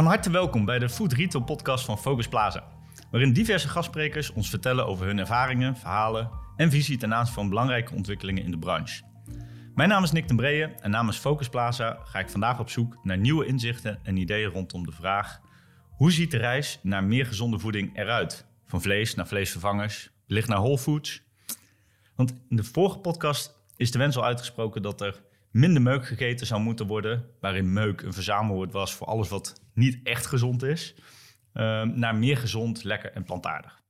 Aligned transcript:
Van 0.00 0.08
harte 0.08 0.30
welkom 0.30 0.64
bij 0.64 0.78
de 0.78 0.88
Food 0.88 1.12
Retail 1.12 1.44
podcast 1.44 1.84
van 1.84 1.98
Focus 1.98 2.28
Plaza. 2.28 2.64
Waarin 3.10 3.32
diverse 3.32 3.68
gastsprekers 3.68 4.32
ons 4.32 4.50
vertellen 4.50 4.86
over 4.86 5.06
hun 5.06 5.18
ervaringen, 5.18 5.76
verhalen 5.76 6.30
en 6.56 6.70
visie 6.70 6.96
ten 6.96 7.14
aanzien 7.14 7.34
van 7.34 7.48
belangrijke 7.48 7.94
ontwikkelingen 7.94 8.44
in 8.44 8.50
de 8.50 8.58
branche. 8.58 9.02
Mijn 9.74 9.88
naam 9.88 10.02
is 10.02 10.12
Nick 10.12 10.26
ten 10.26 10.36
Breeën 10.36 10.80
en 10.80 10.90
namens 10.90 11.16
Focus 11.16 11.48
Plaza 11.48 11.98
ga 12.04 12.18
ik 12.18 12.30
vandaag 12.30 12.58
op 12.58 12.70
zoek 12.70 12.98
naar 13.02 13.18
nieuwe 13.18 13.46
inzichten 13.46 13.98
en 14.02 14.16
ideeën 14.16 14.50
rondom 14.50 14.86
de 14.86 14.92
vraag: 14.92 15.40
hoe 15.90 16.12
ziet 16.12 16.30
de 16.30 16.38
reis 16.38 16.78
naar 16.82 17.04
meer 17.04 17.26
gezonde 17.26 17.58
voeding 17.58 17.98
eruit? 17.98 18.46
Van 18.66 18.82
vlees 18.82 19.14
naar 19.14 19.26
vleesvervangers, 19.26 20.10
licht 20.26 20.48
naar 20.48 20.58
whole 20.58 20.78
foods. 20.78 21.22
Want 22.14 22.34
in 22.48 22.56
de 22.56 22.64
vorige 22.64 22.98
podcast 22.98 23.58
is 23.76 23.90
de 23.90 23.98
wens 23.98 24.16
al 24.16 24.24
uitgesproken 24.24 24.82
dat 24.82 25.00
er 25.00 25.22
minder 25.50 25.82
meuk 25.82 26.06
gegeten 26.06 26.46
zou 26.46 26.60
moeten 26.60 26.86
worden, 26.86 27.26
waarin 27.40 27.72
meuk 27.72 28.02
een 28.02 28.12
verzamelwoord 28.12 28.72
was 28.72 28.94
voor 28.94 29.06
alles 29.06 29.28
wat 29.28 29.62
niet 29.74 30.00
echt 30.02 30.26
gezond 30.26 30.62
is, 30.62 30.94
ehm, 31.52 31.98
naar 31.98 32.16
meer 32.16 32.36
gezond, 32.36 32.84
lekker 32.84 33.12
en 33.12 33.24
plantaardig. 33.24 33.82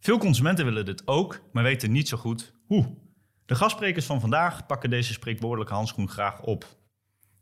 Veel 0.00 0.18
consumenten 0.18 0.64
willen 0.64 0.84
dit 0.84 1.06
ook, 1.06 1.40
maar 1.52 1.62
weten 1.62 1.92
niet 1.92 2.08
zo 2.08 2.16
goed 2.16 2.52
hoe. 2.66 2.96
De 3.46 3.54
gastsprekers 3.54 4.06
van 4.06 4.20
vandaag 4.20 4.66
pakken 4.66 4.90
deze 4.90 5.12
spreekwoordelijke 5.12 5.74
handschoen 5.74 6.08
graag 6.08 6.40
op. 6.42 6.66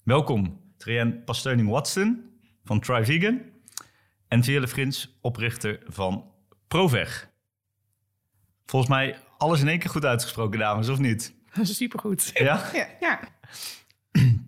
Welkom, 0.05 0.60
Trien 0.77 1.24
Pasteuning 1.24 1.69
Watson 1.69 2.38
van 2.64 2.80
Try 2.80 3.05
Vegan 3.05 3.41
en 4.28 4.44
Veerle 4.44 4.69
Frins, 4.69 5.19
oprichter 5.20 5.83
van 5.86 6.33
Proveg. 6.69 7.30
Volgens 8.66 8.91
mij 8.91 9.19
alles 9.38 9.60
in 9.60 9.69
één 9.69 9.78
keer 9.78 9.91
goed 9.91 10.05
uitgesproken, 10.05 10.58
dames, 10.58 10.88
of 10.88 10.98
niet? 10.98 11.36
Supergoed. 11.65 12.30
Ja? 12.34 12.70
ja. 12.73 12.87
ja. 13.01 13.20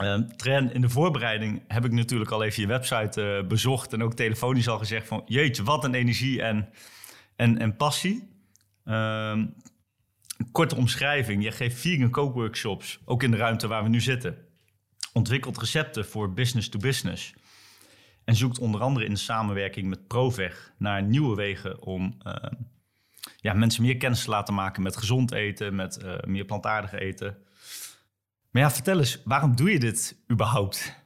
Uh, 0.00 0.18
Tren, 0.36 0.72
in 0.72 0.80
de 0.80 0.88
voorbereiding 0.88 1.62
heb 1.68 1.84
ik 1.84 1.92
natuurlijk 1.92 2.30
al 2.30 2.42
even 2.42 2.62
je 2.62 2.68
website 2.68 3.40
uh, 3.42 3.48
bezocht 3.48 3.92
en 3.92 4.02
ook 4.02 4.14
telefonisch 4.14 4.68
al 4.68 4.78
gezegd 4.78 5.06
van 5.06 5.22
jeetje, 5.26 5.62
wat 5.62 5.84
een 5.84 5.94
energie 5.94 6.42
en, 6.42 6.68
en, 7.36 7.58
en 7.58 7.76
passie. 7.76 8.28
Uh, 8.84 9.42
korte 10.52 10.76
omschrijving, 10.76 11.42
je 11.42 11.50
geeft 11.50 11.80
vegan 11.80 12.10
kookworkshops, 12.10 13.00
ook 13.04 13.22
in 13.22 13.30
de 13.30 13.36
ruimte 13.36 13.68
waar 13.68 13.82
we 13.82 13.88
nu 13.88 14.00
zitten. 14.00 14.38
Ontwikkelt 15.12 15.58
recepten 15.58 16.06
voor 16.06 16.32
business 16.32 16.68
to 16.68 16.78
business. 16.78 17.34
En 18.24 18.36
zoekt 18.36 18.58
onder 18.58 18.80
andere 18.80 19.04
in 19.04 19.12
de 19.12 19.18
samenwerking 19.18 19.88
met 19.88 20.06
Proveg 20.06 20.72
naar 20.78 21.02
nieuwe 21.02 21.36
wegen 21.36 21.82
om 21.82 22.16
ehm, 22.22 22.54
ja, 23.40 23.52
mensen 23.52 23.82
meer 23.82 23.96
kennis 23.96 24.24
te 24.24 24.30
laten 24.30 24.54
maken 24.54 24.82
met 24.82 24.96
gezond 24.96 25.32
eten, 25.32 25.74
met 25.74 25.98
uh, 26.02 26.14
meer 26.26 26.44
plantaardig 26.44 26.92
eten. 26.92 27.36
Maar 28.50 28.62
ja, 28.62 28.70
vertel 28.70 28.98
eens, 28.98 29.22
waarom 29.24 29.56
doe 29.56 29.70
je 29.70 29.78
dit 29.78 30.16
überhaupt? 30.30 30.98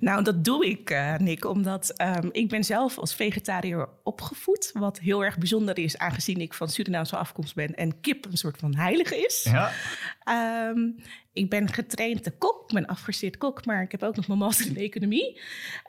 Nou, 0.00 0.24
dat 0.24 0.44
doe 0.44 0.66
ik, 0.66 0.90
uh, 0.90 1.16
Nick, 1.16 1.44
omdat 1.44 1.94
um, 2.02 2.28
ik 2.32 2.48
ben 2.48 2.64
zelf 2.64 2.98
als 2.98 3.14
vegetariër 3.14 3.88
opgevoed. 4.02 4.70
Wat 4.72 4.98
heel 4.98 5.24
erg 5.24 5.38
bijzonder 5.38 5.78
is, 5.78 5.98
aangezien 5.98 6.40
ik 6.40 6.54
van 6.54 6.68
Surinaamse 6.68 7.16
afkomst 7.16 7.54
ben 7.54 7.74
en 7.74 8.00
kip 8.00 8.24
een 8.24 8.36
soort 8.36 8.58
van 8.58 8.76
heilige 8.76 9.16
is. 9.16 9.48
Ja. 9.50 9.72
Um, 10.68 10.96
ik 11.32 11.50
ben 11.50 11.68
getraind 11.68 12.24
de 12.24 12.30
kok, 12.30 12.62
ik 12.62 12.74
ben 12.74 12.86
afgestudeerd 12.86 13.38
kok, 13.38 13.66
maar 13.66 13.82
ik 13.82 13.92
heb 13.92 14.02
ook 14.02 14.16
nog 14.16 14.26
mijn 14.26 14.38
master 14.38 14.66
in 14.66 14.76
economie. 14.76 15.40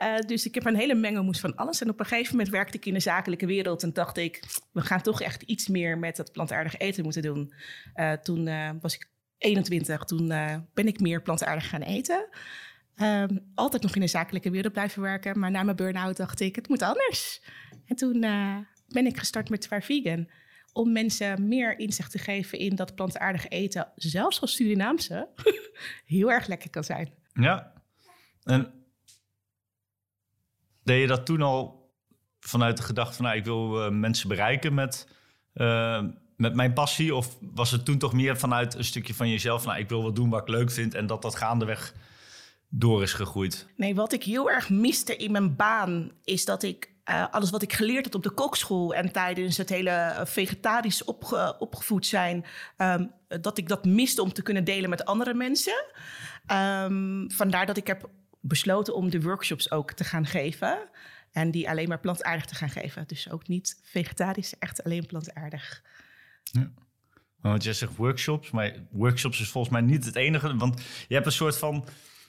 Uh, 0.02 0.18
dus 0.18 0.46
ik 0.46 0.54
heb 0.54 0.66
een 0.66 0.76
hele 0.76 0.94
mengelmoes 0.94 1.40
van 1.40 1.56
alles. 1.56 1.80
En 1.80 1.90
op 1.90 2.00
een 2.00 2.06
gegeven 2.06 2.30
moment 2.36 2.52
werkte 2.52 2.76
ik 2.76 2.86
in 2.86 2.94
de 2.94 3.00
zakelijke 3.00 3.46
wereld 3.46 3.82
en 3.82 3.92
dacht 3.92 4.16
ik, 4.16 4.42
we 4.72 4.80
gaan 4.80 5.02
toch 5.02 5.20
echt 5.20 5.42
iets 5.42 5.68
meer 5.68 5.98
met 5.98 6.16
het 6.16 6.32
plantaardig 6.32 6.78
eten 6.78 7.04
moeten 7.04 7.22
doen. 7.22 7.52
Uh, 7.96 8.12
toen 8.12 8.50
was 8.80 8.94
ik 8.94 9.12
21, 9.38 10.04
toen 10.04 10.28
ben 10.74 10.86
ik 10.86 11.00
meer 11.00 11.22
plantaardig 11.22 11.68
gaan 11.68 11.82
eten. 11.82 12.28
Um, 13.02 13.40
altijd 13.54 13.82
nog 13.82 13.94
in 13.94 14.00
de 14.00 14.06
zakelijke 14.06 14.50
wereld 14.50 14.72
blijven 14.72 15.02
werken. 15.02 15.38
Maar 15.38 15.50
na 15.50 15.62
mijn 15.62 15.76
burn-out 15.76 16.16
dacht 16.16 16.40
ik, 16.40 16.56
het 16.56 16.68
moet 16.68 16.82
anders. 16.82 17.42
En 17.86 17.96
toen 17.96 18.24
uh, 18.24 18.56
ben 18.88 19.06
ik 19.06 19.18
gestart 19.18 19.48
met 19.48 19.60
Twaar 19.60 19.82
Vegan. 19.82 20.28
Om 20.72 20.92
mensen 20.92 21.48
meer 21.48 21.78
inzicht 21.78 22.10
te 22.10 22.18
geven 22.18 22.58
in 22.58 22.74
dat 22.74 22.94
plantaardig 22.94 23.48
eten, 23.48 23.92
zelfs 23.94 24.40
als 24.40 24.54
Surinaamse, 24.54 25.28
heel 26.04 26.32
erg 26.32 26.46
lekker 26.46 26.70
kan 26.70 26.84
zijn. 26.84 27.12
Ja. 27.32 27.72
En 28.42 28.72
deed 30.82 31.00
je 31.00 31.06
dat 31.06 31.26
toen 31.26 31.42
al 31.42 31.92
vanuit 32.40 32.76
de 32.76 32.82
gedachte 32.82 33.14
van, 33.14 33.24
nou, 33.24 33.36
ik 33.36 33.44
wil 33.44 33.84
uh, 33.84 33.90
mensen 33.90 34.28
bereiken 34.28 34.74
met, 34.74 35.08
uh, 35.54 36.02
met 36.36 36.54
mijn 36.54 36.72
passie? 36.72 37.14
Of 37.14 37.38
was 37.40 37.70
het 37.70 37.84
toen 37.84 37.98
toch 37.98 38.12
meer 38.12 38.38
vanuit 38.38 38.74
een 38.74 38.84
stukje 38.84 39.14
van 39.14 39.30
jezelf, 39.30 39.64
nou, 39.64 39.78
ik 39.78 39.88
wil 39.88 40.02
wat 40.02 40.16
doen 40.16 40.30
wat 40.30 40.40
ik 40.40 40.48
leuk 40.48 40.70
vind 40.70 40.94
en 40.94 41.06
dat 41.06 41.22
dat 41.22 41.36
gaandeweg 41.36 41.94
door 42.78 43.02
is 43.02 43.12
gegroeid? 43.12 43.66
Nee, 43.76 43.94
wat 43.94 44.12
ik 44.12 44.22
heel 44.22 44.50
erg 44.50 44.70
miste 44.70 45.16
in 45.16 45.32
mijn 45.32 45.56
baan 45.56 46.12
is 46.24 46.44
dat 46.44 46.62
ik 46.62 46.92
uh, 47.10 47.26
alles 47.30 47.50
wat 47.50 47.62
ik 47.62 47.72
geleerd 47.72 48.04
had 48.04 48.14
op 48.14 48.22
de 48.22 48.30
kokschool 48.30 48.94
en 48.94 49.12
tijdens 49.12 49.56
het 49.56 49.68
hele 49.68 50.22
vegetarisch 50.24 51.04
opge 51.04 51.56
opgevoed 51.58 52.06
zijn, 52.06 52.44
um, 52.76 53.12
dat 53.40 53.58
ik 53.58 53.68
dat 53.68 53.84
miste 53.84 54.22
om 54.22 54.32
te 54.32 54.42
kunnen 54.42 54.64
delen 54.64 54.90
met 54.90 55.04
andere 55.04 55.34
mensen. 55.34 55.84
Um, 56.52 57.30
vandaar 57.30 57.66
dat 57.66 57.76
ik 57.76 57.86
heb 57.86 58.10
besloten 58.40 58.94
om 58.94 59.10
de 59.10 59.22
workshops 59.22 59.70
ook 59.70 59.92
te 59.92 60.04
gaan 60.04 60.26
geven. 60.26 60.88
En 61.32 61.50
die 61.50 61.68
alleen 61.70 61.88
maar 61.88 62.00
plantaardig 62.00 62.44
te 62.44 62.54
gaan 62.54 62.70
geven. 62.70 63.04
Dus 63.06 63.30
ook 63.30 63.48
niet 63.48 63.80
vegetarisch, 63.82 64.58
echt 64.58 64.84
alleen 64.84 65.06
plantaardig. 65.06 65.82
Ja. 66.42 66.70
Want 67.40 67.64
je 67.64 67.72
zegt 67.72 67.96
workshops, 67.96 68.50
maar 68.50 68.74
workshops 68.90 69.40
is 69.40 69.48
volgens 69.48 69.72
mij 69.72 69.82
niet 69.82 70.04
het 70.04 70.16
enige. 70.16 70.56
Want 70.56 70.82
je 71.08 71.14
hebt 71.14 71.26
een 71.26 71.32
soort 71.32 71.58
van 71.58 71.84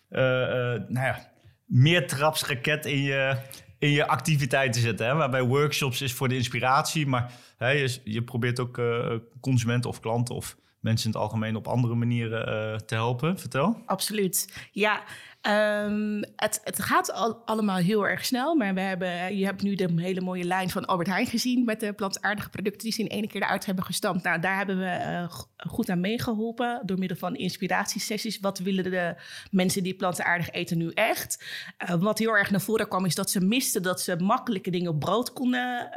nou 0.10 1.06
ja, 1.06 1.32
meer 1.66 2.08
trapsraket 2.08 2.86
in 2.86 3.02
je, 3.02 3.38
in 3.80 3.90
je 3.90 4.08
activiteiten 4.08 4.82
zetten. 4.82 5.08
Hè? 5.08 5.14
Waarbij 5.16 5.42
workshops 5.42 6.02
is 6.02 6.14
voor 6.14 6.28
de 6.28 6.36
inspiratie, 6.36 7.08
maar 7.08 7.32
hè, 7.58 7.70
je, 8.04 8.24
probeert 8.24 8.60
ook 8.60 8.78
uh, 8.78 9.16
consumenten 9.40 9.90
of 9.90 10.00
klanten 10.00 10.36
of 10.36 10.58
mensen 10.86 11.06
in 11.06 11.12
het 11.12 11.22
algemeen 11.22 11.56
op 11.56 11.68
andere 11.68 11.96
manieren 11.96 12.86
te 12.86 12.96
helpen. 12.96 13.40
Vertel. 13.40 13.82
Absoluut. 13.86 14.68
Ja, 14.72 15.04
Um, 15.48 16.24
het, 16.36 16.62
het, 16.64 16.82
gaat 16.82 17.12
al, 17.12 17.42
allemaal 17.46 17.78
heel 17.78 18.08
erg 18.08 18.26
snel, 18.26 18.56
maar 18.56 18.74
we 18.74 18.80
hebben, 18.80 19.38
je 19.38 19.46
hebt 19.46 19.62
nu 19.62 19.76
de 19.76 19.94
hele 19.96 20.22
mooie 20.22 20.44
lijn 20.44 20.70
van 20.70 20.86
Albert 20.86 21.10
Heijn 21.10 21.26
gezien 21.26 21.66
met 21.66 21.80
de 21.80 21.94
plantaardige 21.94 22.50
producten 22.50 22.82
die 22.82 22.92
ze 22.92 23.02
in 23.02 23.08
één 23.08 23.28
keer 23.28 23.42
eruit 23.42 23.66
hebben 23.66 23.84
gestampt. 23.84 24.24
Nou, 24.24 24.40
daar 24.40 24.58
hebben 24.58 24.78
we 24.78 25.00
uh, 25.02 25.30
goed 25.58 25.90
aan 25.90 26.00
meegeholpen 26.00 26.82
door 26.86 27.00
middel 27.00 27.18
van 27.18 27.36
inspiratiesessies. 27.36 28.40
Wat 28.40 28.60
willen 28.60 28.84
de 28.84 29.16
mensen 29.52 29.84
die 29.84 29.96
plantaardig 29.96 30.52
eten 30.52 30.78
nu 30.78 30.90
echt? 30.94 31.44
Uh, 31.90 31.96
wat 31.96 32.20
heel 32.20 32.38
erg 32.38 32.52
naar 32.52 32.62
voren 32.62 32.88
kwam 32.88 33.06
is 33.06 33.16
dat 33.16 33.30
ze 33.30 33.42
misten 33.42 33.84
dat 33.84 34.02
ze 34.02 34.16
makkelijke 34.16 34.72
dingen 34.72 34.92
op 34.92 35.00
brood 35.00 35.34
konden 35.34 35.90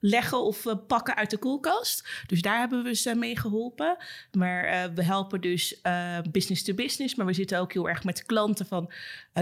leggen 0.00 0.42
of 0.42 0.64
uh, 0.64 0.74
pakken 0.86 1.16
uit 1.16 1.30
de 1.30 1.38
koelkast. 1.38 2.08
Dus 2.26 2.42
daar 2.42 2.58
hebben 2.58 2.82
we 2.82 2.94
ze 2.94 3.14
mee 3.14 3.38
geholpen. 3.38 3.96
Maar 4.32 4.64
uh, 4.64 4.94
we 4.94 5.02
helpen 5.02 5.40
dus 5.40 5.80
uh, 5.82 6.18
business 6.30 6.62
to 6.62 6.74
business. 6.74 7.14
Maar 7.14 7.26
we 7.26 7.32
zitten 7.32 7.58
ook 7.58 7.72
heel 7.72 7.88
erg 7.88 8.04
met 8.04 8.26
klanten 8.26 8.66
van, 8.66 8.90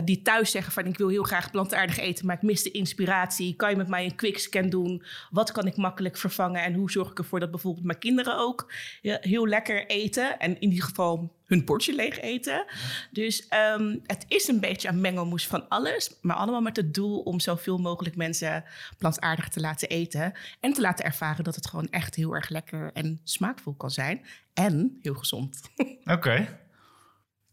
die 0.04 0.22
thuis 0.22 0.50
zeggen 0.50 0.72
van... 0.72 0.86
ik 0.86 0.98
wil 0.98 1.08
heel 1.08 1.22
graag 1.22 1.50
plantaardig 1.50 1.98
eten, 1.98 2.26
maar 2.26 2.36
ik 2.36 2.42
mis 2.42 2.62
de 2.62 2.70
inspiratie. 2.70 3.56
Kan 3.56 3.70
je 3.70 3.76
met 3.76 3.88
mij 3.88 4.04
een 4.04 4.16
quickscan 4.16 4.68
doen? 4.68 5.02
Wat 5.30 5.52
kan 5.52 5.66
ik 5.66 5.76
makkelijk 5.76 6.16
vervangen? 6.16 6.62
En 6.62 6.74
hoe 6.74 6.90
zorg 6.90 7.10
ik 7.10 7.18
ervoor 7.18 7.40
dat 7.40 7.50
bijvoorbeeld 7.50 7.84
mijn 7.84 7.98
kinderen 7.98 8.38
ook 8.38 8.72
heel 9.00 9.48
lekker 9.48 9.86
eten? 9.86 10.38
En 10.38 10.60
in 10.60 10.70
ieder 10.70 10.84
geval 10.84 11.32
hun 11.44 11.64
bordje 11.64 11.94
leeg 11.94 12.20
eten. 12.20 12.64
Dus 13.10 13.48
um, 13.76 14.00
het 14.06 14.24
is 14.28 14.48
een 14.48 14.60
beetje 14.60 14.88
een 14.88 15.00
mengelmoes 15.00 15.46
van 15.46 15.68
alles. 15.68 16.18
Maar 16.20 16.36
allemaal 16.36 16.60
met 16.60 16.76
het 16.76 16.94
doel 16.94 17.20
om 17.20 17.40
zoveel 17.40 17.78
mogelijk 17.78 18.16
mensen 18.16 18.64
plantaardig 18.98 19.48
te 19.48 19.60
laten 19.60 19.88
eten. 19.88 20.32
En 20.60 20.72
te 20.72 20.80
laten 20.80 21.04
ervaren 21.04 21.44
dat 21.44 21.54
het 21.54 21.66
gewoon 21.66 21.88
echt 21.88 22.14
heel 22.14 22.34
erg 22.34 22.48
lekker 22.48 22.90
en 22.92 23.20
smaakvol 23.24 23.74
kan 23.74 23.90
zijn. 23.90 24.24
En 24.54 24.98
heel 25.02 25.14
gezond. 25.14 25.60
Oké. 26.04 26.58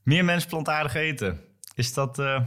Meer 0.04 0.25
mensen 0.25 0.50
plantaardig 0.50 0.94
eten. 0.94 1.50
Is 1.81 1.94
dat 1.94 2.19
uh, 2.19 2.42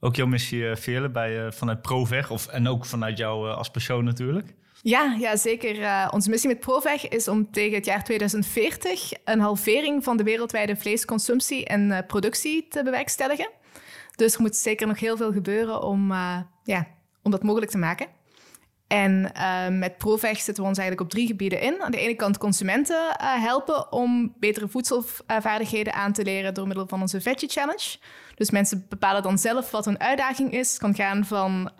ook 0.00 0.16
jouw 0.16 0.26
missie, 0.26 0.60
uh, 0.60 0.76
Veerle, 0.76 1.10
bij, 1.10 1.44
uh, 1.44 1.50
vanuit 1.50 1.82
Proveg? 1.82 2.30
Of, 2.30 2.46
en 2.46 2.68
ook 2.68 2.84
vanuit 2.84 3.18
jou 3.18 3.50
als 3.50 3.70
persoon 3.70 4.04
natuurlijk? 4.04 4.54
Ja, 4.82 5.16
ja 5.18 5.36
zeker. 5.36 6.08
Onze 6.10 6.30
missie 6.30 6.48
met 6.48 6.60
Proveg 6.60 7.08
is 7.08 7.28
om 7.28 7.50
tegen 7.50 7.74
het 7.74 7.84
jaar 7.84 8.04
2040 8.04 9.12
een 9.24 9.40
halvering 9.40 10.04
van 10.04 10.16
de 10.16 10.22
wereldwijde 10.22 10.76
vleesconsumptie 10.76 11.66
en 11.66 12.04
productie 12.06 12.68
te 12.68 12.82
bewerkstelligen. 12.82 13.50
Dus 14.16 14.34
er 14.34 14.40
moet 14.40 14.56
zeker 14.56 14.86
nog 14.86 15.00
heel 15.00 15.16
veel 15.16 15.32
gebeuren 15.32 15.82
om, 15.82 16.12
ja, 16.64 16.86
om 17.22 17.30
dat 17.30 17.42
mogelijk 17.42 17.70
te 17.70 17.78
maken. 17.78 18.06
En 18.88 19.32
met 19.78 19.98
Proveg 19.98 20.40
zetten 20.40 20.62
we 20.62 20.68
ons 20.68 20.78
eigenlijk 20.78 21.08
op 21.08 21.14
drie 21.14 21.26
gebieden 21.26 21.60
in. 21.60 21.82
Aan 21.82 21.90
de 21.90 21.98
ene 21.98 22.14
kant 22.14 22.38
consumenten 22.38 23.16
helpen 23.18 23.92
om 23.92 24.34
betere 24.38 24.68
voedselvaardigheden 24.68 25.92
aan 25.92 26.12
te 26.12 26.22
leren 26.22 26.54
door 26.54 26.66
middel 26.66 26.88
van 26.88 27.00
onze 27.00 27.20
Veggie 27.20 27.48
Challenge. 27.48 27.96
Dus 28.34 28.50
mensen 28.50 28.86
bepalen 28.88 29.22
dan 29.22 29.38
zelf 29.38 29.70
wat 29.70 29.86
een 29.86 30.00
uitdaging 30.00 30.52
is. 30.52 30.70
Het 30.70 30.78
kan 30.78 30.94
gaan 30.94 31.24
van 31.24 31.70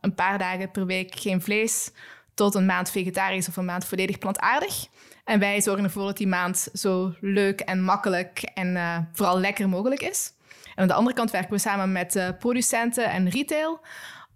een 0.00 0.14
paar 0.14 0.38
dagen 0.38 0.70
per 0.70 0.86
week 0.86 1.14
geen 1.18 1.42
vlees 1.42 1.90
tot 2.34 2.54
een 2.54 2.66
maand 2.66 2.90
vegetarisch 2.90 3.48
of 3.48 3.56
een 3.56 3.64
maand 3.64 3.84
volledig 3.84 4.18
plantaardig. 4.18 4.86
En 5.24 5.38
wij 5.38 5.60
zorgen 5.60 5.84
ervoor 5.84 6.06
dat 6.06 6.16
die 6.16 6.26
maand 6.26 6.68
zo 6.72 7.14
leuk 7.20 7.60
en 7.60 7.82
makkelijk 7.82 8.42
en 8.54 9.08
vooral 9.12 9.38
lekker 9.38 9.68
mogelijk 9.68 10.02
is. 10.02 10.32
En 10.74 10.82
aan 10.82 10.88
de 10.88 10.94
andere 10.94 11.16
kant 11.16 11.30
werken 11.30 11.52
we 11.52 11.58
samen 11.58 11.92
met 11.92 12.34
producenten 12.38 13.10
en 13.10 13.28
retail 13.28 13.80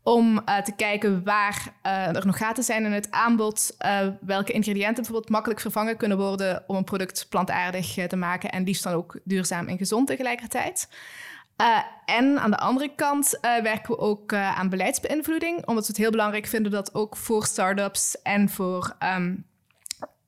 om 0.09 0.41
uh, 0.49 0.59
te 0.59 0.73
kijken 0.73 1.25
waar 1.25 1.73
uh, 1.87 2.17
er 2.17 2.27
nog 2.27 2.37
gaten 2.37 2.65
zijn 2.65 2.85
in 2.85 2.93
het 2.93 3.11
aanbod, 3.11 3.77
welke 4.21 4.53
ingrediënten 4.53 4.95
bijvoorbeeld 4.95 5.29
makkelijk 5.29 5.61
vervangen 5.61 5.97
kunnen 5.97 6.19
worden 6.19 6.65
om 6.67 6.77
een 6.77 6.85
product 6.85 7.27
plantaardig 7.29 7.95
te 8.07 8.17
maken 8.17 8.51
en 8.51 8.65
liefst 8.65 8.83
dan 8.83 8.93
ook 8.93 9.21
duurzaam 9.25 9.67
en 9.67 9.79
gezond 9.79 10.07
tegelijkertijd. 10.07 10.89
en 12.05 12.39
aan 12.41 12.51
de 12.51 12.59
andere 12.59 12.95
kant 12.95 13.39
werken 13.41 13.95
we 13.95 13.99
ook 13.99 14.33
aan 14.33 14.69
beleidsbeïnvloeding, 14.69 15.67
omdat 15.67 15.87
we 15.87 15.93
het 15.93 15.97
heel 15.97 16.11
belangrijk 16.11 16.47
vinden 16.47 16.73
dat 16.73 16.95
ook 16.95 17.17
voor 17.17 17.45
start-ups 17.45 18.23
en 18.23 18.49
voor 18.49 18.97
um, 19.17 19.45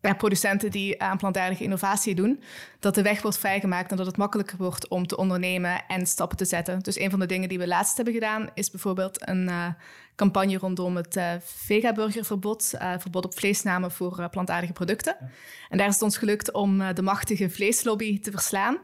ja, 0.01 0.15
producenten 0.15 0.71
die 0.71 1.03
aan 1.03 1.17
plantaardige 1.17 1.65
innovatie 1.65 2.15
doen, 2.15 2.43
dat 2.79 2.95
de 2.95 3.03
weg 3.03 3.23
wordt 3.23 3.39
vrijgemaakt 3.39 3.91
en 3.91 3.97
dat 3.97 4.07
het 4.07 4.17
makkelijker 4.17 4.57
wordt 4.57 4.89
om 4.89 5.07
te 5.07 5.17
ondernemen 5.17 5.87
en 5.87 6.07
stappen 6.07 6.37
te 6.37 6.45
zetten. 6.45 6.79
Dus 6.79 6.99
een 6.99 7.11
van 7.11 7.19
de 7.19 7.27
dingen 7.27 7.49
die 7.49 7.59
we 7.59 7.67
laatst 7.67 7.97
hebben 7.97 8.15
gedaan, 8.15 8.51
is 8.55 8.71
bijvoorbeeld 8.71 9.29
een 9.29 9.49
uh, 9.49 9.67
campagne 10.17 10.59
rondom 10.59 10.97
het 10.97 11.17
uh, 11.17 11.33
vegaburgerverbod, 11.41 12.73
uh, 12.75 12.93
verbod 12.99 13.25
op 13.25 13.39
vleesnamen 13.39 13.91
voor 13.91 14.29
plantaardige 14.31 14.73
producten. 14.73 15.17
En 15.69 15.79
daar 15.79 15.89
is 15.89 15.95
het 15.95 16.03
ons 16.03 16.17
gelukt 16.17 16.53
om 16.53 16.95
de 16.95 17.03
machtige 17.03 17.51
vleeslobby 17.51 18.21
te 18.21 18.31
verslaan. 18.31 18.79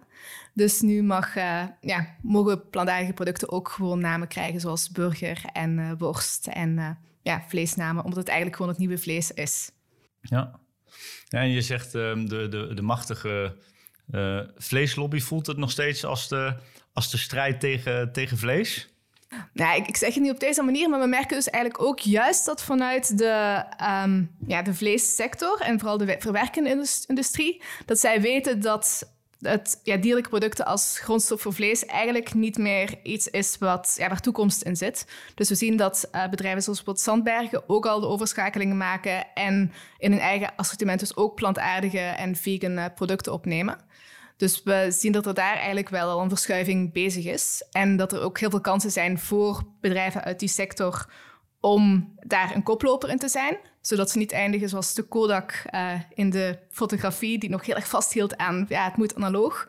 Dus 0.54 0.80
nu 0.80 1.02
mag, 1.02 1.34
ja, 1.80 2.16
mogen 2.22 2.68
plantaardige 2.70 3.12
producten 3.12 3.50
ook 3.50 3.68
gewoon 3.68 4.00
namen 4.00 4.28
krijgen, 4.28 4.60
zoals 4.60 4.90
burger 4.90 5.44
en 5.52 5.98
worst 5.98 6.46
en 6.46 6.98
ja, 7.22 7.44
vleesnamen, 7.48 8.04
omdat 8.04 8.18
het 8.18 8.28
eigenlijk 8.28 8.56
gewoon 8.56 8.72
het 8.72 8.80
nieuwe 8.80 8.98
vlees 8.98 9.30
is. 9.30 9.70
Ja, 10.20 10.60
en 11.28 11.48
je 11.50 11.62
zegt 11.62 11.94
uh, 11.94 12.12
de, 12.14 12.48
de, 12.48 12.74
de 12.74 12.82
machtige 12.82 13.56
uh, 14.10 14.40
vleeslobby 14.56 15.20
voelt 15.20 15.46
het 15.46 15.56
nog 15.56 15.70
steeds 15.70 16.04
als 16.04 16.28
de, 16.28 16.54
als 16.92 17.10
de 17.10 17.18
strijd 17.18 17.60
tegen, 17.60 18.12
tegen 18.12 18.38
vlees? 18.38 18.88
Nou, 19.52 19.82
ik, 19.82 19.96
zeg 19.96 20.14
het 20.14 20.22
niet 20.22 20.32
op 20.32 20.40
deze 20.40 20.62
manier, 20.62 20.88
maar 20.88 21.00
we 21.00 21.06
merken 21.06 21.36
dus 21.36 21.50
eigenlijk 21.50 21.84
ook 21.84 21.98
juist 21.98 22.44
dat 22.44 22.62
vanuit 22.62 23.18
de, 23.18 23.64
um, 24.04 24.30
ja, 24.46 24.62
de 24.62 24.74
vleessector 24.74 25.60
en 25.60 25.78
vooral 25.78 25.98
de 25.98 26.16
verwerkende 26.18 26.86
industrie, 27.06 27.62
dat 27.84 27.98
zij 27.98 28.20
weten 28.20 28.60
dat 28.60 29.15
het, 29.40 29.80
dierlijke 29.82 30.28
producten 30.28 30.66
als 30.66 30.98
grondstof 30.98 31.40
voor 31.40 31.52
vlees 31.52 31.84
eigenlijk 31.84 32.34
niet 32.34 32.58
meer 32.58 32.98
iets 33.02 33.28
is 33.28 33.58
wat, 33.58 33.94
ja, 33.98 34.14
toekomst 34.14 34.62
in 34.62 34.76
zit. 34.76 35.06
Dus 35.34 35.48
we 35.48 35.54
zien 35.54 35.76
dat 35.76 36.08
uh, 36.12 36.28
bedrijven 36.28 36.62
zoals 36.62 36.82
bijvoorbeeld 36.82 37.06
Zandbergen 37.06 37.68
ook 37.68 37.86
al 37.86 38.00
de 38.00 38.06
overschakelingen 38.06 38.76
maken 38.76 39.34
en 39.34 39.72
in 39.98 40.10
hun 40.10 40.20
eigen 40.20 40.52
assortiment 40.56 41.00
dus 41.00 41.16
ook 41.16 41.34
plantaardige 41.34 41.98
en 41.98 42.36
vegan 42.36 42.78
uh, 42.78 42.84
producten 42.94 43.32
opnemen. 43.32 43.78
Dus 44.36 44.62
we 44.62 44.86
zien 44.90 45.12
dat 45.12 45.26
er 45.26 45.34
daar 45.34 45.56
eigenlijk 45.56 45.88
wel 45.88 46.08
al 46.08 46.20
een 46.20 46.28
verschuiving 46.28 46.92
bezig 46.92 47.24
is. 47.24 47.66
En 47.70 47.96
dat 47.96 48.12
er 48.12 48.20
ook 48.20 48.38
heel 48.38 48.50
veel 48.50 48.60
kansen 48.60 48.90
zijn 48.90 49.18
voor 49.18 49.62
bedrijven 49.80 50.24
uit 50.24 50.38
die 50.38 50.48
sector 50.48 51.06
om 51.60 52.14
daar 52.20 52.54
een 52.54 52.62
koploper 52.62 53.10
in 53.10 53.18
te 53.18 53.28
zijn. 53.28 53.58
Zodat 53.80 54.10
ze 54.10 54.18
niet 54.18 54.32
eindigen 54.32 54.68
zoals 54.68 54.94
de 54.94 55.02
Kodak 55.02 55.64
uh, 55.74 55.92
in 56.14 56.30
de 56.30 56.58
fotografie, 56.70 57.38
die 57.38 57.50
nog 57.50 57.66
heel 57.66 57.74
erg 57.74 57.88
vasthield 57.88 58.36
aan 58.36 58.66
ja, 58.68 58.84
het 58.84 58.96
moet 58.96 59.14
analoog. 59.14 59.68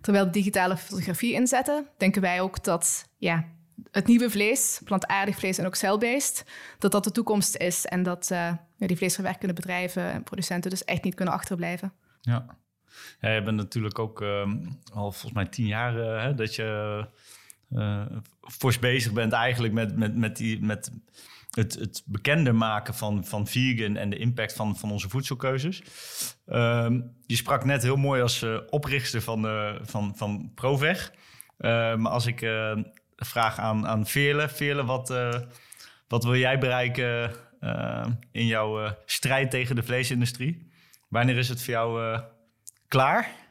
Terwijl 0.00 0.30
digitale 0.30 0.76
fotografie 0.76 1.32
inzetten, 1.32 1.86
denken 1.96 2.22
wij 2.22 2.40
ook 2.40 2.64
dat 2.64 3.08
ja, 3.16 3.44
het 3.90 4.06
nieuwe 4.06 4.30
vlees, 4.30 4.80
plantaardig 4.84 5.36
vlees 5.36 5.58
en 5.58 5.66
ook 5.66 5.74
celbeest, 5.74 6.44
dat 6.78 6.92
dat 6.92 7.04
de 7.04 7.12
toekomst 7.12 7.56
is. 7.56 7.86
En 7.86 8.02
dat 8.02 8.26
ja, 8.28 8.66
die 8.76 8.96
vleesverwerkende 8.96 9.54
bedrijven 9.54 10.12
en 10.12 10.22
producenten 10.22 10.70
dus 10.70 10.84
echt 10.84 11.04
niet 11.04 11.14
kunnen 11.14 11.34
achterblijven. 11.34 11.92
Ja, 12.20 12.46
ja 13.20 13.30
je 13.30 13.42
bent 13.42 13.56
natuurlijk 13.56 13.98
ook 13.98 14.20
uh, 14.20 14.42
al 14.92 15.12
volgens 15.12 15.32
mij 15.32 15.46
tien 15.46 15.66
jaar 15.66 15.94
hè, 15.94 16.34
dat 16.34 16.54
je 16.54 17.06
uh, 17.72 18.02
fors 18.40 18.78
bezig 18.78 19.12
bent 19.12 19.32
eigenlijk 19.32 19.74
met, 19.74 19.96
met, 19.96 20.16
met, 20.16 20.36
die, 20.36 20.60
met 20.60 20.90
het, 21.50 21.74
het 21.74 22.02
bekender 22.06 22.54
maken 22.54 22.94
van, 22.94 23.24
van 23.24 23.46
vegan 23.46 23.96
en 23.96 24.10
de 24.10 24.18
impact 24.18 24.52
van, 24.52 24.76
van 24.76 24.90
onze 24.90 25.08
voedselkeuzes. 25.08 25.82
Uh, 26.46 26.90
je 27.26 27.36
sprak 27.36 27.64
net 27.64 27.82
heel 27.82 27.96
mooi 27.96 28.22
als 28.22 28.42
uh, 28.42 28.58
oprichter 28.70 29.22
van, 29.22 29.46
uh, 29.46 29.74
van, 29.80 30.16
van 30.16 30.52
Proveg. 30.54 31.12
maar 31.56 32.08
als 32.08 32.26
ik 32.26 32.46
vraag 33.16 33.58
aan, 33.58 33.86
aan 33.86 34.06
Veerle, 34.06 34.48
Veerle 34.48 34.84
wat, 34.84 35.14
wat 36.08 36.24
wil 36.24 36.36
jij 36.36 36.58
bereiken 36.58 37.32
in 38.32 38.46
jouw 38.46 38.96
strijd 39.04 39.50
tegen 39.50 39.76
de 39.76 39.82
vleesindustrie? 39.82 40.70
Wanneer 41.08 41.36
is 41.36 41.48
het 41.48 41.62
voor 41.62 41.72
jou 41.72 42.20
klaar? 42.88 43.47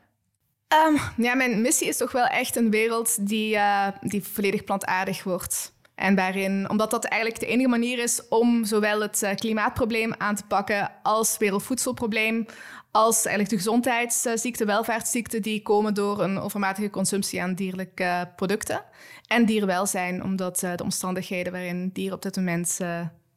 Um, 0.73 0.99
ja, 1.17 1.35
mijn 1.35 1.61
missie 1.61 1.87
is 1.87 1.97
toch 1.97 2.11
wel 2.11 2.25
echt 2.25 2.55
een 2.55 2.69
wereld 2.69 3.27
die, 3.27 3.55
uh, 3.55 3.87
die 4.01 4.23
volledig 4.23 4.63
plantaardig 4.63 5.23
wordt. 5.23 5.73
En 5.95 6.15
waarin, 6.15 6.69
omdat 6.69 6.91
dat 6.91 7.05
eigenlijk 7.05 7.41
de 7.41 7.47
enige 7.47 7.69
manier 7.69 7.99
is 7.99 8.27
om 8.27 8.65
zowel 8.65 9.01
het 9.01 9.21
uh, 9.23 9.35
klimaatprobleem 9.35 10.13
aan 10.17 10.35
te 10.35 10.43
pakken 10.47 10.91
als 11.03 11.37
wereldvoedselprobleem, 11.37 12.45
als 12.91 13.15
eigenlijk 13.15 13.49
de 13.49 13.55
gezondheidsziekten, 13.55 14.65
welvaartsziekten 14.65 15.41
die 15.41 15.61
komen 15.61 15.93
door 15.93 16.21
een 16.21 16.39
overmatige 16.39 16.89
consumptie 16.89 17.41
aan 17.41 17.53
dierlijke 17.53 18.31
producten. 18.35 18.83
En 19.27 19.45
dierenwelzijn, 19.45 20.23
omdat 20.23 20.59
de 20.59 20.83
omstandigheden 20.83 21.51
waarin 21.51 21.89
dieren 21.93 22.15
op 22.15 22.21
dit 22.21 22.35
moment 22.35 22.79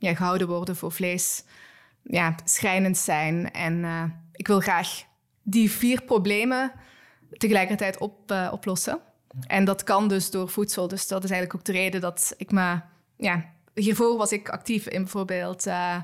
gehouden 0.00 0.48
worden 0.48 0.76
voor 0.76 0.92
vlees 0.92 1.44
ja, 2.02 2.34
schrijnend 2.44 2.96
zijn. 2.96 3.50
En 3.52 3.84
ik 4.32 4.46
wil 4.46 4.60
graag 4.60 5.02
die 5.42 5.70
vier 5.70 6.02
problemen 6.02 6.72
tegelijkertijd 7.36 7.98
op, 7.98 8.32
uh, 8.32 8.48
oplossen. 8.52 9.00
En 9.46 9.64
dat 9.64 9.82
kan 9.82 10.08
dus 10.08 10.30
door 10.30 10.48
voedsel. 10.48 10.88
Dus 10.88 11.08
dat 11.08 11.24
is 11.24 11.30
eigenlijk 11.30 11.60
ook 11.60 11.66
de 11.66 11.80
reden 11.80 12.00
dat 12.00 12.34
ik 12.36 12.50
me... 12.50 12.80
Ja, 13.16 13.44
hiervoor 13.74 14.16
was 14.16 14.32
ik 14.32 14.48
actief 14.48 14.86
in 14.86 15.02
bijvoorbeeld... 15.02 15.66
Uh, 15.66 15.96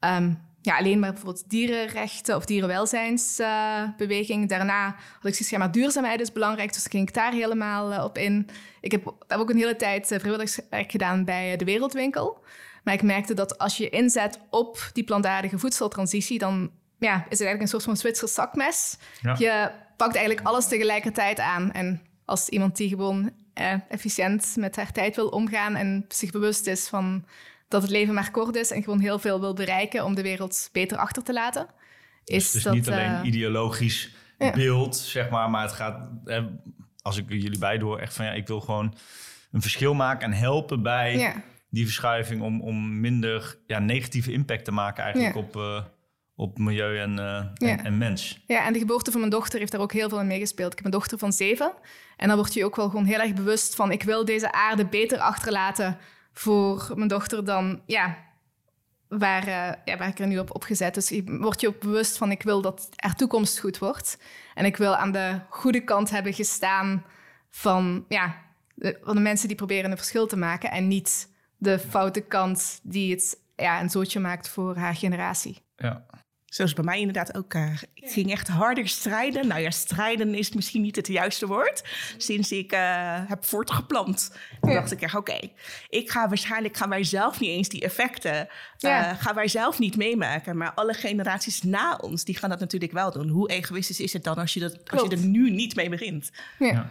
um, 0.00 0.46
ja, 0.62 0.76
alleen 0.76 0.98
maar 0.98 1.12
bijvoorbeeld 1.12 1.50
dierenrechten 1.50 2.36
of 2.36 2.44
dierenwelzijnsbeweging. 2.44 4.42
Uh, 4.42 4.48
Daarna 4.48 4.84
had 4.86 5.24
ik 5.24 5.34
zoiets 5.34 5.50
maar 5.50 5.72
duurzaamheid 5.72 6.20
is 6.20 6.32
belangrijk, 6.32 6.72
dus 6.72 6.86
ging 6.86 7.08
ik 7.08 7.14
daar 7.14 7.32
helemaal 7.32 7.92
uh, 7.92 8.04
op 8.04 8.18
in. 8.18 8.48
Ik 8.80 8.90
heb, 8.90 9.14
heb, 9.26 9.38
ook 9.38 9.50
een 9.50 9.56
hele 9.56 9.76
tijd 9.76 10.12
uh, 10.12 10.18
vrijwilligerswerk 10.18 10.90
gedaan 10.90 11.24
bij 11.24 11.56
de 11.56 11.64
Wereldwinkel. 11.64 12.44
Maar 12.84 12.94
ik 12.94 13.02
merkte 13.02 13.34
dat 13.34 13.58
als 13.58 13.76
je 13.76 13.88
inzet 13.88 14.40
op 14.50 14.90
die 14.92 15.04
plantaardige 15.04 15.58
voedseltransitie, 15.58 16.38
dan 16.38 16.70
ja, 16.98 17.14
is 17.14 17.14
het 17.14 17.30
eigenlijk 17.30 17.60
een 17.60 17.68
soort 17.68 17.82
van 17.82 17.96
Zwitsers 17.96 18.34
zakmes. 18.34 18.98
Ja. 19.20 19.34
Je 19.38 19.70
pakt 19.98 20.16
eigenlijk 20.16 20.46
alles 20.46 20.68
tegelijkertijd 20.68 21.40
aan. 21.40 21.72
En 21.72 22.00
als 22.24 22.48
iemand 22.48 22.76
die 22.76 22.88
gewoon 22.88 23.30
eh, 23.54 23.74
efficiënt 23.88 24.54
met 24.56 24.76
haar 24.76 24.92
tijd 24.92 25.16
wil 25.16 25.28
omgaan 25.28 25.74
en 25.74 26.04
zich 26.08 26.30
bewust 26.30 26.66
is 26.66 26.88
van 26.88 27.24
dat 27.68 27.82
het 27.82 27.90
leven 27.90 28.14
maar 28.14 28.30
kort 28.30 28.56
is 28.56 28.70
en 28.70 28.82
gewoon 28.82 29.00
heel 29.00 29.18
veel 29.18 29.40
wil 29.40 29.54
bereiken 29.54 30.04
om 30.04 30.14
de 30.14 30.22
wereld 30.22 30.68
beter 30.72 30.98
achter 30.98 31.22
te 31.22 31.32
laten. 31.32 31.66
Dus 32.24 32.36
is 32.36 32.46
het 32.46 32.54
is 32.54 32.62
dat, 32.62 32.74
niet 32.74 32.90
alleen 32.90 33.10
uh, 33.10 33.20
ideologisch 33.24 34.10
beeld, 34.38 34.96
zeg 34.96 35.30
maar, 35.30 35.50
maar 35.50 35.62
het 35.62 35.72
gaat, 35.72 36.08
eh, 36.24 36.44
als 37.02 37.16
ik 37.16 37.24
jullie 37.28 37.58
bij 37.58 37.78
door, 37.78 37.98
echt 37.98 38.14
van 38.14 38.24
ja, 38.24 38.32
ik 38.32 38.46
wil 38.46 38.60
gewoon 38.60 38.94
een 39.52 39.62
verschil 39.62 39.94
maken 39.94 40.32
en 40.32 40.38
helpen 40.38 40.82
bij 40.82 41.16
ja. 41.16 41.42
die 41.70 41.84
verschuiving 41.84 42.42
om, 42.42 42.60
om 42.60 43.00
minder 43.00 43.58
ja, 43.66 43.78
negatieve 43.78 44.32
impact 44.32 44.64
te 44.64 44.72
maken 44.72 45.04
eigenlijk 45.04 45.36
op, 45.36 45.56
uh, 45.56 45.82
op 46.38 46.58
milieu 46.58 46.98
en, 46.98 47.16
uh, 47.18 47.70
en, 47.70 47.84
en, 47.84 47.98
mens. 47.98 48.44
Ja, 48.46 48.66
en 48.66 48.72
de 48.72 48.78
geboorte 48.78 49.10
van 49.10 49.20
mijn 49.20 49.32
dochter 49.32 49.58
heeft 49.58 49.72
daar 49.72 49.80
ook 49.80 49.92
heel 49.92 50.08
veel 50.08 50.20
in 50.20 50.26
meegespeeld. 50.26 50.70
Ik 50.70 50.76
heb 50.76 50.84
een 50.84 50.90
dochter 50.90 51.18
van 51.18 51.32
zeven. 51.32 51.72
En 52.16 52.28
dan 52.28 52.36
word 52.36 52.54
je 52.54 52.64
ook 52.64 52.76
wel 52.76 52.88
gewoon 52.88 53.04
heel 53.04 53.20
erg 53.20 53.34
bewust 53.34 53.74
van... 53.74 53.92
ik 53.92 54.02
wil 54.02 54.24
deze 54.24 54.52
aarde 54.52 54.86
beter 54.86 55.18
achterlaten 55.18 55.98
voor 56.32 56.92
mijn 56.94 57.08
dochter 57.08 57.44
dan... 57.44 57.82
Ja, 57.86 58.18
waar, 59.08 59.48
uh, 59.48 59.72
ja, 59.84 59.96
waar 59.96 60.08
ik 60.08 60.18
er 60.18 60.26
nu 60.26 60.38
op 60.38 60.54
opgezet. 60.54 60.94
Dus 60.94 61.08
je 61.08 61.38
wordt 61.38 61.60
je 61.60 61.68
ook 61.68 61.80
bewust 61.80 62.18
van... 62.18 62.30
ik 62.30 62.42
wil 62.42 62.60
dat 62.60 62.88
er 62.96 63.14
toekomst 63.14 63.58
goed 63.58 63.78
wordt. 63.78 64.18
En 64.54 64.64
ik 64.64 64.76
wil 64.76 64.96
aan 64.96 65.12
de 65.12 65.40
goede 65.48 65.80
kant 65.80 66.10
hebben 66.10 66.34
gestaan 66.34 67.04
van... 67.50 68.04
Ja, 68.08 68.36
de, 68.74 68.98
van 69.02 69.14
de 69.14 69.22
mensen 69.22 69.48
die 69.48 69.56
proberen 69.56 69.90
een 69.90 69.96
verschil 69.96 70.26
te 70.26 70.36
maken... 70.36 70.70
en 70.70 70.88
niet 70.88 71.28
de 71.56 71.78
foute 71.78 72.20
kant 72.20 72.80
die 72.82 73.10
het 73.10 73.38
ja, 73.56 73.80
een 73.80 73.90
zootje 73.90 74.20
maakt 74.20 74.48
voor 74.48 74.76
haar 74.76 74.94
generatie. 74.94 75.58
Ja. 75.76 76.06
Zoals 76.48 76.72
bij 76.72 76.84
mij 76.84 76.98
inderdaad 76.98 77.36
ook. 77.36 77.54
Uh, 77.54 77.72
ik 77.94 78.10
ging 78.10 78.30
echt 78.30 78.48
harder 78.48 78.88
strijden. 78.88 79.46
Nou 79.46 79.60
ja, 79.60 79.70
strijden 79.70 80.34
is 80.34 80.52
misschien 80.52 80.82
niet 80.82 80.96
het 80.96 81.06
juiste 81.06 81.46
woord. 81.46 81.84
Sinds 82.16 82.52
ik 82.52 82.72
uh, 82.72 82.80
heb 83.28 83.44
voortgeplant. 83.44 84.36
Toen 84.60 84.72
dacht 84.72 84.92
ik 84.92 85.00
echt, 85.00 85.14
oké, 85.14 85.38
ik 85.88 86.10
ga 86.10 86.28
waarschijnlijk 86.28 86.76
gaan 86.76 86.88
wij 86.88 87.04
zelf 87.04 87.40
niet 87.40 87.50
eens 87.50 87.68
die 87.68 87.80
effecten. 87.80 88.34
Uh, 88.34 88.46
ja. 88.78 89.14
gaan 89.14 89.34
wij 89.34 89.48
zelf 89.48 89.78
niet 89.78 89.96
meemaken. 89.96 90.56
Maar 90.56 90.72
alle 90.74 90.94
generaties 90.94 91.62
na 91.62 91.96
ons, 91.96 92.24
die 92.24 92.36
gaan 92.36 92.50
dat 92.50 92.60
natuurlijk 92.60 92.92
wel 92.92 93.12
doen. 93.12 93.28
Hoe 93.28 93.50
egoïstisch 93.50 94.00
is 94.00 94.12
het 94.12 94.24
dan 94.24 94.36
als 94.36 94.54
je, 94.54 94.60
dat, 94.60 94.90
als 94.90 95.02
je 95.02 95.08
er 95.08 95.26
nu 95.26 95.50
niet 95.50 95.76
mee 95.76 95.88
begint? 95.88 96.30
Ja. 96.58 96.66
ja. 96.66 96.90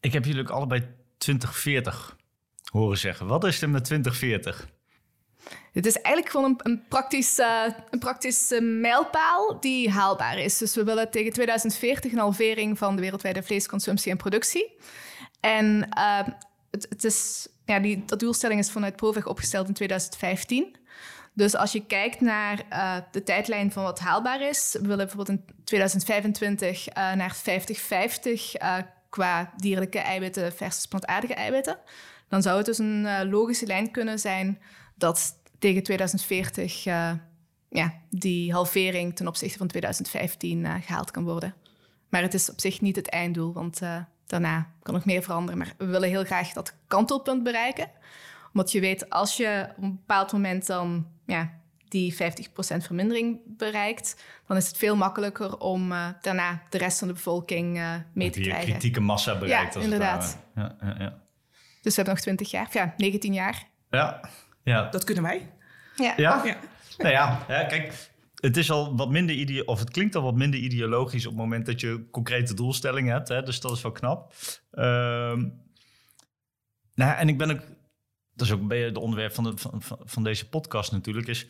Ik 0.00 0.12
heb 0.12 0.24
jullie 0.24 0.40
ook 0.40 0.50
allebei 0.50 0.80
2040 1.18 2.16
horen 2.64 2.98
zeggen. 2.98 3.26
Wat 3.26 3.44
is 3.44 3.62
er 3.62 3.70
met 3.70 3.84
2040? 3.84 4.68
Het 5.72 5.86
is 5.86 5.94
eigenlijk 5.94 6.34
gewoon 6.34 6.50
een, 6.50 6.72
een, 6.72 6.84
praktische, 6.88 7.74
een 7.90 7.98
praktische 7.98 8.60
mijlpaal 8.60 9.60
die 9.60 9.90
haalbaar 9.90 10.38
is. 10.38 10.58
Dus 10.58 10.74
we 10.74 10.84
willen 10.84 11.10
tegen 11.10 11.32
2040 11.32 12.12
een 12.12 12.18
halvering 12.18 12.78
van 12.78 12.96
de 12.96 13.02
wereldwijde 13.02 13.42
vleesconsumptie 13.42 14.10
en 14.10 14.16
productie. 14.16 14.74
En 15.40 15.88
uh, 15.98 16.18
het, 16.70 16.86
het, 16.88 17.04
is, 17.04 17.48
ja, 17.64 17.78
die, 17.78 18.02
dat 18.06 18.20
doelstelling 18.20 18.60
is 18.60 18.70
vanuit 18.70 18.96
ProVeg 18.96 19.26
opgesteld 19.26 19.68
in 19.68 19.74
2015. 19.74 20.76
Dus 21.32 21.56
als 21.56 21.72
je 21.72 21.86
kijkt 21.86 22.20
naar 22.20 22.56
de 23.10 23.22
tijdlijn 23.22 23.72
van 23.72 23.82
wat 23.82 24.00
haalbaar 24.00 24.40
is, 24.40 24.76
we 24.80 24.86
willen 24.86 25.06
bijvoorbeeld 25.06 25.38
in 25.38 25.44
2025 25.64 26.88
uh, 26.88 26.94
naar 27.12 27.36
50-50 27.36 27.42
qua 29.08 29.52
dierlijke 29.56 29.98
eiwitten 29.98 30.52
versus 30.52 30.86
plantaardige 30.86 31.34
eiwitten. 31.34 31.78
Dan 32.28 32.42
zou 32.42 32.56
het 32.56 32.66
dus 32.66 32.78
een 32.78 33.28
logische 33.28 33.66
lijn 33.66 33.90
kunnen 33.90 34.18
zijn 34.18 34.58
dat 34.96 35.34
tegen 35.58 35.82
2040 35.82 36.86
uh, 36.86 37.12
ja, 37.68 37.94
die 38.10 38.52
halvering 38.52 39.16
ten 39.16 39.26
opzichte 39.26 39.58
van 39.58 39.66
2015 39.66 40.64
uh, 40.64 40.74
gehaald 40.80 41.10
kan 41.10 41.24
worden. 41.24 41.54
Maar 42.08 42.22
het 42.22 42.34
is 42.34 42.50
op 42.50 42.60
zich 42.60 42.80
niet 42.80 42.96
het 42.96 43.08
einddoel, 43.08 43.52
want 43.52 43.82
uh, 43.82 43.96
daarna 44.26 44.70
kan 44.82 44.94
nog 44.94 45.04
meer 45.04 45.22
veranderen. 45.22 45.58
Maar 45.58 45.74
we 45.78 45.84
willen 45.84 46.08
heel 46.08 46.24
graag 46.24 46.52
dat 46.52 46.74
kantelpunt 46.86 47.42
bereiken. 47.42 47.90
Omdat 48.52 48.72
je 48.72 48.80
weet, 48.80 49.10
als 49.10 49.36
je 49.36 49.68
op 49.76 49.82
een 49.82 49.96
bepaald 49.96 50.32
moment 50.32 50.66
dan 50.66 51.06
ja, 51.26 51.50
die 51.88 52.14
50% 52.14 52.16
vermindering 52.58 53.40
bereikt, 53.46 54.22
dan 54.46 54.56
is 54.56 54.66
het 54.66 54.76
veel 54.76 54.96
makkelijker 54.96 55.58
om 55.58 55.88
daarna 56.20 56.62
de 56.70 56.78
rest 56.78 56.98
van 56.98 57.08
de 57.08 57.14
bevolking 57.14 57.80
mee 58.12 58.30
te 58.30 58.38
die 58.38 58.48
krijgen. 58.48 58.70
kritieke 58.70 59.00
massa 59.00 59.38
bereikt. 59.38 59.74
Ja, 59.74 59.80
inderdaad. 59.80 60.38
Ja, 60.54 60.76
ja, 60.80 60.94
ja. 60.98 61.18
Dus 61.82 61.94
we 61.96 62.02
hebben 62.02 62.14
nog 62.14 62.22
20 62.22 62.50
jaar, 62.50 62.68
ja, 62.72 62.94
19 62.96 63.32
jaar. 63.32 63.66
Ja, 63.90 64.20
ja. 64.70 64.88
Dat 64.90 65.04
kunnen 65.04 65.24
wij. 65.24 65.52
Ja. 65.96 66.12
Ja? 66.16 66.44
Ja. 66.44 66.56
Nou 66.98 67.10
ja, 67.10 67.44
ja, 67.48 67.64
kijk, 67.64 68.10
het 68.34 68.56
is 68.56 68.70
al 68.70 68.96
wat 68.96 69.10
minder 69.10 69.34
ideo 69.34 69.64
of 69.64 69.78
het 69.78 69.90
klinkt 69.90 70.14
al 70.14 70.22
wat 70.22 70.34
minder 70.34 70.60
ideologisch 70.60 71.26
op 71.26 71.32
het 71.32 71.40
moment 71.40 71.66
dat 71.66 71.80
je 71.80 72.06
concrete 72.10 72.54
doelstellingen 72.54 73.12
hebt. 73.12 73.28
Hè? 73.28 73.42
Dus 73.42 73.60
dat 73.60 73.72
is 73.72 73.82
wel 73.82 73.92
knap. 73.92 74.32
Ehm, 74.70 75.48
nou, 76.94 77.16
en 77.16 77.28
ik 77.28 77.38
ben 77.38 77.50
ook, 77.50 77.60
dat 78.34 78.46
is 78.46 78.52
ook 78.52 78.60
een 78.60 78.68
beetje 78.68 78.84
het 78.84 78.98
onderwerp 78.98 79.34
van, 79.34 79.44
de, 79.44 79.56
van, 79.56 79.82
van, 79.82 79.98
van 80.04 80.24
deze 80.24 80.48
podcast 80.48 80.92
natuurlijk, 80.92 81.26
is 81.26 81.46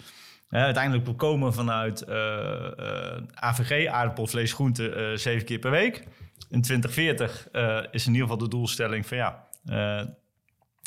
hè, 0.48 0.64
uiteindelijk 0.64 1.06
we 1.06 1.14
komen 1.14 1.54
vanuit 1.54 2.02
eh, 2.02 2.78
eh, 2.78 3.22
AVG, 3.34 3.86
aardappel, 3.86 4.26
vlees, 4.26 4.52
groente, 4.52 4.90
eh, 4.90 5.16
zeven 5.16 5.46
keer 5.46 5.58
per 5.58 5.70
week. 5.70 6.04
In 6.48 6.62
2040 6.62 7.48
eh, 7.52 7.82
is 7.90 8.06
in 8.06 8.12
ieder 8.12 8.28
geval 8.28 8.44
de 8.44 8.56
doelstelling 8.56 9.06
van 9.06 9.16
ja, 9.16 9.46
eh, 9.64 10.02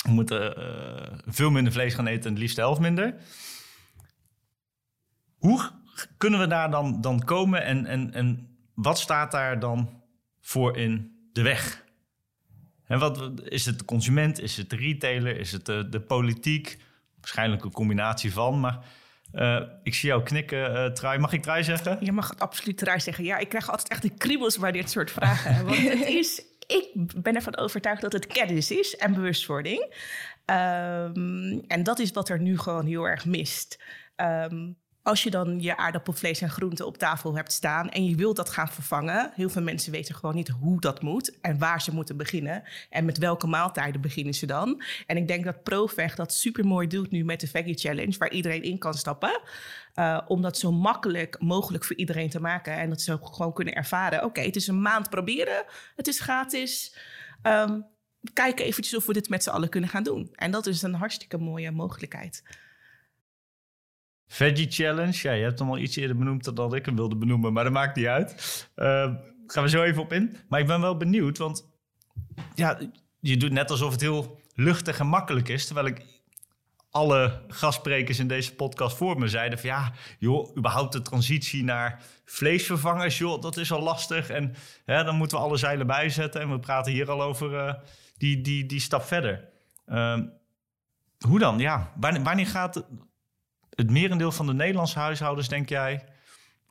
we 0.03 0.11
moeten 0.11 0.55
eh, 0.57 1.17
veel 1.25 1.49
minder 1.49 1.73
vlees 1.73 1.93
gaan 1.93 2.07
eten 2.07 2.23
en 2.23 2.29
het 2.29 2.39
liefst 2.39 2.55
de 2.55 2.61
helft 2.61 2.81
minder. 2.81 3.15
Hoe 5.37 5.71
kunnen 6.17 6.39
we 6.39 6.47
daar 6.47 6.71
dan, 6.71 7.01
dan 7.01 7.23
komen 7.23 7.63
en, 7.63 7.85
en, 7.85 8.13
en 8.13 8.57
wat 8.73 8.99
staat 8.99 9.31
daar 9.31 9.59
dan 9.59 10.03
voor 10.41 10.77
in 10.77 11.11
de 11.33 11.41
weg? 11.41 11.83
En 12.85 12.99
wat, 12.99 13.31
is 13.43 13.65
het 13.65 13.79
de 13.79 13.85
consument, 13.85 14.39
is 14.39 14.57
het 14.57 14.69
de 14.69 14.75
retailer, 14.75 15.39
is 15.39 15.51
het 15.51 15.65
de, 15.65 15.89
de 15.89 15.99
politiek? 15.99 16.77
Waarschijnlijk 17.19 17.63
een 17.63 17.71
combinatie 17.71 18.33
van, 18.33 18.59
maar 18.59 18.85
uh, 19.33 19.61
ik 19.83 19.93
zie 19.93 20.09
jou 20.09 20.23
knikken, 20.23 20.71
uh, 20.75 20.85
Trui. 20.85 21.19
Mag 21.19 21.33
ik 21.33 21.41
Trui 21.41 21.63
zeggen? 21.63 21.97
Je 22.01 22.11
mag 22.11 22.29
het 22.29 22.39
absoluut 22.39 22.77
Trui 22.77 22.99
zeggen. 22.99 23.23
Ja, 23.23 23.37
ik 23.37 23.49
krijg 23.49 23.69
altijd 23.69 23.89
echt 23.89 24.01
de 24.01 24.09
kriebels 24.09 24.57
bij 24.57 24.71
dit 24.71 24.89
soort 24.89 25.11
vragen. 25.11 25.65
Want 25.65 25.77
het 25.77 26.07
is, 26.21 26.41
ik 26.69 26.91
ben 27.21 27.35
ervan 27.35 27.57
overtuigd 27.57 28.01
dat 28.01 28.13
het 28.13 28.27
kennis 28.27 28.71
is 28.71 28.95
en 28.95 29.13
bewustwording. 29.13 29.81
Um, 30.45 31.63
en 31.67 31.83
dat 31.83 31.99
is 31.99 32.11
wat 32.11 32.29
er 32.29 32.41
nu 32.41 32.57
gewoon 32.57 32.85
heel 32.85 33.07
erg 33.07 33.25
mist. 33.25 33.83
Um, 34.15 34.77
als 35.03 35.23
je 35.23 35.29
dan 35.29 35.61
je 35.61 35.77
aardappelvlees 35.77 36.41
en 36.41 36.49
groenten 36.49 36.85
op 36.85 36.97
tafel 36.97 37.35
hebt 37.35 37.51
staan 37.51 37.89
en 37.89 38.05
je 38.05 38.15
wilt 38.15 38.35
dat 38.35 38.49
gaan 38.49 38.69
vervangen, 38.69 39.31
heel 39.33 39.49
veel 39.49 39.61
mensen 39.61 39.91
weten 39.91 40.15
gewoon 40.15 40.35
niet 40.35 40.47
hoe 40.47 40.81
dat 40.81 41.01
moet 41.01 41.39
en 41.41 41.57
waar 41.57 41.81
ze 41.81 41.93
moeten 41.93 42.17
beginnen 42.17 42.63
en 42.89 43.05
met 43.05 43.17
welke 43.17 43.47
maaltijden 43.47 44.01
beginnen 44.01 44.33
ze 44.33 44.45
dan. 44.45 44.83
En 45.05 45.17
ik 45.17 45.27
denk 45.27 45.43
dat 45.43 45.63
ProVeg 45.63 46.15
dat 46.15 46.33
super 46.33 46.65
mooi 46.65 46.87
doet 46.87 47.11
nu 47.11 47.23
met 47.23 47.39
de 47.39 47.47
Veggie 47.47 47.77
Challenge, 47.77 48.17
waar 48.17 48.31
iedereen 48.31 48.63
in 48.63 48.77
kan 48.77 48.93
stappen, 48.93 49.41
uh, 49.95 50.21
om 50.27 50.41
dat 50.41 50.57
zo 50.57 50.71
makkelijk 50.71 51.41
mogelijk 51.41 51.83
voor 51.83 51.95
iedereen 51.95 52.29
te 52.29 52.41
maken 52.41 52.73
en 52.73 52.89
dat 52.89 53.01
ze 53.01 53.17
gewoon 53.21 53.53
kunnen 53.53 53.73
ervaren: 53.73 54.23
oké, 54.23 54.41
het 54.41 54.55
is 54.55 54.67
een 54.67 54.81
maand 54.81 55.09
proberen, 55.09 55.63
het 55.95 56.07
is 56.07 56.19
gratis. 56.19 56.97
Um, 57.43 57.85
kijken 58.33 58.65
eventjes 58.65 58.95
of 58.95 59.05
we 59.05 59.13
dit 59.13 59.29
met 59.29 59.43
z'n 59.43 59.49
allen 59.49 59.69
kunnen 59.69 59.89
gaan 59.89 60.03
doen. 60.03 60.29
En 60.35 60.51
dat 60.51 60.67
is 60.67 60.81
een 60.81 60.93
hartstikke 60.93 61.37
mooie 61.37 61.71
mogelijkheid. 61.71 62.43
Veggie 64.29 64.71
Challenge. 64.71 65.19
Ja, 65.21 65.31
je 65.31 65.43
hebt 65.43 65.59
hem 65.59 65.69
al 65.69 65.77
iets 65.77 65.95
eerder 65.95 66.17
benoemd 66.17 66.55
dan 66.55 66.75
ik 66.75 66.85
hem 66.85 66.95
wilde 66.95 67.15
benoemen, 67.15 67.53
maar 67.53 67.63
dat 67.63 67.73
maakt 67.73 67.95
niet 67.95 68.05
uit. 68.05 68.69
Uh, 68.75 69.13
gaan 69.47 69.63
we 69.63 69.69
zo 69.69 69.83
even 69.83 70.01
op 70.01 70.13
in. 70.13 70.37
Maar 70.49 70.59
ik 70.59 70.67
ben 70.67 70.81
wel 70.81 70.97
benieuwd, 70.97 71.37
want 71.37 71.69
ja, 72.55 72.79
je 73.19 73.37
doet 73.37 73.51
net 73.51 73.71
alsof 73.71 73.91
het 73.91 74.01
heel 74.01 74.39
luchtig 74.53 74.99
en 74.99 75.07
makkelijk 75.07 75.47
is. 75.47 75.65
Terwijl 75.65 75.87
ik 75.87 76.05
alle 76.91 77.41
gastsprekers 77.47 78.19
in 78.19 78.27
deze 78.27 78.55
podcast 78.55 78.97
voor 78.97 79.19
me 79.19 79.27
zeiden 79.27 79.59
van 79.59 79.69
ja, 79.69 79.93
joh, 80.19 80.57
überhaupt 80.57 80.93
de 80.93 81.01
transitie 81.01 81.63
naar 81.63 82.03
vleesvervangers, 82.25 83.17
joh, 83.17 83.41
dat 83.41 83.57
is 83.57 83.71
al 83.71 83.81
lastig. 83.81 84.29
En 84.29 84.55
hè, 84.85 85.03
dan 85.03 85.15
moeten 85.15 85.37
we 85.37 85.43
alle 85.43 85.57
zeilen 85.57 85.87
bijzetten. 85.87 86.41
En 86.41 86.49
we 86.49 86.59
praten 86.59 86.91
hier 86.91 87.11
al 87.11 87.21
over 87.21 87.51
uh, 87.53 87.73
die, 88.17 88.41
die, 88.41 88.65
die 88.65 88.79
stap 88.79 89.03
verder. 89.03 89.49
Uh, 89.87 90.19
hoe 91.27 91.39
dan? 91.39 91.59
Ja, 91.59 91.93
wanneer, 91.95 92.23
wanneer 92.23 92.47
gaat 92.47 92.85
het 93.79 93.91
merendeel 93.91 94.31
van 94.31 94.45
de 94.45 94.53
Nederlandse 94.53 94.99
huishoudens, 94.99 95.47
denk 95.47 95.69
jij, 95.69 96.03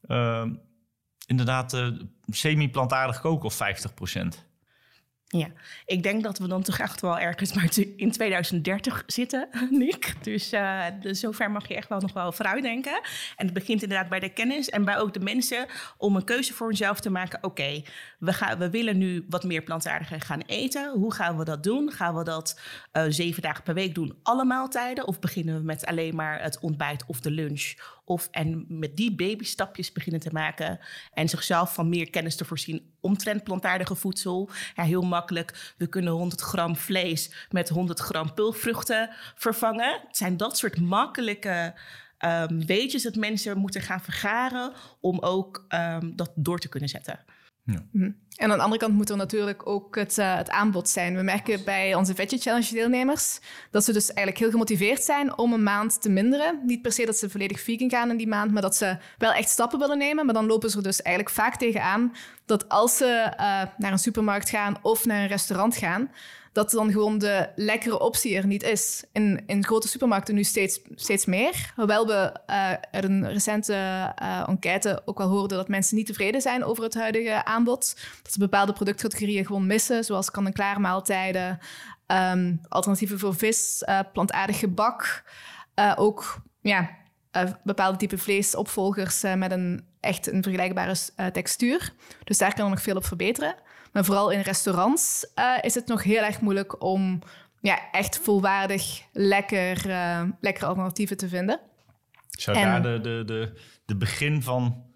uh, 0.07 0.45
inderdaad 1.27 1.75
uh, 1.75 1.89
semi-plantaardig 2.27 3.21
koken 3.21 3.45
of 3.45 3.55
50 3.55 3.95
procent? 3.95 4.48
Ja, 5.31 5.49
ik 5.87 6.03
denk 6.03 6.23
dat 6.23 6.39
we 6.39 6.49
dan 6.49 6.63
toch 6.63 6.79
echt 6.79 7.01
wel 7.01 7.19
ergens 7.19 7.53
maar 7.53 7.69
in 7.97 8.13
2030 8.13 9.03
zitten, 9.07 9.49
Nick. 9.71 10.15
Dus, 10.23 10.53
uh, 10.53 10.85
zover 11.01 11.51
mag 11.51 11.69
je 11.69 11.75
echt 11.75 11.89
wel 11.89 12.01
nog 12.01 12.13
wel 12.13 12.33
vooruit 12.33 12.63
denken. 12.63 13.01
En 13.37 13.45
het 13.45 13.55
begint 13.55 13.83
inderdaad 13.83 14.09
bij 14.09 14.21
de 14.21 14.29
kennis 14.29 14.69
en 14.69 14.85
bij 14.85 14.99
ook 14.99 15.13
de 15.13 15.21
mensen 15.21 15.67
om 15.97 16.17
een 16.17 16.25
keuze 16.25 16.53
voor 16.53 16.67
hunzelf 16.67 17.01
te 17.01 17.11
maken. 17.11 17.45
Oké, 17.45 17.83
we, 18.19 18.33
gaan, 18.33 18.59
we 18.59 18.71
willen 18.71 18.99
nu 18.99 19.25
wat 19.29 19.45
meer 19.45 19.63
plantaardiger 19.63 20.21
gaan 20.21 20.41
eten. 20.41 20.91
Hoe 20.91 21.15
gaan 21.15 21.39
we 21.39 21.45
dat 21.45 21.63
doen? 21.63 21.93
Gaan 21.93 22.15
we 22.15 22.25
dat 22.25 22.61
uh, 22.93 23.05
zeven 23.09 23.43
dagen 23.43 23.63
per 23.63 23.75
week 23.75 23.95
doen, 23.95 24.19
alle 24.23 24.45
maaltijden? 24.45 25.07
Of 25.07 25.19
beginnen 25.19 25.57
we 25.57 25.63
met 25.63 25.87
alleen 25.87 26.15
maar 26.15 26.43
het 26.43 26.59
ontbijt 26.61 27.05
of 27.07 27.21
de 27.21 27.31
lunch? 27.31 27.75
Of 28.09 28.29
en 28.31 28.65
met 28.69 28.97
die 28.97 29.15
babystapjes 29.15 29.93
beginnen 29.93 30.21
te 30.21 30.33
maken 30.33 30.79
en 31.13 31.29
zichzelf 31.29 31.75
van 31.75 31.89
meer 31.89 32.11
kennis 32.11 32.37
te 32.37 32.45
voorzien 32.45 32.93
omtrent 33.01 33.45
plantaardige 33.45 33.95
voedsel. 33.95 34.51
Ja, 34.75 34.83
heel 34.83 35.03
makkelijk. 35.03 35.75
We 35.77 35.87
kunnen 35.87 36.13
100 36.13 36.41
gram 36.41 36.77
vlees 36.77 37.47
met 37.51 37.69
100 37.69 38.01
gram 38.01 38.35
pulvruchten 38.35 39.11
vervangen. 39.35 40.01
Het 40.07 40.17
zijn 40.17 40.37
dat 40.37 40.59
soort 40.59 40.81
makkelijke 40.81 41.75
um, 42.25 42.67
weetjes 42.67 43.03
dat 43.03 43.15
mensen 43.15 43.59
moeten 43.59 43.83
gaan 43.83 44.01
vergaren 44.01 44.73
om 45.01 45.19
ook 45.19 45.67
um, 45.69 46.17
dat 46.17 46.33
door 46.35 46.59
te 46.59 46.69
kunnen 46.69 46.89
zetten. 46.89 47.25
Ja. 47.65 47.85
En 48.39 48.51
aan 48.51 48.57
de 48.57 48.63
andere 48.63 48.81
kant 48.81 48.95
moet 48.95 49.11
er 49.11 49.17
natuurlijk 49.17 49.67
ook 49.67 49.97
het, 49.97 50.19
uh, 50.19 50.37
het 50.37 50.51
aanbod 50.51 50.89
zijn. 50.89 51.17
We 51.17 51.23
merken 51.23 51.65
bij 51.65 51.95
onze 51.95 52.15
Veggie 52.15 52.39
Challenge 52.39 52.73
deelnemers 52.73 53.39
dat 53.71 53.85
ze 53.85 53.93
dus 53.93 54.07
eigenlijk 54.07 54.39
heel 54.39 54.51
gemotiveerd 54.51 55.03
zijn 55.03 55.39
om 55.39 55.53
een 55.53 55.63
maand 55.63 56.03
te 56.03 56.09
minderen. 56.09 56.61
Niet 56.65 56.83
per 56.83 56.93
se 56.93 57.07
dat 57.07 57.17
ze 57.17 57.31
volledig 57.31 57.61
vegan 57.61 57.91
gaan 57.91 58.11
in 58.11 58.17
die 58.17 58.29
maand, 58.29 58.53
maar 58.53 58.63
dat 58.63 58.77
ze 58.77 58.97
wel 59.19 59.33
echt 59.33 59.49
stappen 59.49 59.79
willen 59.79 59.99
nemen. 59.99 60.25
Maar 60.25 60.35
dan 60.35 60.47
lopen 60.47 60.71
ze 60.71 60.77
er 60.77 60.83
dus 60.83 61.03
eigenlijk 61.03 61.37
vaak 61.37 61.57
tegenaan 61.57 62.13
dat 62.47 62.69
als 62.69 62.97
ze 62.97 63.05
uh, 63.05 63.63
naar 63.77 63.93
een 63.93 63.99
supermarkt 63.99 64.49
gaan 64.49 64.77
of 64.83 65.05
naar 65.05 65.21
een 65.23 65.29
restaurant 65.29 65.77
gaan, 65.77 66.11
dat 66.53 66.71
dan 66.71 66.93
gewoon 66.93 67.19
de 67.19 67.49
lekkere 67.55 68.01
optie 68.01 68.37
er 68.37 68.47
niet 68.47 68.63
is. 68.63 69.05
In, 69.13 69.43
in 69.47 69.65
grote 69.65 69.89
supermarkten 69.89 70.35
nu 70.35 70.45
steeds, 70.45 70.81
steeds 70.95 71.25
meer. 71.25 71.73
Hoewel 71.77 72.07
we 72.07 72.33
uh, 72.51 72.73
uit 72.91 73.05
een 73.05 73.33
recente 73.33 73.73
uh, 74.23 74.49
enquête 74.49 75.03
ook 75.05 75.19
wel 75.19 75.29
hoorden 75.29 75.59
dat 75.59 75.69
mensen 75.69 75.97
niet 75.97 76.07
tevreden 76.07 76.41
zijn 76.41 76.65
over 76.65 76.83
het 76.83 76.95
huidige 76.95 77.45
aanbod. 77.45 77.97
Dat 78.29 78.37
ze 78.37 78.43
bepaalde 78.43 78.73
productcategorieën 78.73 79.47
gewoon 79.47 79.67
missen, 79.67 80.05
zoals 80.05 80.31
kan-en-klaar 80.31 80.81
maaltijden, 80.81 81.59
um, 82.07 82.61
alternatieven 82.69 83.19
voor 83.19 83.35
vis, 83.35 83.83
uh, 83.89 84.01
plantaardig 84.13 84.59
gebak. 84.59 85.25
ook 85.97 86.43
ja, 86.61 86.91
bepaalde 87.65 87.99
type 87.99 88.19
vleesopvolgers 88.19 89.23
met 89.23 89.53
een 89.53 89.85
echt 90.01 90.33
een 90.33 90.43
vergelijkbare 90.43 90.95
textuur. 91.33 91.93
Dus 92.25 92.39
daar 92.39 92.55
kan 92.55 92.65
er 92.65 92.71
nog 92.71 92.83
veel 92.83 92.97
op 92.97 93.05
verbeteren. 93.05 93.55
Maar 93.93 94.05
vooral 94.05 94.31
in 94.31 94.41
restaurants 94.41 95.27
is 95.61 95.75
het 95.75 95.87
nog 95.87 96.03
heel 96.03 96.23
erg 96.23 96.41
moeilijk 96.41 96.83
om 96.83 97.19
ja, 97.61 97.91
echt 97.91 98.19
volwaardig 98.19 99.03
lekker, 99.13 99.77
lekkere 100.41 100.67
alternatieven 100.67 101.17
te 101.17 101.29
vinden. 101.29 101.61
Zou 102.29 102.57
en... 102.57 102.65
daar 102.65 102.83
de, 102.83 103.01
de, 103.01 103.23
de, 103.27 103.61
de 103.85 103.97
begin 103.97 104.43
van 104.43 104.87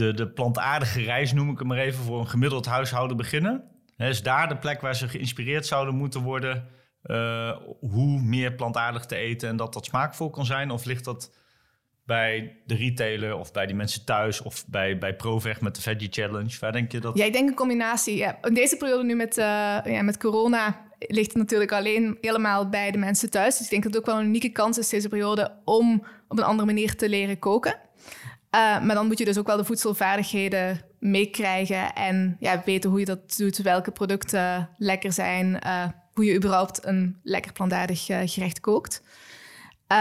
de, 0.00 0.14
de 0.14 0.28
plantaardige 0.28 1.02
reis, 1.02 1.32
noem 1.32 1.50
ik 1.50 1.58
hem 1.58 1.66
maar 1.66 1.78
even, 1.78 2.04
voor 2.04 2.20
een 2.20 2.28
gemiddeld 2.28 2.66
huishouden 2.66 3.16
beginnen? 3.16 3.64
Is 3.96 4.22
daar 4.22 4.48
de 4.48 4.56
plek 4.56 4.80
waar 4.80 4.94
ze 4.94 5.08
geïnspireerd 5.08 5.66
zouden 5.66 5.94
moeten 5.94 6.22
worden 6.22 6.68
eh, 7.02 7.56
hoe 7.80 8.20
meer 8.20 8.52
plantaardig 8.52 9.06
te 9.06 9.16
eten 9.16 9.48
en 9.48 9.56
dat 9.56 9.72
dat 9.72 9.84
smaakvol 9.84 10.30
kan 10.30 10.46
zijn? 10.46 10.70
Of 10.70 10.84
ligt 10.84 11.04
dat 11.04 11.38
bij 12.06 12.56
de 12.66 12.74
retailer 12.74 13.36
of 13.36 13.52
bij 13.52 13.66
die 13.66 13.76
mensen 13.76 14.04
thuis 14.04 14.42
of 14.42 14.66
bij, 14.66 14.98
bij 14.98 15.16
ProVeg 15.16 15.60
met 15.60 15.74
de 15.74 15.82
Veggie 15.82 16.08
Challenge? 16.10 16.56
Waar 16.60 16.72
denk 16.72 16.92
je 16.92 17.00
dat? 17.00 17.18
Ja, 17.18 17.24
ik 17.24 17.32
denk 17.32 17.48
een 17.48 17.54
combinatie. 17.54 18.16
Ja. 18.16 18.38
In 18.42 18.54
deze 18.54 18.76
periode 18.76 19.04
nu 19.04 19.14
met, 19.14 19.38
uh, 19.38 19.44
ja, 19.84 20.02
met 20.02 20.18
corona 20.18 20.88
ligt 20.98 21.28
het 21.28 21.36
natuurlijk 21.36 21.72
alleen 21.72 22.18
helemaal 22.20 22.68
bij 22.68 22.90
de 22.90 22.98
mensen 22.98 23.30
thuis. 23.30 23.56
Dus 23.56 23.64
ik 23.64 23.70
denk 23.70 23.82
dat 23.82 23.92
het 23.92 24.00
ook 24.00 24.08
wel 24.08 24.18
een 24.18 24.26
unieke 24.26 24.50
kans 24.50 24.78
is 24.78 24.88
deze 24.88 25.08
periode 25.08 25.54
om 25.64 26.04
op 26.28 26.38
een 26.38 26.44
andere 26.44 26.66
manier 26.66 26.96
te 26.96 27.08
leren 27.08 27.38
koken. 27.38 27.78
Uh, 28.54 28.82
maar 28.82 28.94
dan 28.94 29.06
moet 29.06 29.18
je 29.18 29.24
dus 29.24 29.38
ook 29.38 29.46
wel 29.46 29.56
de 29.56 29.64
voedselvaardigheden 29.64 30.80
meekrijgen 30.98 31.94
en 31.94 32.36
ja, 32.40 32.62
weten 32.64 32.90
hoe 32.90 32.98
je 32.98 33.04
dat 33.04 33.36
doet, 33.36 33.56
welke 33.56 33.90
producten 33.90 34.68
lekker 34.76 35.12
zijn, 35.12 35.60
uh, 35.66 35.84
hoe 36.12 36.24
je 36.24 36.34
überhaupt 36.34 36.86
een 36.86 37.20
lekker 37.22 37.52
plantaardig 37.52 38.08
uh, 38.08 38.18
gerecht 38.24 38.60
kookt. 38.60 39.02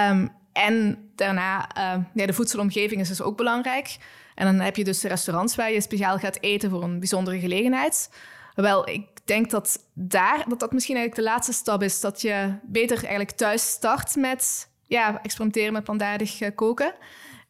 Um, 0.10 0.30
en 0.54 0.98
daarna, 1.16 1.70
ja, 2.14 2.26
de 2.26 2.34
voedselomgeving 2.34 3.02
is 3.02 3.08
dus 3.08 3.22
ook 3.22 3.38
belangrijk. 3.38 3.98
En 4.36 4.46
dan 4.46 4.60
heb 4.60 4.76
je 4.76 4.84
dus 4.84 5.04
restaurants 5.04 5.56
waar 5.56 5.72
je 5.72 5.82
speciaal 5.82 6.18
gaat 6.18 6.38
eten 6.42 6.70
voor 6.70 6.84
een 6.84 7.00
bijzondere 7.00 7.40
gelegenheid. 7.40 8.10
Wel, 8.56 8.90
ik 8.90 9.08
denk 9.26 9.50
dat 9.50 9.86
daar, 9.94 10.46
dat 10.48 10.60
dat 10.60 10.72
misschien 10.72 10.96
eigenlijk 10.96 11.28
de 11.28 11.34
laatste 11.34 11.54
stap 11.54 11.84
is. 11.84 12.00
Dat 12.00 12.22
je 12.22 12.54
beter 12.64 12.98
eigenlijk 12.98 13.32
thuis 13.32 13.70
start 13.70 14.16
met 14.16 14.70
ja, 14.88 15.22
experimenteren 15.22 15.74
met 15.74 15.84
plantaardig 15.84 16.54
koken. 16.56 16.94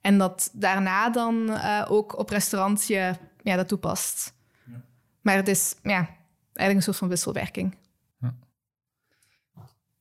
En 0.02 0.18
dat 0.18 0.50
daarna 0.54 1.10
dan 1.10 1.50
uh, 1.50 1.86
ook 1.90 2.18
op 2.18 2.30
restaurant 2.30 2.88
je 2.88 3.14
ja, 3.42 3.56
dat 3.56 3.68
toepast. 3.68 4.34
Ja. 4.66 4.82
Maar 5.22 5.36
het 5.36 5.48
is 5.48 5.76
ja, 5.84 6.08
eigenlijk 6.54 6.76
een 6.76 6.82
soort 6.82 6.98
van 6.98 7.08
wisselwerking. 7.08 7.78
Ja. 8.20 8.36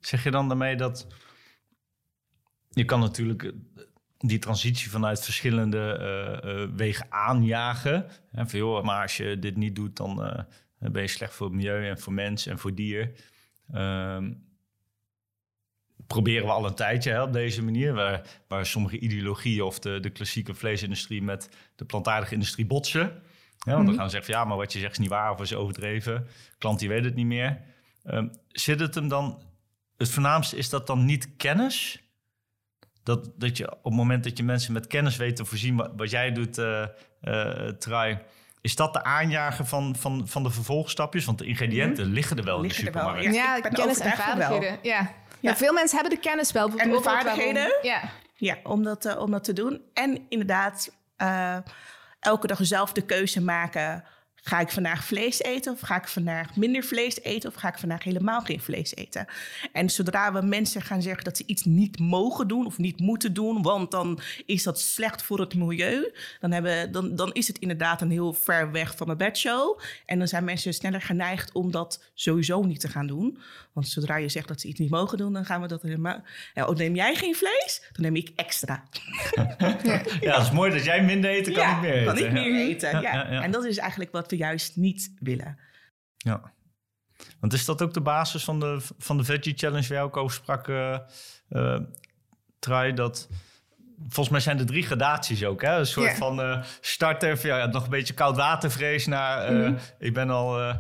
Zeg 0.01 0.25
je 0.25 0.31
dan 0.31 0.49
daarmee 0.49 0.77
dat 0.77 1.07
je 2.69 2.85
kan 2.85 3.01
natuurlijk 3.01 3.43
eh, 3.43 3.53
die 4.19 4.39
transitie 4.39 4.91
vanuit 4.91 5.25
verschillende 5.25 5.99
uh, 6.45 6.53
uh, 6.53 6.69
wegen 6.77 7.07
aanjagen. 7.09 8.07
En 8.33 8.49
van, 8.49 8.59
joh, 8.59 8.85
maar 8.85 9.03
als 9.03 9.17
je 9.17 9.39
dit 9.39 9.57
niet 9.57 9.75
doet, 9.75 9.97
dan 9.97 10.47
ben 10.79 11.03
je 11.03 11.09
slecht 11.09 11.35
voor 11.35 11.47
het 11.47 11.57
milieu 11.57 11.89
en 11.89 11.99
voor 11.99 12.13
mens 12.13 12.47
en 12.47 12.59
voor 12.59 12.75
dier. 12.75 13.13
Um, 13.75 14.48
proberen 16.09 16.47
we 16.47 16.53
al 16.53 16.67
een 16.67 16.75
tijdje 16.75 17.11
hè, 17.11 17.23
op 17.23 17.33
deze 17.33 17.63
manier. 17.63 17.95
Waar, 17.95 18.23
waar 18.49 18.67
sommige 18.67 18.99
ideologieën 18.99 19.63
of 19.63 19.79
de, 19.79 20.01
de 20.01 20.11
klassieke 20.11 20.55
vleesindustrie 20.55 21.23
met 21.23 21.49
de 21.77 21.85
plantaardige 21.85 22.35
industrie 22.35 22.67
botsen. 22.67 23.13
Ja, 23.59 23.73
want 23.73 23.77
dan 23.77 23.85
mhm. 23.85 23.97
gaan 23.97 24.11
ze 24.11 24.11
zeggen 24.11 24.33
van 24.33 24.43
ja, 24.43 24.49
maar 24.49 24.57
wat 24.57 24.73
je 24.73 24.79
zegt 24.79 24.93
is 24.93 24.99
niet 24.99 25.09
waar 25.09 25.33
of 25.33 25.41
is 25.41 25.55
overdreven. 25.55 26.27
Klant 26.59 26.79
die 26.79 26.89
weet 26.89 27.05
het 27.05 27.15
niet 27.15 27.27
meer. 27.27 27.61
Um, 28.05 28.31
zit 28.49 28.81
het 28.81 28.95
hem 28.95 29.09
dan, 29.09 29.43
het 29.97 30.11
voornaamste 30.11 30.57
is 30.57 30.69
dat 30.69 30.87
dan 30.87 31.05
niet 31.05 31.37
kennis? 31.37 32.03
Dat, 33.03 33.31
dat 33.37 33.57
je 33.57 33.71
op 33.71 33.85
het 33.85 33.95
moment 33.95 34.25
dat 34.25 34.37
je 34.37 34.45
mensen 34.45 34.73
met 34.73 34.87
kennis 34.87 35.17
weet 35.17 35.37
te 35.37 35.45
voorzien 35.45 35.77
wat, 35.77 35.91
wat 35.97 36.11
jij 36.11 36.33
doet, 36.33 36.59
uh, 36.59 36.87
uh, 37.23 37.69
Trai, 37.69 38.19
is 38.61 38.77
dat 38.77 38.93
de 38.93 39.03
aanjager 39.03 39.67
van, 39.67 39.97
van, 39.97 40.29
van 40.29 40.43
de 40.43 40.51
vervolgstapjes? 40.51 41.25
Want 41.25 41.39
de 41.39 41.45
ingrediënten 41.45 42.05
mhm. 42.05 42.15
liggen 42.15 42.37
er 42.37 42.45
wel 42.45 42.61
liggen 42.61 42.87
in 42.87 42.93
de 42.93 42.99
supermarkt. 42.99 43.35
Ja, 43.35 43.57
ja 43.57 43.61
kennis 43.61 43.99
en 43.99 44.13
vaardigheden. 44.13 44.79
Ja. 44.83 45.15
Ja. 45.41 45.57
veel 45.57 45.73
mensen 45.73 45.99
hebben 45.99 46.17
de 46.17 46.23
kennis 46.29 46.53
wel. 46.53 46.71
En 46.77 46.91
de 46.91 47.01
vaardigheden. 47.01 47.73
Ja. 47.83 48.01
ja, 48.35 48.57
om 48.63 48.83
dat, 48.83 49.07
uh, 49.07 49.21
om 49.21 49.31
dat 49.31 49.45
te 49.45 49.53
doen. 49.53 49.83
En 49.95 50.27
inderdaad, 50.29 50.91
uh, 51.23 51.57
elke 52.21 52.47
dag 52.47 52.59
zelf 52.61 52.93
de 52.93 53.05
keuze 53.05 53.43
maken 53.43 54.05
Ga 54.49 54.61
ik 54.61 54.69
vandaag 54.69 55.05
vlees 55.05 55.43
eten 55.43 55.73
of 55.73 55.81
ga 55.81 55.97
ik 55.97 56.09
vandaag 56.09 56.57
minder 56.57 56.83
vlees 56.83 57.23
eten 57.23 57.51
of 57.51 57.55
ga 57.55 57.69
ik 57.69 57.79
vandaag 57.79 58.05
helemaal 58.05 58.41
geen 58.41 58.61
vlees 58.61 58.95
eten? 58.95 59.27
En 59.73 59.91
zodra 59.91 60.33
we 60.33 60.47
mensen 60.47 60.83
gaan 60.83 61.03
zeggen 61.03 61.25
dat 61.25 61.37
ze 61.37 61.43
iets 61.47 61.65
niet 61.65 61.99
mogen 61.99 62.49
doen 62.49 62.67
of 62.67 62.79
niet 62.79 63.01
moeten 63.01 63.35
doen, 63.35 63.63
want 63.63 63.91
dan 63.91 64.21
is 64.47 64.63
dat 64.63 64.81
slecht 64.81 65.23
voor 65.23 65.41
het 65.41 65.55
milieu, 65.55 66.13
dan, 66.41 66.51
hebben, 66.51 66.93
dan, 66.93 67.17
dan 67.17 67.33
is 67.33 67.49
het 67.49 67.59
inderdaad 67.59 68.01
een 68.01 68.11
heel 68.11 68.33
ver 68.33 68.73
weg 68.73 68.97
van 68.97 69.07
mijn 69.07 69.19
bedshow. 69.19 69.81
En 70.07 70.19
dan 70.19 70.29
zijn 70.29 70.45
mensen 70.45 70.75
sneller 70.75 71.03
geneigd 71.03 71.53
om 71.53 71.71
dat 71.71 72.05
sowieso 72.15 72.63
niet 72.63 72.81
te 72.81 72.89
gaan 72.89 73.07
doen. 73.07 73.39
Want 73.73 73.89
zodra 73.91 74.17
je 74.17 74.29
zegt 74.29 74.49
dat 74.49 74.61
ze 74.61 74.69
iets 74.69 74.79
niet 74.79 74.91
mogen 74.91 75.19
doen, 75.19 75.33
dan 75.33 75.45
gaan 75.45 75.61
we 75.61 75.69
dat 75.69 75.83
helemaal. 75.83 76.23
Ja, 76.55 76.67
oh, 76.67 76.77
neem 76.77 76.95
jij 76.95 77.15
geen 77.15 77.35
vlees? 77.35 77.89
Dan 77.93 78.03
neem 78.03 78.17
ik 78.17 78.33
extra. 78.37 78.83
ja, 80.21 80.35
het 80.37 80.43
is 80.43 80.51
mooi 80.51 80.71
dat 80.71 80.85
jij 80.85 81.05
minder 81.05 81.31
eten, 81.31 81.53
kan 81.53 81.71
ik 81.71 81.81
meer 81.81 81.93
eten. 81.95 82.15
Kan 82.15 82.25
ik 82.25 82.33
meer 82.33 82.69
eten. 82.69 83.01
Ja. 83.01 83.43
En 83.43 83.51
dat 83.51 83.65
is 83.65 83.79
eigenlijk 83.79 84.13
wat 84.13 84.31
we 84.31 84.37
juist 84.39 84.77
niet 84.77 85.13
willen. 85.19 85.59
Ja. 86.17 86.53
Want 87.41 87.53
is 87.53 87.65
dat 87.65 87.83
ook 87.83 87.95
de 87.95 88.01
basis 88.01 88.45
van 88.45 88.61
de, 88.61 88.81
van 88.99 89.17
de 89.17 89.25
Veggie 89.25 89.57
Challenge 89.57 89.89
waar 89.89 89.99
je 89.99 90.05
ook 90.05 90.17
over 90.17 90.37
sprak, 90.37 90.69
uh, 90.69 90.99
uh, 91.49 91.79
Trai, 92.59 92.93
dat... 92.93 93.29
Volgens 93.99 94.29
mij 94.29 94.41
zijn 94.41 94.59
er 94.59 94.67
drie 94.67 94.83
gradaties 94.83 95.45
ook. 95.45 95.63
Hè? 95.63 95.79
Een 95.79 95.87
soort 95.87 96.17
van 96.17 96.41
uh, 96.41 96.63
starter, 96.81 97.47
ja, 97.47 97.67
nog 97.67 97.85
een 97.85 97.91
beetje 97.91 98.15
koud 98.15 98.37
watervrees 98.37 99.07
naar... 99.07 99.53
Mm 99.53 99.63
-hmm. 99.63 99.77
Ik 99.99 100.15
ben 100.15 100.31
al 100.31 100.77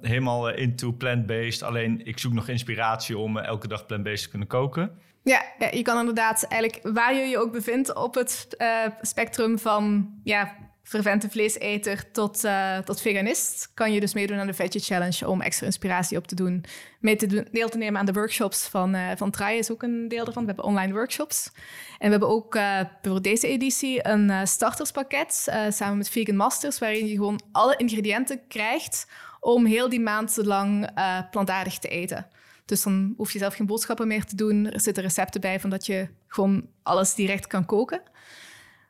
helemaal 0.00 0.48
into 0.48 0.92
plant-based. 0.92 1.62
Alleen 1.62 2.06
ik 2.06 2.18
zoek 2.18 2.32
nog 2.32 2.48
inspiratie 2.48 3.18
om 3.18 3.38
elke 3.38 3.68
dag 3.68 3.86
plant-based 3.86 4.22
te 4.22 4.28
kunnen 4.28 4.48
koken. 4.48 4.98
Ja, 5.22 5.44
ja, 5.58 5.70
je 5.70 5.82
kan 5.82 5.98
inderdaad 5.98 6.42
eigenlijk 6.42 6.94
waar 6.94 7.14
je 7.14 7.24
je 7.24 7.38
ook 7.38 7.52
bevindt 7.52 7.94
op 7.94 8.14
het 8.14 8.56
spectrum 9.00 9.58
van 9.58 10.12
ja, 10.24 10.56
fervente 10.88 11.30
vleeseter 11.30 12.10
tot, 12.12 12.44
uh, 12.44 12.78
tot 12.78 13.00
veganist, 13.00 13.70
kan 13.74 13.92
je 13.92 14.00
dus 14.00 14.14
meedoen 14.14 14.38
aan 14.38 14.46
de 14.46 14.54
Veggie 14.54 14.80
Challenge 14.80 15.28
om 15.28 15.40
extra 15.40 15.66
inspiratie 15.66 16.16
op 16.16 16.26
te 16.26 16.34
doen. 16.34 16.64
Mee 17.00 17.16
te 17.16 17.26
doen, 17.26 17.48
deel 17.50 17.68
te 17.68 17.78
nemen 17.78 18.00
aan 18.00 18.06
de 18.06 18.12
workshops 18.12 18.66
van, 18.66 18.94
uh, 18.94 19.10
van 19.16 19.30
Trai 19.30 19.58
is 19.58 19.70
ook 19.70 19.82
een 19.82 20.08
deel 20.08 20.26
ervan. 20.26 20.42
We 20.42 20.48
hebben 20.48 20.64
online 20.64 20.92
workshops. 20.92 21.50
En 21.98 22.04
we 22.04 22.10
hebben 22.10 22.28
ook 22.28 22.54
uh, 22.54 22.80
voor 23.02 23.22
deze 23.22 23.48
editie 23.48 24.08
een 24.08 24.46
starterspakket 24.46 25.32
samen 25.68 25.96
met 25.96 26.08
Vegan 26.08 26.36
Masters, 26.36 26.78
waarin 26.78 27.06
je 27.06 27.14
gewoon 27.14 27.40
alle 27.52 27.76
ingrediënten 27.76 28.40
krijgt 28.48 29.06
om 29.40 29.66
heel 29.66 29.88
die 29.88 30.00
maand 30.00 30.36
lang 30.36 30.90
plantaardig 31.30 31.78
te 31.78 31.88
eten. 31.88 32.26
Dus 32.64 32.82
dan 32.82 33.14
hoef 33.16 33.32
je 33.32 33.38
zelf 33.38 33.54
geen 33.54 33.66
boodschappen 33.66 34.08
meer 34.08 34.24
te 34.24 34.36
doen. 34.36 34.70
Er 34.72 34.80
zitten 34.80 35.02
recepten 35.02 35.40
bij 35.40 35.60
van 35.60 35.70
dat 35.70 35.86
je 35.86 36.08
gewoon 36.26 36.68
alles 36.82 37.14
direct 37.14 37.46
kan 37.46 37.66
koken 37.66 38.02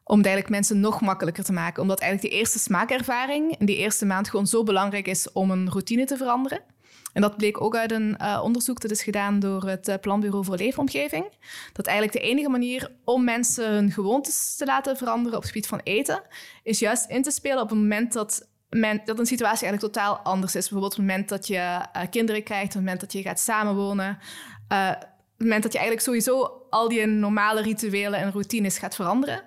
om 0.08 0.16
eigenlijk 0.16 0.48
mensen 0.48 0.80
nog 0.80 1.00
makkelijker 1.00 1.44
te 1.44 1.52
maken. 1.52 1.82
Omdat 1.82 2.00
eigenlijk 2.00 2.32
die 2.32 2.40
eerste 2.40 2.58
smaakervaring 2.58 3.58
in 3.58 3.66
die 3.66 3.76
eerste 3.76 4.06
maand 4.06 4.30
gewoon 4.30 4.46
zo 4.46 4.62
belangrijk 4.62 5.08
is 5.08 5.32
om 5.32 5.50
een 5.50 5.70
routine 5.70 6.04
te 6.04 6.16
veranderen. 6.16 6.60
En 7.12 7.22
dat 7.22 7.36
bleek 7.36 7.60
ook 7.60 7.76
uit 7.76 7.92
een 7.92 8.16
uh, 8.20 8.40
onderzoek 8.42 8.80
dat 8.80 8.90
is 8.90 9.02
gedaan 9.02 9.38
door 9.38 9.68
het 9.68 9.88
uh, 9.88 9.94
Planbureau 10.00 10.44
voor 10.44 10.56
Leefomgeving. 10.56 11.26
Dat 11.72 11.86
eigenlijk 11.86 12.18
de 12.18 12.28
enige 12.28 12.48
manier 12.48 12.92
om 13.04 13.24
mensen 13.24 13.70
hun 13.70 13.90
gewoontes 13.90 14.56
te 14.56 14.64
laten 14.64 14.96
veranderen 14.96 15.36
op 15.36 15.42
het 15.42 15.52
gebied 15.52 15.68
van 15.68 15.80
eten, 15.84 16.22
is 16.62 16.78
juist 16.78 17.10
in 17.10 17.22
te 17.22 17.30
spelen 17.30 17.62
op 17.62 17.68
het 17.68 17.78
moment 17.78 18.12
dat, 18.12 18.48
men, 18.68 19.00
dat 19.04 19.18
een 19.18 19.26
situatie 19.26 19.66
eigenlijk 19.66 19.94
totaal 19.94 20.18
anders 20.18 20.54
is. 20.54 20.68
Bijvoorbeeld 20.68 20.92
op 20.92 20.98
het 20.98 21.08
moment 21.08 21.28
dat 21.28 21.46
je 21.46 21.56
uh, 21.96 22.02
kinderen 22.10 22.42
krijgt, 22.42 22.66
op 22.66 22.72
het 22.72 22.82
moment 22.82 23.00
dat 23.00 23.12
je 23.12 23.22
gaat 23.22 23.40
samenwonen. 23.40 24.10
op 24.10 24.68
het 24.68 25.08
moment 25.36 25.62
dat 25.62 25.72
je 25.72 25.78
eigenlijk 25.78 26.06
sowieso 26.06 26.66
al 26.70 26.88
die 26.88 27.06
normale 27.06 27.62
rituelen 27.62 28.20
en 28.20 28.32
routines 28.32 28.78
gaat 28.78 28.94
veranderen. 28.94 29.42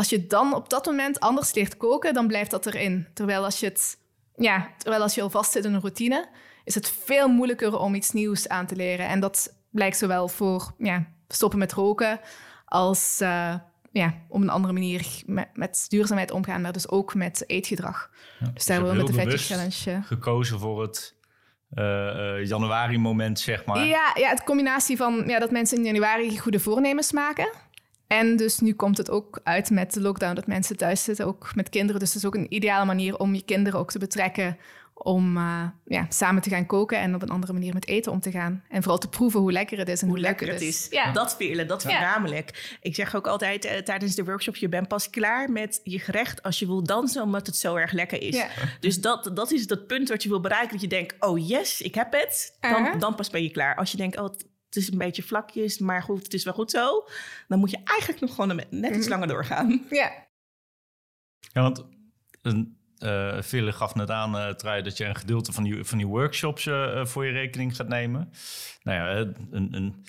Als 0.00 0.08
je 0.08 0.26
dan 0.26 0.54
op 0.54 0.68
dat 0.68 0.86
moment 0.86 1.20
anders 1.20 1.54
leert 1.54 1.76
koken, 1.76 2.14
dan 2.14 2.26
blijft 2.26 2.50
dat 2.50 2.66
erin. 2.66 3.06
Terwijl 3.14 3.44
als 3.44 3.60
je, 3.60 3.66
het, 3.66 3.98
ja, 4.36 4.70
terwijl 4.78 5.02
als 5.02 5.14
je 5.14 5.22
al 5.22 5.30
vastzit 5.30 5.64
in 5.64 5.74
een 5.74 5.80
routine, 5.80 6.28
is 6.64 6.74
het 6.74 6.88
veel 7.04 7.28
moeilijker 7.28 7.78
om 7.78 7.94
iets 7.94 8.10
nieuws 8.10 8.48
aan 8.48 8.66
te 8.66 8.76
leren. 8.76 9.08
En 9.08 9.20
dat 9.20 9.54
blijkt 9.70 9.96
zowel 9.96 10.28
voor 10.28 10.74
ja, 10.78 11.06
stoppen 11.28 11.58
met 11.58 11.72
roken 11.72 12.20
als 12.64 13.18
uh, 13.22 13.54
ja, 13.92 14.14
op 14.28 14.40
een 14.40 14.48
andere 14.48 14.72
manier 14.72 15.22
met, 15.26 15.48
met, 15.54 15.86
duurzaamheid 15.88 16.30
omgaan, 16.30 16.60
maar 16.60 16.72
dus 16.72 16.88
ook 16.88 17.14
met 17.14 17.44
eetgedrag. 17.46 18.10
Ja, 18.38 18.50
dus 18.54 18.66
daar 18.66 18.76
hebben 18.76 18.96
we 18.96 19.02
met 19.02 19.14
de 19.14 19.20
Veggie 19.20 19.38
Challenge... 19.38 20.02
gekozen 20.02 20.58
voor 20.58 20.82
het 20.82 21.14
uh, 21.74 21.84
uh, 21.84 22.46
januari-moment, 22.46 23.40
zeg 23.40 23.64
maar. 23.64 23.86
Ja, 23.86 24.10
ja, 24.14 24.28
het 24.28 24.44
combinatie 24.44 24.96
van 24.96 25.24
ja, 25.26 25.38
dat 25.38 25.50
mensen 25.50 25.76
in 25.76 25.84
januari 25.84 26.38
goede 26.38 26.60
voornemens 26.60 27.12
maken. 27.12 27.50
En 28.12 28.36
dus 28.36 28.58
nu 28.58 28.74
komt 28.74 28.96
het 28.96 29.10
ook 29.10 29.40
uit 29.44 29.70
met 29.70 29.92
de 29.92 30.00
lockdown 30.00 30.34
dat 30.34 30.46
mensen 30.46 30.76
thuis 30.76 31.04
zitten, 31.04 31.26
ook 31.26 31.54
met 31.54 31.68
kinderen. 31.68 32.00
Dus 32.00 32.08
het 32.08 32.18
is 32.18 32.28
ook 32.28 32.34
een 32.34 32.54
ideale 32.54 32.84
manier 32.84 33.18
om 33.18 33.34
je 33.34 33.42
kinderen 33.44 33.80
ook 33.80 33.90
te 33.90 33.98
betrekken 33.98 34.56
om 34.94 35.36
uh, 35.36 35.62
ja, 35.84 36.06
samen 36.08 36.42
te 36.42 36.50
gaan 36.50 36.66
koken 36.66 36.98
en 36.98 37.14
op 37.14 37.22
een 37.22 37.30
andere 37.30 37.52
manier 37.52 37.74
met 37.74 37.88
eten 37.88 38.12
om 38.12 38.20
te 38.20 38.30
gaan. 38.30 38.64
En 38.68 38.82
vooral 38.82 38.98
te 38.98 39.08
proeven 39.08 39.40
hoe 39.40 39.52
lekker 39.52 39.78
het 39.78 39.88
is 39.88 40.00
en 40.00 40.06
hoe, 40.06 40.16
hoe 40.16 40.26
lekker 40.26 40.48
het 40.48 40.60
is. 40.60 40.86
Ja. 40.90 41.12
Dat 41.12 41.36
willen, 41.36 41.66
dat 41.66 41.82
voornamelijk. 41.82 42.50
Ja. 42.54 42.76
Ik 42.80 42.94
zeg 42.94 43.14
ook 43.14 43.26
altijd 43.26 43.64
uh, 43.64 43.72
tijdens 43.72 44.14
de 44.14 44.24
workshop, 44.24 44.56
je 44.56 44.68
bent 44.68 44.88
pas 44.88 45.10
klaar 45.10 45.50
met 45.50 45.80
je 45.84 45.98
gerecht 45.98 46.42
als 46.42 46.58
je 46.58 46.66
wil 46.66 46.82
dansen, 46.82 47.22
omdat 47.22 47.46
het 47.46 47.56
zo 47.56 47.74
erg 47.74 47.92
lekker 47.92 48.22
is. 48.22 48.42
Dus 48.80 49.00
dat, 49.00 49.30
dat 49.34 49.52
is 49.52 49.68
het 49.68 49.86
punt 49.86 50.08
wat 50.08 50.22
je 50.22 50.28
wil 50.28 50.40
bereiken, 50.40 50.72
dat 50.72 50.80
je 50.80 50.88
denkt, 50.88 51.14
oh 51.20 51.48
yes, 51.48 51.80
ik 51.80 51.94
heb 51.94 52.12
het. 52.12 52.56
Dan, 52.60 52.70
uh 52.70 52.90
-huh. 52.90 53.00
dan 53.00 53.14
pas 53.14 53.30
ben 53.30 53.42
je 53.42 53.50
klaar. 53.50 53.76
Als 53.76 53.90
je 53.90 53.96
denkt, 53.96 54.18
oh, 54.18 54.34
het 54.70 54.82
is 54.82 54.90
een 54.90 54.98
beetje 54.98 55.22
vlakjes, 55.22 55.78
maar 55.78 56.02
goed, 56.02 56.22
het 56.22 56.34
is 56.34 56.44
wel 56.44 56.54
goed 56.54 56.70
zo. 56.70 57.06
Dan 57.48 57.58
moet 57.58 57.70
je 57.70 57.80
eigenlijk 57.84 58.20
nog 58.20 58.34
gewoon 58.34 58.62
net 58.70 58.96
iets 58.96 58.98
mhm. 58.98 59.08
langer 59.08 59.28
doorgaan. 59.28 59.86
Ja. 59.90 60.28
Ja, 61.52 61.62
want 61.62 61.84
uh, 62.98 63.42
Ville 63.42 63.72
gaf 63.72 63.94
net 63.94 64.10
aan, 64.10 64.36
uh, 64.36 64.48
Trui, 64.48 64.82
dat 64.82 64.96
je 64.96 65.04
een 65.04 65.16
gedeelte 65.16 65.52
van 65.52 65.64
die, 65.64 65.84
van 65.84 65.98
die 65.98 66.06
workshops 66.06 66.66
uh, 66.66 67.04
voor 67.04 67.26
je 67.26 67.32
rekening 67.32 67.76
gaat 67.76 67.88
nemen. 67.88 68.30
Nou 68.82 68.98
ja, 68.98 69.32
een, 69.50 69.74
een, 69.74 70.04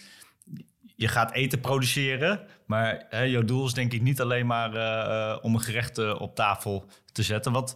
je 0.96 1.08
gaat 1.08 1.32
eten 1.32 1.60
produceren, 1.60 2.48
maar 2.66 3.06
hè, 3.10 3.22
jouw 3.22 3.44
doel 3.44 3.66
is 3.66 3.74
denk 3.74 3.94
ik 3.94 4.02
niet 4.02 4.22
alleen 4.22 4.46
maar 4.46 4.72
om 5.42 5.54
een 5.54 5.62
gerecht 5.62 5.98
op 5.98 6.36
tafel 6.36 6.90
te 7.12 7.24
zetten. 7.24 7.52
Wat, 7.52 7.76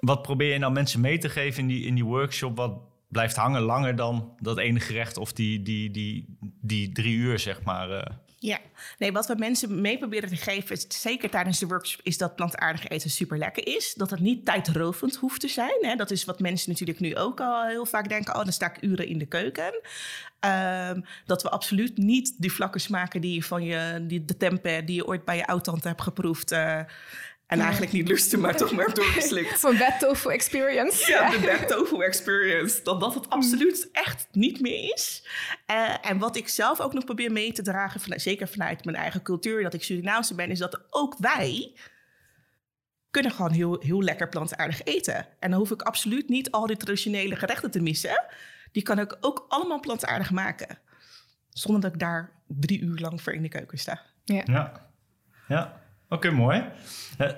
wat 0.00 0.22
probeer 0.22 0.52
je 0.52 0.58
nou 0.58 0.72
mensen 0.72 1.00
mee 1.00 1.18
te 1.18 1.28
geven 1.28 1.62
in 1.62 1.68
die, 1.68 1.84
in 1.84 1.94
die 1.94 2.04
workshop? 2.04 2.56
Wat 2.56 2.78
blijft 3.08 3.36
hangen 3.36 3.62
langer 3.62 3.96
dan 3.96 4.36
dat 4.38 4.58
ene 4.58 4.80
gerecht 4.80 5.16
of 5.16 5.32
die, 5.32 5.62
die, 5.62 5.90
die, 5.90 6.36
die 6.60 6.92
drie 6.92 7.14
uur, 7.14 7.38
zeg 7.38 7.62
maar? 7.62 8.14
Ja, 8.38 8.58
nee, 8.98 9.12
wat 9.12 9.26
we 9.26 9.34
mensen 9.38 9.80
mee 9.80 9.98
proberen 9.98 10.28
te 10.28 10.36
geven, 10.36 10.78
zeker 10.88 11.30
tijdens 11.30 11.58
de 11.58 11.66
workshop, 11.66 12.00
is 12.02 12.18
dat 12.18 12.36
plantaardig 12.36 12.88
eten 12.88 13.10
super 13.10 13.38
lekker 13.38 13.66
is. 13.66 13.94
Dat 13.94 14.10
het 14.10 14.20
niet 14.20 14.44
tijdrovend 14.44 15.16
hoeft 15.16 15.40
te 15.40 15.48
zijn. 15.48 15.78
Hè. 15.80 15.94
Dat 15.94 16.10
is 16.10 16.24
wat 16.24 16.40
mensen 16.40 16.70
natuurlijk 16.70 17.00
nu 17.00 17.16
ook 17.16 17.40
al 17.40 17.66
heel 17.66 17.86
vaak 17.86 18.08
denken: 18.08 18.34
oh, 18.34 18.42
dan 18.42 18.52
sta 18.52 18.70
ik 18.70 18.82
uren 18.82 19.06
in 19.06 19.18
de 19.18 19.26
keuken. 19.26 19.80
Um, 20.40 21.04
dat 21.24 21.42
we 21.42 21.50
absoluut 21.50 21.96
niet 21.96 22.34
die 22.38 22.52
vlakken 22.52 22.80
smaken 22.80 23.20
die 23.20 23.34
je 23.34 23.42
van 23.42 23.64
je, 23.64 24.04
die, 24.06 24.24
de 24.24 24.36
tempeh 24.36 24.86
die 24.86 24.96
je 24.96 25.06
ooit 25.06 25.24
bij 25.24 25.36
je 25.36 25.46
oud-tante 25.46 25.88
hebt 25.88 26.02
geproefd. 26.02 26.52
Uh, 26.52 26.80
en 27.46 27.60
eigenlijk 27.60 27.92
niet 27.92 28.08
lusten, 28.08 28.40
maar 28.40 28.56
toch 28.56 28.72
maar 28.72 28.94
doorgeslikt. 28.94 29.60
Van 29.60 29.78
bad 29.78 29.98
tofu 29.98 30.30
experience. 30.30 31.10
Ja, 31.10 31.30
de 31.30 31.38
bad 31.40 31.68
tofu 31.68 32.02
experience. 32.04 32.82
Dat 32.82 33.00
dat 33.00 33.14
het 33.14 33.30
absoluut 33.30 33.88
echt 33.92 34.28
niet 34.32 34.60
meer 34.60 34.92
is. 34.94 35.28
Uh, 35.70 35.94
en 36.02 36.18
wat 36.18 36.36
ik 36.36 36.48
zelf 36.48 36.80
ook 36.80 36.92
nog 36.92 37.04
probeer 37.04 37.32
mee 37.32 37.52
te 37.52 37.62
dragen, 37.62 38.00
van, 38.00 38.20
zeker 38.20 38.48
vanuit 38.48 38.84
mijn 38.84 38.96
eigen 38.96 39.22
cultuur, 39.22 39.62
dat 39.62 39.74
ik 39.74 39.82
Surinaamse 39.82 40.34
ben, 40.34 40.50
is 40.50 40.58
dat 40.58 40.86
ook 40.90 41.16
wij 41.18 41.74
kunnen 43.10 43.32
gewoon 43.32 43.52
heel, 43.52 43.80
heel 43.80 44.02
lekker 44.02 44.28
plantaardig 44.28 44.82
eten. 44.82 45.26
En 45.38 45.50
dan 45.50 45.58
hoef 45.58 45.70
ik 45.70 45.82
absoluut 45.82 46.28
niet 46.28 46.50
al 46.50 46.66
die 46.66 46.76
traditionele 46.76 47.36
gerechten 47.36 47.70
te 47.70 47.80
missen. 47.80 48.24
Die 48.72 48.82
kan 48.82 48.98
ik 48.98 49.16
ook 49.20 49.44
allemaal 49.48 49.80
plantaardig 49.80 50.30
maken. 50.30 50.78
Zonder 51.50 51.82
dat 51.82 51.92
ik 51.92 51.98
daar 51.98 52.32
drie 52.46 52.80
uur 52.80 52.98
lang 52.98 53.22
voor 53.22 53.32
in 53.32 53.42
de 53.42 53.48
keuken 53.48 53.78
sta. 53.78 54.02
Ja. 54.24 54.42
Ja. 54.44 54.90
ja. 55.48 55.84
Oké, 56.08 56.30
mooi. 56.30 56.64
Uh, 57.18 57.30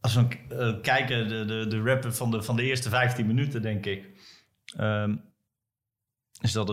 als 0.00 0.14
we 0.14 0.26
uh, 0.52 0.80
kijken, 0.82 1.28
de, 1.28 1.44
de, 1.44 1.66
de 1.66 1.82
rap 1.82 2.12
van 2.12 2.30
de, 2.30 2.42
van 2.42 2.56
de 2.56 2.62
eerste 2.62 2.88
15 2.88 3.26
minuten, 3.26 3.62
denk 3.62 3.86
ik, 3.86 4.10
um, 4.80 5.24
is 6.40 6.52
dat 6.52 6.66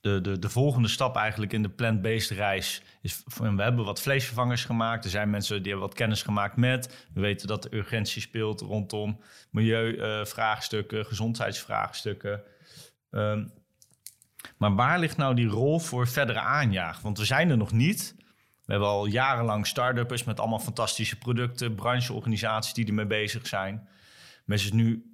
de, 0.00 0.20
de, 0.20 0.38
de 0.38 0.48
volgende 0.48 0.88
stap 0.88 1.16
eigenlijk 1.16 1.52
in 1.52 1.62
de 1.62 1.68
plant-based 1.68 2.30
reis 2.30 2.82
is. 3.02 3.22
We 3.24 3.62
hebben 3.62 3.84
wat 3.84 4.00
vleesvervangers 4.00 4.64
gemaakt. 4.64 5.04
Er 5.04 5.10
zijn 5.10 5.30
mensen 5.30 5.62
die 5.62 5.70
hebben 5.70 5.88
wat 5.88 5.98
kennis 5.98 6.22
gemaakt 6.22 6.56
met. 6.56 7.06
We 7.14 7.20
weten 7.20 7.48
dat 7.48 7.62
de 7.62 7.76
urgentie 7.76 8.22
speelt 8.22 8.60
rondom 8.60 9.20
milieuvraagstukken, 9.50 11.06
gezondheidsvraagstukken. 11.06 12.42
Um, 13.10 13.52
maar 14.58 14.74
waar 14.74 14.98
ligt 14.98 15.16
nou 15.16 15.34
die 15.34 15.48
rol 15.48 15.78
voor 15.78 16.08
verdere 16.08 16.40
aanjaag? 16.40 17.00
Want 17.00 17.18
we 17.18 17.24
zijn 17.24 17.50
er 17.50 17.56
nog 17.56 17.72
niet. 17.72 18.14
We 18.64 18.72
hebben 18.72 18.88
al 18.88 19.06
jarenlang 19.06 19.66
start-uppers 19.66 20.24
met 20.24 20.40
allemaal 20.40 20.58
fantastische 20.58 21.18
producten, 21.18 21.74
brancheorganisaties 21.74 22.72
die 22.72 22.86
ermee 22.86 23.06
bezig 23.06 23.46
zijn. 23.46 23.88
Maar 24.44 24.56
is 24.56 24.72
nu, 24.72 25.12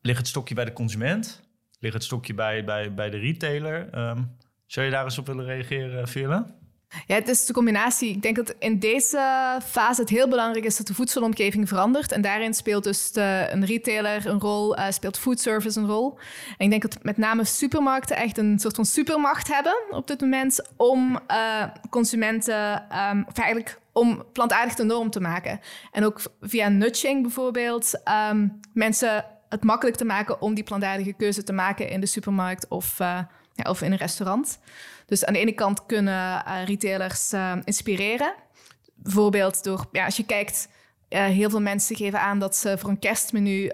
ligt 0.00 0.18
het 0.18 0.28
stokje 0.28 0.54
bij 0.54 0.64
de 0.64 0.72
consument? 0.72 1.42
Ligt 1.80 1.94
het 1.94 2.04
stokje 2.04 2.34
bij, 2.34 2.64
bij, 2.64 2.94
bij 2.94 3.10
de 3.10 3.18
retailer? 3.18 3.98
Um, 3.98 4.36
zou 4.66 4.86
je 4.86 4.92
daar 4.92 5.04
eens 5.04 5.18
op 5.18 5.26
willen 5.26 5.44
reageren, 5.44 6.08
Villa? 6.08 6.57
Ja, 7.06 7.14
het 7.14 7.28
is 7.28 7.46
de 7.46 7.52
combinatie. 7.52 8.10
Ik 8.10 8.22
denk 8.22 8.36
dat 8.36 8.54
in 8.58 8.78
deze 8.78 9.58
fase 9.64 10.00
het 10.00 10.10
heel 10.10 10.28
belangrijk 10.28 10.64
is 10.64 10.76
dat 10.76 10.86
de 10.86 10.94
voedselomgeving 10.94 11.68
verandert. 11.68 12.12
En 12.12 12.20
daarin 12.20 12.54
speelt 12.54 12.84
dus 12.84 13.12
de, 13.12 13.48
een 13.50 13.64
retailer 13.64 14.26
een 14.26 14.40
rol, 14.40 14.78
uh, 14.78 14.84
speelt 14.90 15.18
foodservice 15.18 15.80
een 15.80 15.86
rol. 15.86 16.18
En 16.56 16.64
ik 16.64 16.70
denk 16.70 16.82
dat 16.82 17.02
met 17.02 17.16
name 17.16 17.44
supermarkten 17.44 18.16
echt 18.16 18.38
een 18.38 18.58
soort 18.58 18.74
van 18.74 18.84
supermacht 18.84 19.54
hebben 19.54 19.76
op 19.90 20.06
dit 20.06 20.20
moment 20.20 20.68
om 20.76 21.18
uh, 21.30 21.64
consumenten, 21.90 22.86
um, 23.10 23.24
of 23.28 23.38
eigenlijk 23.38 23.78
om 23.92 24.24
plantaardig 24.32 24.74
de 24.74 24.84
norm 24.84 25.10
te 25.10 25.20
maken. 25.20 25.60
En 25.92 26.04
ook 26.04 26.20
via 26.40 26.68
nudging 26.68 27.22
bijvoorbeeld, 27.22 28.00
um, 28.30 28.60
mensen 28.72 29.24
het 29.48 29.64
makkelijk 29.64 29.96
te 29.96 30.04
maken 30.04 30.40
om 30.40 30.54
die 30.54 30.64
plantaardige 30.64 31.12
keuze 31.12 31.42
te 31.42 31.52
maken 31.52 31.88
in 31.88 32.00
de 32.00 32.06
supermarkt 32.06 32.68
of, 32.68 33.00
uh, 33.00 33.18
ja, 33.52 33.70
of 33.70 33.82
in 33.82 33.92
een 33.92 33.98
restaurant. 33.98 34.58
Dus 35.08 35.24
aan 35.24 35.32
de 35.32 35.38
ene 35.38 35.52
kant 35.52 35.86
kunnen 35.86 36.44
uh, 36.46 36.64
retailers 36.64 37.32
uh, 37.32 37.52
inspireren. 37.64 38.34
Bijvoorbeeld 38.94 39.64
door, 39.64 39.86
ja, 39.92 40.04
als 40.04 40.16
je 40.16 40.26
kijkt, 40.26 40.68
uh, 41.08 41.24
heel 41.24 41.50
veel 41.50 41.60
mensen 41.60 41.96
geven 41.96 42.20
aan 42.20 42.38
dat 42.38 42.56
ze 42.56 42.78
voor 42.78 42.90
een 42.90 42.98
kerstmenu 42.98 43.70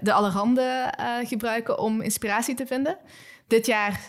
de 0.00 0.12
allerhande 0.12 0.94
gebruiken 1.24 1.78
om 1.78 2.00
inspiratie 2.00 2.54
te 2.54 2.66
vinden. 2.66 2.98
Dit 3.46 3.66
jaar 3.66 4.00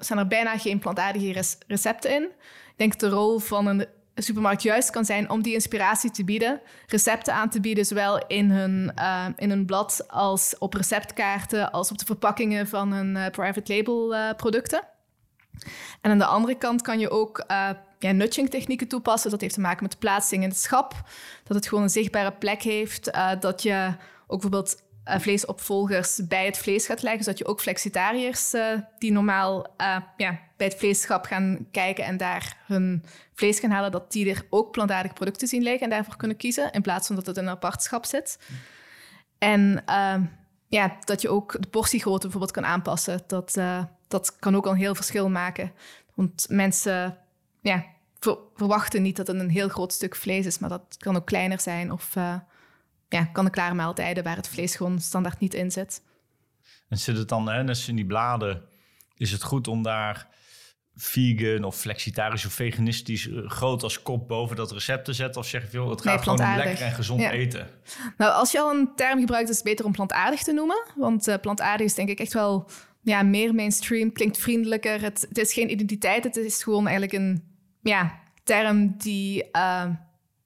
zijn 0.00 0.18
er 0.18 0.26
bijna 0.26 0.58
geen 0.58 0.78
plantaardige 0.78 1.56
recepten 1.66 2.14
in. 2.14 2.22
Ik 2.22 2.74
denk 2.76 2.98
dat 2.98 3.10
de 3.10 3.16
rol 3.16 3.38
van 3.38 3.66
een 3.66 3.86
supermarkt 4.14 4.62
juist 4.62 4.90
kan 4.90 5.04
zijn 5.04 5.30
om 5.30 5.42
die 5.42 5.54
inspiratie 5.54 6.10
te 6.10 6.24
bieden, 6.24 6.60
recepten 6.86 7.34
aan 7.34 7.50
te 7.50 7.60
bieden, 7.60 7.86
zowel 7.86 8.26
in 8.26 8.50
hun, 8.50 8.92
in 9.36 9.50
hun 9.50 9.66
blad 9.66 10.04
als 10.08 10.58
op 10.58 10.74
receptkaarten, 10.74 11.72
als 11.72 11.90
op 11.90 11.98
de 11.98 12.04
verpakkingen 12.04 12.68
van 12.68 12.92
hun 12.92 13.30
private 13.30 13.76
label 13.76 14.34
producten. 14.34 14.89
En 16.00 16.10
aan 16.10 16.18
de 16.18 16.24
andere 16.24 16.54
kant 16.54 16.82
kan 16.82 16.98
je 16.98 17.10
ook 17.10 17.44
uh, 17.50 17.70
ja, 17.98 18.12
nudging 18.12 18.50
technieken 18.50 18.88
toepassen. 18.88 19.30
Dat 19.30 19.40
heeft 19.40 19.54
te 19.54 19.60
maken 19.60 19.82
met 19.82 19.92
de 19.92 19.98
plaatsing 19.98 20.42
in 20.42 20.48
het 20.48 20.58
schap. 20.58 20.94
Dat 21.44 21.56
het 21.56 21.68
gewoon 21.68 21.84
een 21.84 21.90
zichtbare 21.90 22.32
plek 22.32 22.62
heeft. 22.62 23.14
Uh, 23.14 23.30
dat 23.40 23.62
je 23.62 23.94
ook 24.26 24.40
bijvoorbeeld 24.40 24.82
uh, 25.04 25.18
vleesopvolgers 25.18 26.20
bij 26.28 26.46
het 26.46 26.58
vlees 26.58 26.86
gaat 26.86 27.02
leggen. 27.02 27.24
Zodat 27.24 27.38
je 27.38 27.46
ook 27.46 27.60
flexitariërs 27.60 28.54
die 28.98 29.12
normaal 29.12 29.66
ja, 30.16 30.40
bij 30.56 30.66
het 30.66 30.74
vleesschap 30.74 31.24
gaan 31.24 31.66
kijken 31.70 32.04
en 32.04 32.16
daar 32.16 32.56
hun 32.66 33.04
vlees 33.34 33.58
gaan 33.58 33.70
halen, 33.70 33.90
dat 33.90 34.12
die 34.12 34.30
er 34.30 34.46
ook 34.50 34.70
plantaardige 34.70 35.14
producten 35.14 35.48
zien 35.48 35.62
liggen 35.62 35.82
en 35.82 35.90
daarvoor 35.90 36.16
kunnen 36.16 36.36
kiezen. 36.36 36.72
In 36.72 36.82
plaats 36.82 37.06
van 37.06 37.16
dat 37.16 37.26
het 37.26 37.36
in 37.36 37.42
een 37.42 37.50
apart 37.50 37.82
schap 37.82 38.04
zit. 38.04 38.38
En 39.38 39.84
ja, 40.68 40.96
dat 41.04 41.22
je 41.22 41.28
ook 41.28 41.56
de 41.60 41.68
portiegrootte 41.68 42.22
bijvoorbeeld 42.22 42.52
kan 42.52 42.66
aanpassen. 42.66 43.22
Dat 43.26 43.56
dat 44.10 44.36
kan 44.38 44.56
ook 44.56 44.66
al 44.66 44.72
een 44.72 44.78
heel 44.78 44.94
verschil 44.94 45.28
maken. 45.28 45.72
Want 46.14 46.46
mensen 46.48 47.18
ja, 47.60 47.84
verwachten 48.54 49.02
niet 49.02 49.16
dat 49.16 49.26
het 49.26 49.40
een 49.40 49.50
heel 49.50 49.68
groot 49.68 49.92
stuk 49.92 50.16
vlees 50.16 50.46
is, 50.46 50.58
maar 50.58 50.68
dat 50.68 50.96
kan 50.98 51.16
ook 51.16 51.26
kleiner 51.26 51.60
zijn. 51.60 51.92
Of 51.92 52.16
uh, 52.16 52.34
ja, 53.08 53.24
kan 53.24 53.44
een 53.44 53.50
klare 53.50 53.74
maaltijden 53.74 54.24
waar 54.24 54.36
het 54.36 54.48
vlees 54.48 54.76
gewoon 54.76 55.00
standaard 55.00 55.38
niet 55.38 55.54
in 55.54 55.70
zit. 55.70 56.02
En 56.88 56.98
zit 56.98 57.16
het 57.16 57.28
dan, 57.28 57.48
hè, 57.48 57.74
in 57.86 57.96
die 57.96 58.06
bladen, 58.06 58.62
is 59.16 59.32
het 59.32 59.42
goed 59.42 59.68
om 59.68 59.82
daar 59.82 60.28
vegan 60.94 61.64
of 61.64 61.76
flexitarisch 61.76 62.46
of 62.46 62.52
veganistisch 62.52 63.28
eh, 63.28 63.50
groot 63.50 63.82
als 63.82 64.02
kop 64.02 64.28
boven 64.28 64.56
dat 64.56 64.72
recept 64.72 65.04
te 65.04 65.12
zetten? 65.12 65.40
Of 65.40 65.46
zeg 65.46 65.72
je 65.72 65.80
het 65.80 66.00
gaat 66.00 66.22
gewoon 66.22 66.40
om 66.40 66.56
lekker 66.56 66.84
en 66.84 66.92
gezond 66.92 67.20
eten? 67.20 67.68
Nou, 68.16 68.32
als 68.32 68.52
je 68.52 68.60
al 68.60 68.70
een 68.70 68.92
term 68.96 69.18
gebruikt, 69.18 69.48
is 69.48 69.54
het 69.56 69.64
beter 69.64 69.84
om 69.84 69.92
plantaardig 69.92 70.42
te 70.42 70.52
noemen. 70.52 70.84
Want 70.96 71.28
uh, 71.28 71.34
plantaardig 71.40 71.86
is 71.86 71.94
denk 71.94 72.08
ik 72.08 72.20
echt 72.20 72.32
wel 72.32 72.70
ja, 73.02 73.22
meer 73.22 73.54
mainstream, 73.54 74.12
klinkt 74.12 74.38
vriendelijker. 74.38 75.02
Het, 75.02 75.26
het, 75.28 75.38
is 75.38 75.52
geen 75.52 75.70
identiteit, 75.70 76.24
het 76.24 76.36
is 76.36 76.62
gewoon 76.62 76.86
eigenlijk 76.86 77.12
een 77.12 77.44
ja, 77.82 78.20
term 78.42 78.94
die, 78.96 79.44
uh, 79.44 79.88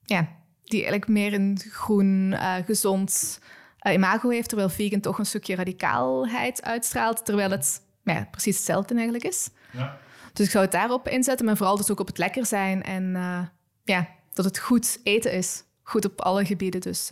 ja, 0.02 0.28
die 0.62 0.80
eigenlijk 0.80 1.08
meer 1.08 1.34
een 1.34 1.58
groen, 1.70 2.32
uh, 2.32 2.54
gezond 2.54 3.40
uh, 3.86 3.92
imago 3.92 4.28
heeft, 4.28 4.48
terwijl 4.48 4.68
vegan 4.68 5.00
toch 5.00 5.18
een 5.18 5.26
stukje 5.26 5.54
radicaalheid 5.54 6.62
uitstraalt, 6.62 7.24
terwijl 7.24 7.50
het 7.50 7.82
ja, 8.04 8.28
precies 8.30 8.56
hetzelfde 8.56 8.94
eigenlijk 8.94 9.24
is. 9.24 9.50
Ja. 9.72 9.98
Dus 10.32 10.46
ik 10.46 10.52
zou 10.52 10.64
het 10.64 10.72
daarop 10.72 11.08
inzetten, 11.08 11.46
maar 11.46 11.56
vooral 11.56 11.76
dus 11.76 11.90
ook 11.90 12.00
op 12.00 12.06
het 12.06 12.18
lekker 12.18 12.46
zijn 12.46 12.82
en 12.82 13.12
ja, 13.84 14.08
dat 14.32 14.44
het 14.44 14.58
goed 14.58 15.00
eten 15.02 15.32
is. 15.32 15.64
Goed 15.82 16.04
op 16.04 16.20
alle 16.20 16.44
gebieden, 16.44 16.80
dus 16.80 17.10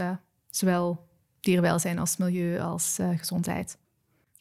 zowel 0.51 1.09
dierenwelzijn 1.41 1.99
als 1.99 2.17
milieu 2.17 2.61
als 2.61 2.99
gezondheid. 3.17 3.77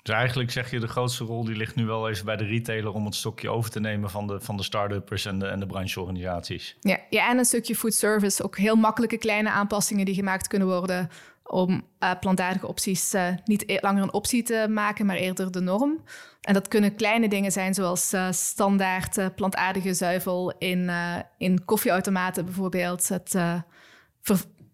Dus 0.02 0.16
eigenlijk 0.16 0.52
zeg 0.52 0.72
je 0.72 0.80
de 0.80 0.88
grootste 0.88 1.24
rol 1.24 1.46
die 1.46 1.56
ligt 1.56 1.76
nu 1.76 1.86
wel 1.86 2.10
even 2.10 2.26
bij 2.26 2.36
de 2.36 2.46
retailer 2.46 2.94
om 2.94 3.06
het 3.06 3.16
stokje 3.16 3.50
over 3.50 3.72
te 3.72 3.80
nemen 3.80 4.10
van 4.10 4.28
de, 4.28 4.40
van 4.40 4.58
de 4.58 4.64
start-uppers 4.64 5.26
en 5.26 5.40
de, 5.40 5.48
en 5.48 5.60
de 5.60 5.66
brancheorganisaties. 5.66 6.78
Ja, 6.80 7.00
ja, 7.10 7.30
en 7.30 7.38
een 7.38 7.46
stukje 7.46 7.76
food 7.76 7.94
service. 7.94 8.44
Ook 8.44 8.58
heel 8.58 8.76
makkelijke 8.76 9.18
kleine 9.18 9.50
aanpassingen 9.50 10.06
die 10.06 10.16
gemaakt 10.16 10.48
kunnen 10.48 10.68
worden 10.68 11.10
om 11.44 11.88
uh, 12.00 12.12
plantaardige 12.20 12.68
opties 12.68 13.14
uh, 13.14 13.28
niet 13.46 13.70
e-, 13.70 13.78
langer 13.82 14.04
een 14.04 14.14
optie 14.14 14.44
te 14.44 14.68
maken, 14.70 15.06
maar 15.06 15.16
eerder 15.16 15.52
de 15.52 15.62
norm. 15.62 16.04
En 16.42 16.54
dat 16.54 16.68
kunnen 16.68 16.96
kleine 16.96 17.30
dingen 17.30 17.52
zijn, 17.52 17.74
zoals 17.74 18.14
uh, 18.14 18.32
standaard 18.32 19.36
plantaardige 19.36 19.94
zuivel 19.94 20.54
in, 20.58 20.92
in 21.38 21.66
koffieautomaten 21.66 22.46
bijvoorbeeld. 22.46 23.08
Het, 23.08 23.36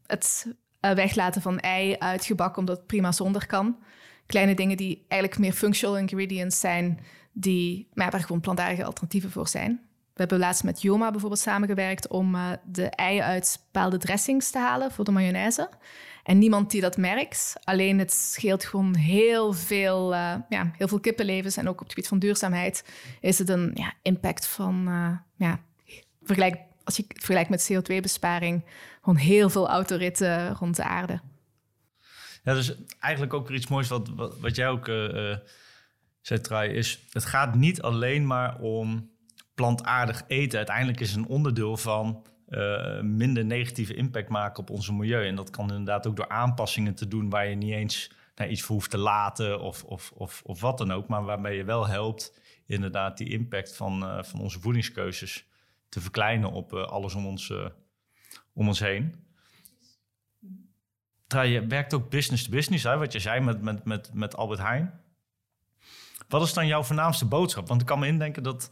het 0.06 0.56
weglaten 0.80 1.42
van 1.42 1.60
ei 1.60 1.96
uit 2.00 2.26
gebak, 2.26 2.58
omdat 2.58 2.78
het 2.78 2.88
prima 2.88 3.12
zonder 3.12 3.48
kan 3.48 3.78
kleine 4.28 4.56
dingen 4.56 4.78
die 4.78 5.06
eigenlijk 5.08 5.42
meer 5.42 5.54
functional 5.54 5.98
ingredients 5.98 6.60
zijn, 6.60 7.00
die, 7.32 7.88
maar 7.94 8.12
waar 8.12 8.22
gewoon 8.22 8.42
plantaardige 8.42 8.84
alternatieven 8.84 9.32
voor 9.32 9.48
zijn. 9.48 9.82
We 10.18 10.24
hebben 10.24 10.40
laatst 10.40 10.64
met 10.64 10.82
Joma 10.82 11.12
bijvoorbeeld 11.12 11.42
samengewerkt 11.42 12.08
om 12.08 12.36
uh, 12.36 12.52
de 12.66 12.86
eieren 12.90 13.28
uit 13.28 13.60
bepaalde 13.72 13.98
dressings 13.98 14.50
te 14.50 14.58
halen 14.58 14.92
voor 14.92 15.06
de 15.06 15.12
mayonaise. 15.12 15.70
En 16.24 16.38
niemand 16.38 16.72
die 16.72 16.82
dat 16.82 16.98
merkt. 16.98 17.54
Alleen 17.64 18.00
het 18.00 18.14
scheelt 18.14 18.66
gewoon 18.66 18.96
heel 18.96 19.54
veel, 19.54 20.14
uh, 20.14 20.36
ja, 20.50 20.72
heel 20.78 20.88
veel 20.88 21.00
kippenlevens. 21.00 21.58
En 21.58 21.68
ook 21.68 21.74
op 21.74 21.80
het 21.80 21.90
gebied 21.90 22.08
van 22.08 22.20
duurzaamheid 22.20 22.84
is 23.22 23.40
het 23.40 23.50
een 23.50 23.72
ja, 23.74 23.94
impact 24.02 24.48
van, 24.48 24.86
uh, 24.88 25.18
ja, 25.36 25.60
vergelijk, 26.24 26.56
als 26.84 26.96
je 26.96 27.04
het 27.08 27.18
vergelijkt 27.18 27.50
met 27.50 27.72
CO2-besparing, 27.74 28.66
gewoon 29.00 29.16
heel 29.16 29.50
veel 29.50 29.70
autoritten 29.70 30.56
rond 30.56 30.76
de 30.76 30.84
aarde. 30.84 31.22
Ja, 32.48 32.54
dus 32.54 32.74
eigenlijk 33.00 33.34
ook 33.34 33.50
iets 33.50 33.68
moois 33.68 33.88
wat, 33.88 34.10
wat, 34.40 34.56
jij 34.56 34.70
ook 34.70 34.88
uh, 34.88 35.36
zei, 36.22 36.42
Trai, 36.42 36.70
is 36.70 37.00
het 37.12 37.26
gaat 37.26 37.56
niet 37.56 37.82
alleen 37.82 38.28
maar 38.28 38.60
om 38.60 39.12
plantaardig 39.56 40.24
eten. 40.28 40.58
Uiteindelijk 40.58 41.00
is 41.00 41.16
een 41.16 41.28
onderdeel 41.28 41.78
van 41.78 42.26
uh, 42.50 43.02
minder 43.02 43.46
negatieve 43.46 43.94
impact 43.94 44.30
maken 44.30 44.60
op 44.60 44.70
onze 44.70 44.94
milieu. 44.94 45.28
En 45.28 45.36
dat 45.36 45.50
kan 45.50 45.70
inderdaad 45.70 46.08
ook 46.08 46.16
door 46.16 46.30
aanpassingen 46.30 46.96
te 46.96 47.08
doen 47.08 47.30
waar 47.30 47.48
je 47.48 47.56
niet 47.56 47.74
eens 47.74 48.12
naar 48.36 48.50
iets 48.50 48.62
voor 48.62 48.76
hoeft 48.76 48.90
te 48.90 48.98
laten 48.98 49.62
of, 49.62 49.84
of, 49.84 50.12
of, 50.16 50.42
of 50.46 50.62
wat 50.62 50.78
dan 50.78 50.92
ook. 50.92 51.08
Maar 51.08 51.24
waarbij 51.24 51.56
je 51.56 51.64
wel 51.64 51.88
helpt 51.88 52.40
inderdaad 52.66 53.18
die 53.18 53.30
impact 53.30 53.76
van, 53.76 54.26
van 54.26 54.40
onze 54.40 54.60
voedingskeuzes 54.60 55.46
te 55.90 56.02
verkleinen 56.02 56.52
op 56.52 56.74
alles 56.74 57.16
om 57.16 57.26
ons, 57.26 57.54
om 58.54 58.68
ons 58.68 58.80
heen. 58.80 59.26
Je 61.28 61.66
werkt 61.68 61.94
ook 61.94 62.10
business 62.10 62.44
to 62.44 62.52
business, 62.52 62.84
hè, 62.84 62.98
wat 62.98 63.14
je 63.14 63.20
zei 63.20 63.40
met, 63.40 63.62
met, 63.62 63.86
met, 63.86 64.10
met 64.14 64.36
Albert 64.36 64.60
Heijn. 64.60 65.02
Wat 66.28 66.42
is 66.42 66.54
dan 66.54 66.68
jouw 66.68 66.84
voornaamste 66.84 67.26
boodschap? 67.26 67.68
Want 67.68 67.82
ik 67.82 67.88
kan 67.88 68.00
me 68.00 68.08
indenken 68.08 68.44
dat 68.44 68.70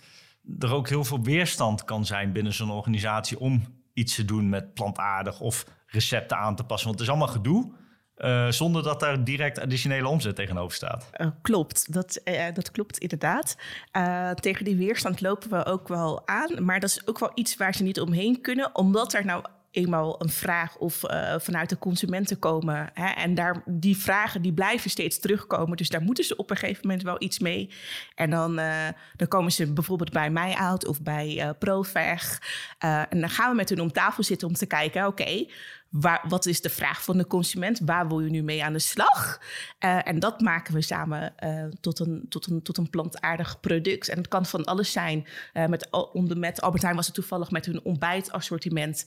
er 0.59 0.73
ook 0.73 0.89
heel 0.89 1.03
veel 1.03 1.21
weerstand 1.21 1.83
kan 1.83 2.05
zijn 2.05 2.31
binnen 2.31 2.53
zo'n 2.53 2.71
organisatie 2.71 3.39
om 3.39 3.63
iets 3.93 4.15
te 4.15 4.25
doen 4.25 4.49
met 4.49 4.73
plantaardig 4.73 5.39
of 5.39 5.65
recepten 5.87 6.37
aan 6.37 6.55
te 6.55 6.63
passen. 6.63 6.87
Want 6.87 6.99
het 6.99 7.09
is 7.09 7.15
allemaal 7.15 7.35
gedoe. 7.35 7.71
Uh, 8.17 8.49
zonder 8.49 8.83
dat 8.83 8.99
daar 8.99 9.23
direct 9.23 9.59
additionele 9.59 10.07
omzet 10.07 10.35
tegenover 10.35 10.75
staat. 10.75 11.09
Uh, 11.17 11.27
klopt, 11.41 11.93
dat, 11.93 12.21
uh, 12.23 12.45
dat 12.53 12.71
klopt 12.71 12.97
inderdaad. 12.97 13.55
tegen 14.39 14.65
die 14.65 14.75
weerstand 14.75 15.21
lopen 15.21 15.49
we 15.49 15.65
ook 15.65 15.87
wel 15.87 16.27
aan. 16.27 16.65
Maar 16.65 16.79
dat 16.79 16.89
is 16.89 17.07
ook 17.07 17.19
wel 17.19 17.31
iets 17.33 17.57
waar 17.57 17.75
ze 17.75 17.83
niet 17.83 17.99
omheen 17.99 18.41
kunnen, 18.41 18.75
omdat 18.75 19.13
er 19.13 19.25
nou 19.25 19.43
eenmaal 19.75 20.21
een 20.21 20.29
vraag 20.29 20.77
of 20.77 21.03
uh, 21.03 21.35
vanuit 21.37 21.69
de 21.69 21.77
consumenten 21.77 22.39
komen. 22.39 22.89
Hè? 22.93 23.07
En 23.07 23.35
daar, 23.35 23.63
die 23.65 23.97
vragen 23.97 24.41
die 24.41 24.53
blijven 24.53 24.89
steeds 24.89 25.19
terugkomen. 25.19 25.77
Dus 25.77 25.89
daar 25.89 26.01
moeten 26.01 26.23
ze 26.23 26.35
op 26.35 26.49
een 26.49 26.57
gegeven 26.57 26.87
moment 26.87 27.03
wel 27.03 27.21
iets 27.21 27.39
mee. 27.39 27.69
En 28.15 28.29
dan, 28.29 28.59
uh, 28.59 28.87
dan 29.15 29.27
komen 29.27 29.51
ze 29.51 29.73
bijvoorbeeld 29.73 30.11
bij 30.11 30.29
mij 30.29 30.53
uit 30.53 30.87
of 30.87 31.01
bij 31.01 31.35
uh, 31.35 31.49
Proveg. 31.59 32.41
en 32.79 33.19
dan 33.19 33.29
gaan 33.29 33.49
we 33.49 33.55
met 33.55 33.69
hun 33.69 33.81
om 33.81 33.91
tafel 33.91 34.23
zitten 34.23 34.47
om 34.47 34.53
te 34.53 34.65
kijken, 34.65 35.07
oké, 35.07 35.45
Waar, 35.99 36.23
wat 36.27 36.45
is 36.45 36.61
de 36.61 36.69
vraag 36.69 37.03
van 37.03 37.17
de 37.17 37.27
consument? 37.27 37.79
Waar 37.85 38.07
wil 38.07 38.19
je 38.19 38.29
nu 38.29 38.43
mee 38.43 38.63
aan 38.63 38.73
de 38.73 38.79
slag? 38.79 39.41
Uh, 39.79 40.07
en 40.07 40.19
dat 40.19 40.41
maken 40.41 40.73
we 40.73 40.81
samen 40.81 41.33
uh, 41.43 41.65
tot, 41.81 41.99
een, 41.99 42.25
tot, 42.29 42.47
een, 42.47 42.61
tot 42.61 42.77
een 42.77 42.89
plantaardig 42.89 43.59
product. 43.59 44.09
En 44.09 44.17
het 44.17 44.27
kan 44.27 44.45
van 44.45 44.65
alles 44.65 44.91
zijn. 44.91 45.27
Uh, 45.53 45.65
met, 45.65 45.89
onder, 46.13 46.37
met 46.37 46.61
Albert 46.61 46.83
Heijn 46.83 46.95
was 46.95 47.05
het 47.05 47.15
toevallig 47.15 47.51
met 47.51 47.65
hun 47.65 47.83
ontbijtassortiment. 47.83 49.05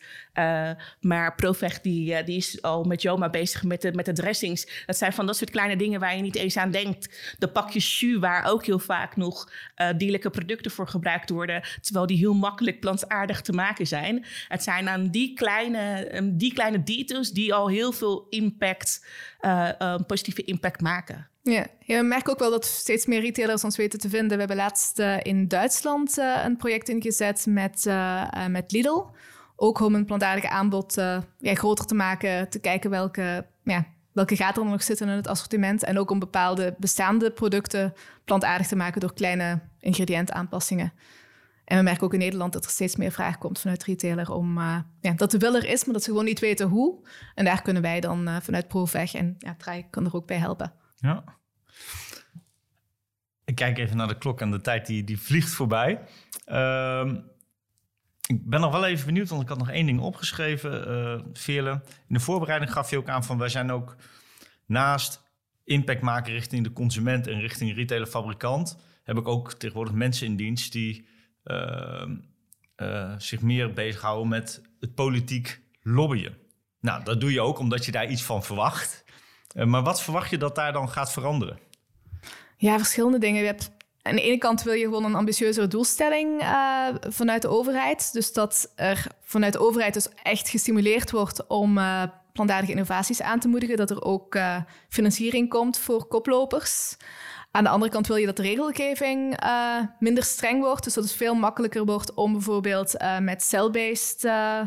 maar 1.01 1.35
Provech 1.35 1.81
die, 1.81 2.25
die 2.25 2.37
is 2.37 2.63
al 2.63 2.85
met 2.85 3.03
Joma 3.03 3.31
bezig 3.31 3.65
met 3.65 3.83
de, 3.83 3.93
met 3.93 4.05
de 4.05 4.13
dressings. 4.13 4.85
Dat 4.87 4.97
zijn 4.97 5.13
van 5.13 5.27
dat 5.27 5.37
soort 5.37 5.51
kleine 5.51 5.77
dingen 5.77 6.01
waar 6.01 6.17
je 6.17 6.23
niet 6.23 6.37
eens 6.37 6.57
aan 6.57 6.71
denkt. 6.71 7.35
De 7.39 7.49
pakjes 7.49 8.01
jus 8.01 8.19
waar 8.19 8.45
ook 8.45 8.65
heel 8.65 8.79
vaak 8.79 9.17
nog 9.17 9.51
dierlijke 9.97 10.31
producten 10.31 10.71
voor 10.71 10.89
gebruikt 10.89 11.31
worden. 11.31 11.63
Terwijl 11.81 12.07
die 12.07 12.19
heel 12.19 12.35
makkelijk 12.35 12.81
plantaardig 12.81 13.41
te 13.41 13.53
maken 13.53 13.87
zijn. 13.87 14.25
Het 14.49 14.63
zijn 14.63 14.89
aan 14.89 15.09
die 15.09 15.35
kleine, 15.35 16.33
die 16.35 16.53
kleine 16.53 16.77
details 16.85 17.31
die 17.31 17.55
al 17.55 17.69
heel 17.69 17.93
veel 17.93 18.27
impact, 18.29 19.07
uh, 19.41 19.97
positieve 20.07 20.45
impact 20.45 20.81
maken. 20.81 21.29
Ja. 21.43 21.67
ja, 21.81 22.01
we 22.01 22.07
merken 22.07 22.33
ook 22.33 22.39
wel 22.39 22.51
dat 22.51 22.65
steeds 22.65 23.07
meer 23.07 23.21
retailers 23.21 23.65
ons 23.65 23.77
weten 23.77 23.99
te 23.99 24.09
vinden. 24.09 24.31
We 24.31 24.39
hebben 24.39 24.57
laatst 24.57 24.99
uh, 24.99 25.17
in 25.23 25.49
Duitsland 25.49 26.17
een 26.17 26.57
project 26.57 26.89
ingezet 26.89 27.47
met, 27.47 27.85
met 28.49 28.73
Lidl. 28.73 29.05
Ook 29.57 29.81
om 29.81 29.95
een 29.95 30.05
plantaardig 30.05 30.45
aanbod 30.45 30.95
ja, 31.39 31.55
groter 31.55 31.87
te 31.87 31.95
maken, 31.95 32.49
te 32.49 32.59
kijken 32.59 32.91
welke, 32.91 33.47
ja, 33.63 33.87
welke 34.13 34.37
gaten 34.37 34.63
er 34.63 34.69
nog 34.69 34.83
zitten 34.83 35.09
in 35.09 35.17
het 35.17 35.27
assortiment. 35.27 35.85
En 35.85 35.99
ook 35.99 36.11
om 36.11 36.19
bepaalde 36.19 36.75
bestaande 36.79 37.31
producten 37.31 37.95
plantaardig 38.25 38.67
te 38.67 38.77
maken 38.77 39.01
door 39.01 39.15
kleine 39.15 39.61
ingrediëntaanpassingen. 39.81 40.93
En 41.69 41.77
we 41.77 41.83
merken 41.83 42.03
ook 42.03 42.13
in 42.13 42.19
Nederland 42.19 42.53
dat 42.53 42.65
er 42.65 42.71
steeds 42.71 42.97
meer 42.97 43.13
vraag 43.13 43.39
komt 43.39 43.61
vanuit 43.61 43.85
retailer 43.85 44.31
om 44.31 44.59
uh, 44.59 44.79
ja, 45.01 45.13
dat 45.13 45.31
de 45.31 45.39
wil 45.39 45.55
er 45.55 45.65
is, 45.65 45.85
maar 45.85 45.95
dat 45.95 46.03
ze 46.03 46.11
gewoon 46.11 46.25
niet 46.25 46.41
weten 46.41 46.69
hoe. 46.69 47.09
En 47.35 47.45
daar 47.45 47.63
kunnen 47.63 47.83
wij 47.83 48.01
dan 48.01 48.29
uh, 48.29 48.37
vanuit 48.41 48.69
ProVeg 48.69 49.15
en 49.15 49.35
ja, 49.39 49.55
Trai 49.55 49.87
kan 49.91 50.05
er 50.05 50.15
ook 50.15 50.27
bij 50.27 50.37
helpen. 50.37 50.73
Ja. 50.97 51.25
Ik 53.45 53.55
kijk 53.55 53.79
even 53.79 53.97
naar 53.97 54.09
de 54.09 54.19
klok 54.19 54.41
en 54.41 54.51
de 54.51 54.61
tijd 54.61 54.87
die, 54.87 55.05
die 55.05 55.21
vliegt 55.21 55.51
voorbij. 55.51 56.01
Uh, 56.47 57.13
ik 58.27 58.49
ben 58.49 58.61
nog 58.61 58.73
wel 58.73 58.87
even 58.87 59.07
benieuwd, 59.07 59.29
want 59.29 59.43
ik 59.43 59.49
had 59.49 59.59
nog 59.59 59.71
één 59.71 59.87
ding 59.87 60.01
opgeschreven, 60.01 60.91
uh. 61.47 61.57
In 62.07 62.15
de 62.15 62.21
voorbereiding 62.21 62.73
gaf 62.73 62.91
je 62.91 62.99
ook 62.99 63.09
aan 63.09 63.25
van 63.25 63.39
wij 63.39 63.49
zijn 63.49 63.71
ook 63.71 63.97
naast 64.67 65.23
impact 65.65 66.01
maken 66.01 66.33
richting 66.33 66.65
de 66.65 66.73
consument 66.73 67.27
en 67.27 67.41
richting 67.41 67.75
retailer 67.75 68.07
fabrikant, 68.07 68.79
heb 69.05 69.17
ik 69.17 69.29
ook 69.29 69.53
tegenwoordig 69.53 69.95
mensen 69.95 70.27
in 70.27 70.37
dienst 70.37 70.73
die 70.73 71.17
zich 73.19 73.41
meer 73.41 73.73
bezighouden 73.73 74.29
met 74.29 74.63
het 74.81 74.95
politiek 74.95 75.61
lobbyen. 75.83 76.37
Nou, 76.81 77.05
dat 77.05 77.21
doe 77.21 77.33
je 77.33 77.41
ook 77.41 77.59
omdat 77.59 77.85
je 77.85 77.93
daar 77.93 78.11
iets 78.11 78.23
van 78.23 78.45
verwacht. 78.45 79.05
Uh, 79.55 79.65
maar 79.65 79.83
wat 79.83 80.03
verwacht 80.03 80.31
je 80.31 80.39
dat 80.39 80.55
daar 80.55 80.73
dan 80.73 80.89
gaat 80.89 81.13
veranderen? 81.13 81.59
Ja, 82.57 82.77
verschillende 82.77 83.19
dingen. 83.19 83.41
Je 83.41 83.47
hebt 83.47 83.71
aan 84.03 84.15
de 84.15 84.23
ene 84.23 84.39
kant 84.39 84.63
wil 84.63 84.73
je 84.73 84.85
gewoon 84.85 85.05
een 85.05 85.15
ambitieuzere 85.15 85.69
doelstelling 85.69 86.43
uh, 86.43 86.89
vanuit 87.01 87.43
de 87.43 87.49
overheid. 87.49 88.13
Dus 88.13 88.33
dat 88.33 88.73
er 88.77 89.07
vanuit 89.23 89.53
de 89.53 89.59
overheid 89.59 89.95
dus 89.95 90.09
echt 90.23 90.49
gestimuleerd 90.49 91.11
wordt 91.11 91.47
om 91.47 91.79
uh, 91.79 92.03
plantaardige 92.33 92.73
innovaties 92.73 93.23
aan 93.23 93.41
te 93.41 93.49
moedigen. 93.49 93.77
Dat 93.77 93.91
er 93.91 94.03
ook 94.03 94.39
financiering 94.89 95.49
komt 95.49 95.79
voor 95.79 96.07
koplopers. 96.07 96.97
Aan 97.59 97.65
de 97.65 97.71
andere 97.71 97.91
kant 97.91 98.07
wil 98.07 98.17
je 98.17 98.27
dat 98.27 98.37
de 98.37 98.43
regelgeving 98.43 99.45
uh, 99.45 99.81
minder 99.99 100.25
streng 100.25 100.63
wordt. 100.63 100.85
Dus 100.85 100.95
dat 100.95 101.05
het 101.05 101.13
veel 101.13 101.35
makkelijker 101.35 101.85
wordt 101.85 102.15
om 102.15 102.33
bijvoorbeeld 102.33 102.95
uh, 102.95 103.19
met 103.19 103.43
cell-based 103.43 104.25
uh, 104.25 104.61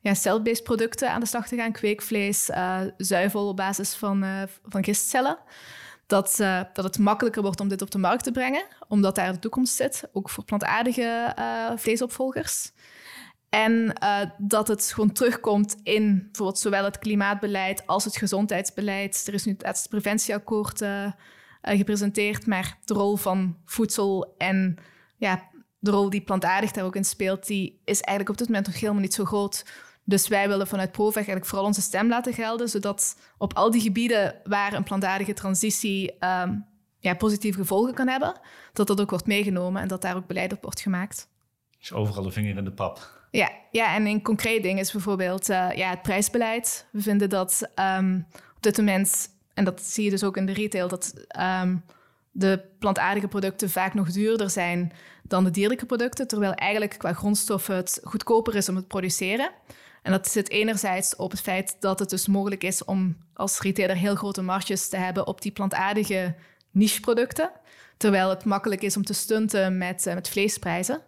ja, 0.00 0.14
cell 0.14 0.40
producten 0.62 1.10
aan 1.10 1.20
de 1.20 1.26
slag 1.26 1.48
te 1.48 1.56
gaan. 1.56 1.72
Kweekvlees, 1.72 2.50
zuivel 2.96 3.48
op 3.48 3.56
basis 3.56 3.94
van, 3.94 4.24
van 4.64 4.84
gistcellen. 4.84 5.38
Dat, 6.06 6.36
dat 6.72 6.84
het 6.84 6.98
makkelijker 6.98 7.42
wordt 7.42 7.60
om 7.60 7.68
dit 7.68 7.82
op 7.82 7.90
de 7.90 7.98
markt 7.98 8.24
te 8.24 8.32
brengen, 8.32 8.64
omdat 8.88 9.14
daar 9.14 9.32
de 9.32 9.38
toekomst 9.38 9.74
zit, 9.74 10.08
ook 10.12 10.30
voor 10.30 10.44
plantaardige 10.44 11.34
vleesopvolgers. 11.76 12.72
En 13.48 13.92
dat 14.38 14.68
het 14.68 14.92
gewoon 14.92 15.12
terugkomt 15.12 15.76
in 15.82 16.22
bijvoorbeeld 16.22 16.58
zowel 16.58 16.84
het 16.84 16.98
klimaatbeleid 16.98 17.86
als 17.86 18.04
het 18.04 18.16
gezondheidsbeleid. 18.16 19.24
Er 19.26 19.34
is 19.34 19.44
nu 19.44 19.56
het 19.58 19.86
preventieakkoord 19.90 20.82
gepresenteerd, 21.62 22.46
maar 22.46 22.78
de 22.84 22.94
rol 22.94 23.16
van 23.16 23.56
voedsel 23.64 24.34
en 24.38 24.76
ja, 25.16 25.48
de 25.78 25.90
rol 25.90 26.10
die 26.10 26.20
plantaardig 26.20 26.72
daar 26.72 26.84
ook 26.84 26.96
in 26.96 27.04
speelt, 27.04 27.46
die 27.46 27.80
is 27.84 28.00
eigenlijk 28.00 28.28
op 28.28 28.38
dit 28.38 28.48
moment 28.48 28.66
nog 28.66 28.80
helemaal 28.80 29.02
niet 29.02 29.14
zo 29.14 29.24
groot. 29.24 29.64
Dus 30.04 30.28
wij 30.28 30.48
willen 30.48 30.66
vanuit 30.66 30.92
Proveg 30.92 31.14
eigenlijk 31.14 31.46
vooral 31.46 31.66
onze 31.66 31.80
stem 31.80 32.08
laten 32.08 32.32
gelden, 32.32 32.68
zodat 32.68 33.20
op 33.38 33.54
al 33.54 33.70
die 33.70 33.80
gebieden 33.80 34.40
waar 34.44 34.72
een 34.72 34.82
plantaardige 34.82 35.32
transitie 35.32 36.12
um, 36.24 36.66
ja, 36.98 37.14
positieve 37.14 37.58
gevolgen 37.58 37.94
kan 37.94 38.08
hebben, 38.08 38.40
dat 38.72 38.86
dat 38.86 39.00
ook 39.00 39.10
wordt 39.10 39.26
meegenomen 39.26 39.82
en 39.82 39.88
dat 39.88 40.02
daar 40.02 40.16
ook 40.16 40.26
beleid 40.26 40.52
op 40.52 40.62
wordt 40.62 40.80
gemaakt. 40.80 41.28
Is 41.80 41.92
overal 41.92 42.22
de 42.22 42.30
vinger 42.30 42.56
in 42.56 42.64
de 42.64 42.72
pap. 42.72 43.26
Ja, 43.30 43.50
ja 43.70 43.94
en 43.94 44.06
een 44.06 44.22
concreet 44.22 44.62
ding 44.62 44.78
is 44.78 44.92
bijvoorbeeld 44.92 45.50
uh, 45.50 45.72
ja, 45.72 45.90
het 45.90 46.02
prijsbeleid. 46.02 46.86
We 46.92 47.02
vinden 47.02 47.28
dat 47.28 47.70
um, 47.98 48.26
op 48.56 48.62
dit 48.62 48.76
moment 48.76 49.28
en 49.58 49.64
dat 49.64 49.82
zie 49.82 50.04
je 50.04 50.10
dus 50.10 50.24
ook 50.24 50.36
in 50.36 50.46
de 50.46 50.52
retail, 50.52 50.88
dat 50.88 51.14
um, 51.62 51.84
de 52.30 52.60
plantaardige 52.78 53.28
producten 53.28 53.70
vaak 53.70 53.94
nog 53.94 54.10
duurder 54.10 54.50
zijn 54.50 54.92
dan 55.22 55.44
de 55.44 55.50
dierlijke 55.50 55.86
producten, 55.86 56.26
terwijl 56.26 56.52
eigenlijk 56.52 56.98
qua 56.98 57.12
grondstoffen 57.12 57.76
het 57.76 58.00
goedkoper 58.02 58.54
is 58.54 58.68
om 58.68 58.74
het 58.74 58.84
te 58.84 58.90
produceren. 58.90 59.50
En 60.02 60.12
dat 60.12 60.28
zit 60.28 60.50
enerzijds 60.50 61.16
op 61.16 61.30
het 61.30 61.40
feit 61.40 61.76
dat 61.80 61.98
het 61.98 62.10
dus 62.10 62.26
mogelijk 62.26 62.64
is 62.64 62.84
om 62.84 63.16
als 63.34 63.60
retailer 63.60 63.96
heel 63.96 64.14
grote 64.14 64.42
marges 64.42 64.88
te 64.88 64.96
hebben 64.96 65.26
op 65.26 65.42
die 65.42 65.52
plantaardige 65.52 66.34
nicheproducten, 66.70 67.50
terwijl 67.96 68.28
het 68.28 68.44
makkelijk 68.44 68.82
is 68.82 68.96
om 68.96 69.04
te 69.04 69.14
stunten 69.14 69.78
met, 69.78 70.06
uh, 70.06 70.14
met 70.14 70.28
vleesprijzen. 70.28 71.02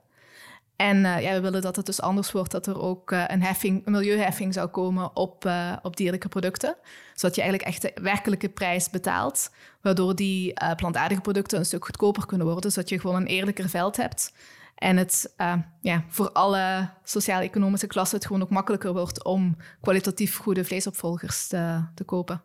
En 0.80 0.96
uh, 0.96 1.22
ja, 1.22 1.32
we 1.32 1.40
willen 1.40 1.62
dat 1.62 1.76
het 1.76 1.86
dus 1.86 2.00
anders 2.00 2.32
wordt, 2.32 2.50
dat 2.50 2.66
er 2.66 2.80
ook 2.80 3.10
uh, 3.10 3.24
een, 3.26 3.42
heffing, 3.42 3.86
een 3.86 3.92
milieuheffing 3.92 4.54
zou 4.54 4.68
komen 4.68 5.16
op, 5.16 5.44
uh, 5.44 5.76
op 5.82 5.96
dierlijke 5.96 6.28
producten. 6.28 6.76
Zodat 7.14 7.36
je 7.36 7.42
eigenlijk 7.42 7.70
echt 7.70 7.82
de 7.82 8.02
werkelijke 8.02 8.48
prijs 8.48 8.90
betaalt, 8.90 9.50
waardoor 9.80 10.14
die 10.14 10.52
plantaardige 10.76 11.20
producten 11.20 11.58
een 11.58 11.64
stuk 11.64 11.84
goedkoper 11.84 12.26
kunnen 12.26 12.46
worden, 12.46 12.72
zodat 12.72 12.88
je 12.88 13.00
gewoon 13.00 13.16
een 13.16 13.26
eerlijker 13.26 13.68
veld 13.68 13.96
hebt. 13.96 14.34
En 14.74 14.96
het 14.96 15.34
ja, 15.80 16.04
voor 16.08 16.32
alle 16.32 16.88
sociaal-economische 17.04 17.86
klassen 17.86 18.18
het 18.18 18.26
gewoon 18.26 18.42
ook 18.42 18.50
makkelijker 18.50 18.92
wordt 18.92 19.24
om 19.24 19.56
kwalitatief 19.80 20.36
goede 20.36 20.64
vleesopvolgers 20.64 21.46
te, 21.46 21.84
te 21.94 22.04
kopen. 22.04 22.42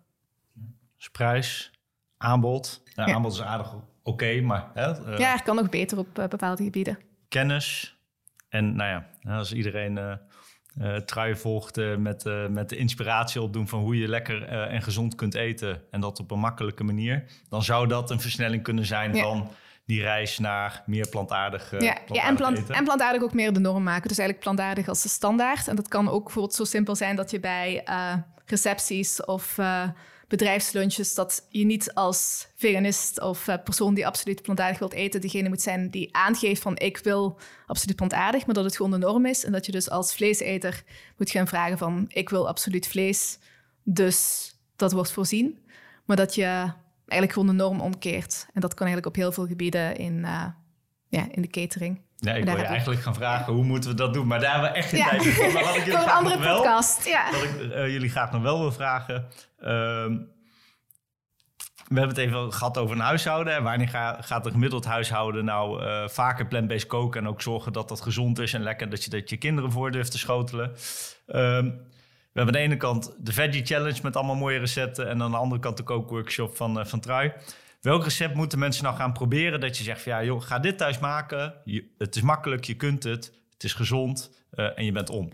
Dus 0.98 1.10
prijs, 1.10 1.72
aanbod. 2.18 2.82
Ja, 2.96 3.06
Aanbod 3.06 3.34
is 3.34 3.42
aardig 3.42 3.74
oké, 4.04 4.42
maar... 4.42 4.72
Hè, 4.74 4.86
ja, 5.18 5.34
er 5.34 5.44
kan 5.44 5.56
nog 5.56 5.70
beter 5.70 5.98
op 5.98 6.08
bepaalde 6.14 6.64
gebieden. 6.64 6.98
Kennis. 7.28 7.95
En 8.56 8.76
nou 8.76 8.90
ja, 8.90 9.34
als 9.38 9.54
iedereen 9.54 9.98
uh, 10.82 10.96
trui 10.96 11.36
volgt 11.36 11.98
met, 11.98 12.24
met 12.50 12.70
de 12.70 12.76
inspiratie 12.76 13.42
opdoen 13.42 13.68
van 13.68 13.80
hoe 13.80 13.98
je 13.98 14.08
lekker 14.08 14.44
en 14.48 14.82
gezond 14.82 15.16
kunt 15.16 15.34
eten. 15.34 15.82
En 15.92 16.02
dat 16.02 16.20
op 16.20 16.32
een 16.32 16.40
makkelijke 16.40 16.84
manier. 16.84 17.24
Dan 17.50 17.64
zou 17.64 17.88
dat 17.88 18.12
een 18.12 18.20
versnelling 18.20 18.64
kunnen 18.64 18.86
zijn 18.86 19.16
van 19.18 19.52
die 19.86 20.02
reis 20.02 20.40
naar 20.40 20.84
meer 20.86 21.10
plantaardig, 21.10 21.72
ja, 21.72 21.98
ja, 22.12 22.28
en, 22.28 22.36
plant, 22.36 22.70
en 22.70 22.84
plantaardig 22.84 23.22
ook 23.22 23.34
meer 23.34 23.54
de 23.54 23.60
norm 23.60 23.84
maken. 23.84 24.08
Dus 24.08 24.18
eigenlijk 24.18 24.48
plantaardig 24.48 24.88
als 24.88 25.02
de 25.02 25.10
standaard. 25.10 25.68
En 25.68 25.76
dat 25.76 25.88
kan 25.88 26.10
ook 26.10 26.24
bijvoorbeeld 26.24 26.56
zo 26.56 26.64
simpel 26.64 26.96
zijn 26.96 27.16
dat 27.16 27.32
je 27.32 27.40
bij 27.40 27.84
recepties 28.46 29.26
of 29.26 29.58
bedrijfslunches... 30.28 31.14
dat 31.14 31.46
je 31.50 31.66
niet 31.66 31.94
als 31.94 32.48
veganist 32.56 33.22
of 33.22 33.46
persoon 33.64 33.94
die 33.94 34.08
absoluut 34.08 34.42
plantaardig 34.42 34.80
wilt 34.80 34.94
eten... 34.94 35.22
degene 35.22 35.50
moet 35.50 35.62
zijn 35.62 35.90
die 35.90 36.16
aangeeft 36.16 36.62
van 36.62 36.78
ik 36.78 36.98
wil 36.98 37.40
absoluut 37.66 37.96
plantaardig... 37.96 38.46
maar 38.46 38.56
dat 38.56 38.64
het 38.64 38.76
gewoon 38.76 38.92
de 38.92 38.98
norm 38.98 39.26
is. 39.26 39.46
En 39.46 39.52
dat 39.52 39.66
je 39.66 39.72
dus 39.72 39.90
als 39.90 40.16
vleeseter 40.16 40.84
moet 41.18 41.30
gaan 41.30 41.48
vragen 41.48 41.78
van 41.78 42.06
ik 42.08 42.30
wil 42.30 42.48
absoluut 42.48 42.88
vlees. 42.88 43.40
Dus 43.84 44.52
dat 44.76 44.92
wordt 44.92 45.12
voorzien. 45.12 45.60
Maar 46.06 46.18
dat 46.18 46.36
je 46.36 46.72
eigenlijk 47.06 47.32
gewoon 47.32 47.48
de 47.48 47.64
norm 47.64 47.82
omkeert. 47.82 48.48
En 48.54 48.62
dat 48.62 48.74
kan 48.74 48.88
eigenlijk 48.88 49.16
op 49.16 49.22
heel 49.22 49.32
veel 49.32 49.48
gebieden 49.48 49.96
in, 49.96 50.18
uh, 50.18 50.46
ja, 51.08 51.28
in 51.32 51.42
de 51.42 51.48
catering. 51.48 52.02
Ja, 52.16 52.34
ik 52.34 52.44
wil 52.44 52.58
je 52.58 52.64
eigenlijk 52.64 53.02
gaan 53.02 53.16
vragen 53.16 53.54
hoe 53.54 53.64
moeten 53.64 53.90
we 53.90 53.96
dat 53.96 54.14
doen, 54.14 54.28
maar 54.28 54.40
daar 54.40 54.52
hebben 54.52 54.72
we 54.72 54.78
echt 54.78 54.90
geen 54.90 55.00
ja. 55.00 55.10
tijd 55.10 55.28
voor. 55.28 55.52
Maar 55.52 55.64
wat 55.64 55.76
ik 55.76 55.86
jullie 55.86 56.00
voor 56.00 56.08
een 56.08 56.14
andere 56.14 56.40
wel, 56.40 56.56
podcast, 56.56 57.06
ja. 57.06 57.32
Wat 57.32 57.44
ik 57.44 57.62
uh, 57.62 57.88
jullie 57.88 58.10
graag 58.10 58.32
nog 58.32 58.42
wel 58.42 58.60
wil 58.60 58.72
vragen. 58.72 59.28
Uh, 59.60 59.68
we 61.88 62.00
hebben 62.00 62.16
het 62.16 62.18
even 62.18 62.54
gehad 62.54 62.78
over 62.78 62.96
een 62.96 63.02
huishouden. 63.02 63.54
En 63.54 63.64
wanneer 63.64 63.88
ga, 63.88 64.22
gaat 64.22 64.46
een 64.46 64.52
gemiddeld 64.52 64.86
huishouden 64.86 65.46
nou 65.46 65.84
uh, 65.84 66.08
vaker 66.08 66.48
plant-based 66.48 66.88
koken... 66.88 67.22
en 67.22 67.28
ook 67.28 67.42
zorgen 67.42 67.74
dat 67.74 67.90
dat 67.90 68.02
gezond 68.02 68.40
is 68.40 68.54
en 68.54 68.62
lekker... 68.62 68.90
dat 68.90 69.04
je 69.04 69.10
dat 69.10 69.30
je 69.30 69.38
kinderen 69.38 69.72
voor 69.72 69.92
durft 69.92 70.12
te 70.12 70.18
schotelen. 70.18 70.72
Ehm, 71.28 71.66
we 71.66 72.42
hebben 72.42 72.56
aan 72.56 72.62
de 72.62 72.68
ene 72.68 72.78
kant 72.78 73.16
de 73.20 73.34
Veggie 73.34 73.66
Challenge 73.66 74.00
met 74.04 74.16
allemaal 74.16 74.36
mooie 74.36 74.60
recepten. 74.60 75.10
En 75.10 75.22
aan 75.22 75.32
de 75.32 75.38
andere 75.38 75.62
kant 75.62 75.78
de 75.78 75.84
kookworkshop 75.84 76.56
van, 76.56 76.80
uh, 76.80 76.86
van 76.86 77.00
Trui. 77.00 77.34
Welk 77.86 78.04
recept 78.04 78.36
moeten 78.36 78.60
mensen 78.60 78.84
nou 78.84 78.96
gaan 78.96 79.14
proberen? 79.14 79.60
Dat 79.60 79.78
je 79.78 79.84
zegt 79.84 80.02
van 80.02 80.12
ja, 80.12 80.24
joh, 80.24 80.42
ga 80.42 80.60
dit 80.60 80.78
thuis 80.78 81.00
maken. 81.00 81.62
Je, 81.66 81.94
het 81.98 82.16
is 82.16 82.22
makkelijk, 82.22 82.64
je 82.64 82.76
kunt 82.76 83.04
het. 83.04 83.26
Het 83.54 83.64
is 83.64 83.74
gezond 83.74 84.32
uh, 84.54 84.78
en 84.78 84.86
je 84.86 84.92
bent 84.92 85.10
om. 85.10 85.32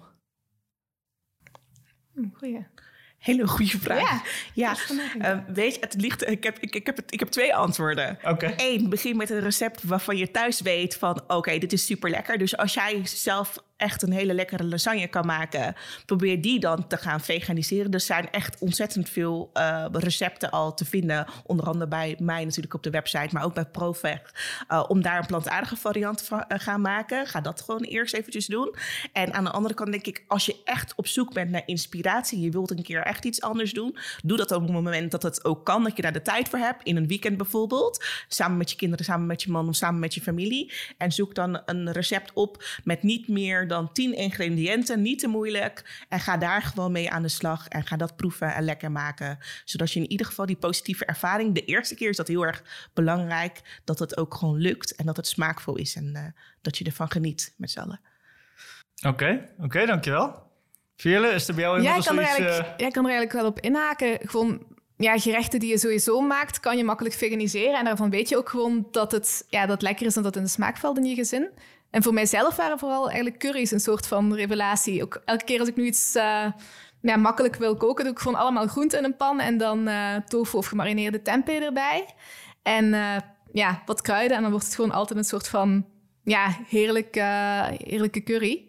Goeie. 2.34 2.68
Hele 3.18 3.48
goede 3.48 3.80
vraag. 3.80 4.24
Ja, 4.54 4.76
ja. 5.18 5.36
Uh, 5.36 5.54
weet 5.54 5.76
je, 5.76 5.80
het 5.80 6.02
ligt, 6.02 6.28
ik, 6.28 6.44
heb, 6.44 6.60
ik, 6.60 6.76
ik, 6.76 6.86
heb 6.86 6.96
het, 6.96 7.14
ik 7.14 7.20
heb 7.20 7.30
twee 7.30 7.56
antwoorden. 7.56 8.18
Oké. 8.24 8.54
Eén, 8.58 8.90
begin 8.90 9.18
met 9.18 9.30
een 9.30 9.40
recept 9.40 9.84
waarvan 9.84 10.18
je 10.18 10.32
thuis 10.32 10.62
weet 10.62 10.98
van... 10.98 11.24
oké, 11.28 11.58
dit 11.58 11.74
is 11.74 11.86
super 11.86 12.10
lekker. 12.10 12.38
Dus 12.38 12.58
als 12.58 12.74
jij 12.74 13.06
zelf 13.06 13.64
echt 13.82 14.02
een 14.02 14.12
hele 14.12 14.34
lekkere 14.34 14.64
lasagne 14.64 15.08
kan 15.08 15.26
maken, 15.26 15.76
probeer 16.06 16.42
die 16.42 16.60
dan 16.60 16.88
te 16.88 16.98
gaan 16.98 17.22
veganiseren. 17.22 17.92
Er 17.92 18.00
zijn 18.00 18.32
echt 18.32 18.60
ontzettend 18.60 19.10
veel 19.10 19.50
uh, 19.54 19.86
recepten 19.92 20.50
al 20.50 20.74
te 20.74 20.86
vinden. 20.86 21.26
Onder 21.46 21.66
andere 21.66 21.88
bij 21.88 22.16
mij 22.20 22.44
natuurlijk 22.44 22.74
op 22.74 22.84
de 22.84 22.90
website, 22.90 23.30
maar 23.32 23.44
ook 23.44 23.54
bij 23.54 23.66
ProVeg. 23.66 24.22
Uh, 24.70 24.84
om 24.88 25.02
daar 25.02 25.18
een 25.18 25.26
plantaardige 25.26 25.76
variant 25.76 26.22
van 26.22 26.44
uh, 26.48 26.60
gaan 26.60 26.82
maken. 26.82 27.28
Ga 27.28 27.42
dat 27.42 27.62
gewoon 27.62 27.82
eerst 27.82 28.14
eventjes 28.14 28.46
doen. 28.46 28.76
En 29.14 29.34
aan 29.34 29.44
de 29.44 29.52
andere 29.52 29.74
kant 29.74 29.92
denk 29.92 30.06
ik, 30.06 30.24
als 30.28 30.46
je 30.46 30.62
echt 30.64 30.94
op 30.96 31.08
zoek 31.08 31.34
bent 31.34 31.50
naar 31.50 31.64
inspiratie, 31.66 32.40
je 32.40 32.50
wilt 32.50 32.72
een 32.72 32.84
keer 32.84 33.02
echt 33.02 33.26
iets 33.26 33.42
anders 33.42 33.74
doen, 33.74 33.98
doe 34.24 34.38
dat 34.38 34.52
op 34.52 34.62
het 34.62 34.72
moment 34.72 35.12
dat 35.12 35.24
het 35.24 35.46
ook 35.46 35.66
kan, 35.66 35.84
dat 35.84 35.96
je 35.96 36.02
daar 36.02 36.14
de 36.14 36.22
tijd 36.22 36.50
voor 36.50 36.60
hebt. 36.60 36.84
In 36.84 36.96
een 36.96 37.08
weekend 37.08 37.38
bijvoorbeeld. 37.38 38.06
Samen 38.28 38.58
met 38.58 38.70
je 38.70 38.76
kinderen, 38.76 39.06
samen 39.06 39.26
met 39.26 39.44
je 39.44 39.52
man 39.52 39.68
of 39.68 39.76
samen 39.76 40.00
met 40.00 40.14
je 40.14 40.22
familie. 40.22 40.72
En 40.98 41.12
zoek 41.12 41.36
dan 41.36 41.62
een 41.66 41.92
recept 41.92 42.34
op 42.34 42.64
met 42.84 43.04
niet 43.04 43.28
meer 43.28 43.68
dan 43.72 43.92
10 43.92 44.16
ingrediënten, 44.16 45.02
niet 45.02 45.20
te 45.20 45.28
moeilijk. 45.28 46.06
En 46.10 46.20
ga 46.20 46.38
daar 46.38 46.62
gewoon 46.62 46.92
mee 46.92 47.12
aan 47.12 47.22
de 47.22 47.28
slag 47.28 47.68
en 47.68 47.86
ga 47.86 47.98
dat 47.98 48.16
proeven 48.16 48.54
en 48.54 48.64
lekker 48.64 48.92
maken. 48.92 49.38
Zodat 49.66 49.92
je 49.92 50.00
in 50.00 50.12
ieder 50.12 50.26
geval 50.26 50.46
die 50.46 50.56
positieve 50.56 51.06
ervaring, 51.06 51.54
de 51.54 51.66
eerste 51.66 51.96
keer 51.96 52.10
is 52.10 52.18
dat 52.18 52.28
heel 52.28 52.46
erg 52.46 52.90
belangrijk, 52.94 53.82
dat 53.84 54.00
het 54.00 54.18
ook 54.18 54.34
gewoon 54.34 54.58
lukt 54.58 54.96
en 54.96 55.06
dat 55.06 55.18
het 55.18 55.28
smaakvol 55.28 55.78
is 55.78 55.96
en 55.96 56.12
uh, 56.16 56.24
dat 56.62 56.78
je 56.78 56.86
ervan 56.86 57.12
geniet 57.12 57.54
met 57.58 57.72
z'n 57.72 57.80
allen. 57.80 58.00
Oké, 58.98 59.08
okay, 59.08 59.34
oké, 59.34 59.64
okay, 59.64 59.86
dankjewel. 59.86 60.50
Veerle, 60.96 61.30
is 61.30 61.48
er 61.48 61.54
bij 61.54 61.64
jou 61.64 61.82
jij 61.82 62.00
kan, 62.00 62.18
er 62.18 62.24
eigenlijk, 62.24 62.68
uh... 62.68 62.74
jij 62.78 62.92
kan 62.92 63.06
er 63.06 63.12
eigenlijk 63.12 63.32
wel 63.32 63.46
op 63.46 63.60
inhaken. 63.60 64.18
Gewoon 64.22 64.66
ja, 64.98 65.20
gerechten 65.20 65.60
die 65.60 65.70
je 65.70 65.78
sowieso 65.78 66.22
maakt, 66.22 66.60
kan 66.60 66.78
je 66.78 66.84
makkelijk 66.84 67.16
veganiseren. 67.16 67.78
En 67.78 67.86
daarvan 67.86 68.10
weet 68.10 68.30
je 68.30 68.38
ook 68.38 68.50
gewoon 68.50 68.88
dat 68.92 69.12
het, 69.12 69.46
ja, 69.50 69.66
dat 69.66 69.82
lekker 69.82 70.06
is 70.06 70.16
en 70.16 70.24
dat 70.24 70.34
het 70.34 70.42
in 70.42 70.48
de 70.48 70.54
smaak 70.54 70.78
valt 70.78 70.98
in 70.98 71.06
je 71.06 71.16
gezin. 71.16 71.50
En 71.92 72.04
voor 72.04 72.14
mijzelf 72.14 72.56
waren 72.56 72.80
vooral 72.80 73.06
eigenlijk 73.06 73.40
curry's 73.40 73.72
een 73.72 73.80
soort 73.80 74.08
van 74.08 74.34
revelatie. 74.34 75.04
Ook 75.04 75.22
elke 75.26 75.44
keer 75.44 75.60
als 75.60 75.68
ik 75.68 75.76
nu 75.76 75.86
iets 75.86 76.16
uh, 76.16 76.46
ja, 77.02 77.16
makkelijk 77.18 77.56
wil 77.56 77.78
koken, 77.78 78.04
doe 78.04 78.14
ik 78.14 78.20
gewoon 78.20 78.40
allemaal 78.40 78.68
groenten 78.68 79.00
in 79.00 79.06
een 79.06 79.16
pan 79.16 79.40
en 79.40 79.58
dan 79.58 79.88
uh, 79.88 80.16
tofu 80.16 80.58
of 80.58 80.66
gemarineerde 80.66 81.22
tempeh 81.22 81.64
erbij. 81.64 82.06
En 82.64 82.86
uh, 82.86 83.16
ja, 83.52 83.82
wat 83.86 84.02
kruiden 84.02 84.36
en 84.36 84.42
dan 84.42 84.52
wordt 84.52 84.66
het 84.66 84.76
gewoon 84.76 84.92
altijd 84.92 85.20
een 85.20 85.26
soort 85.26 85.48
van 85.48 85.86
ja, 86.24 86.58
heerlijk, 86.68 87.16
heerlijke 87.84 88.24
curry. 88.24 88.66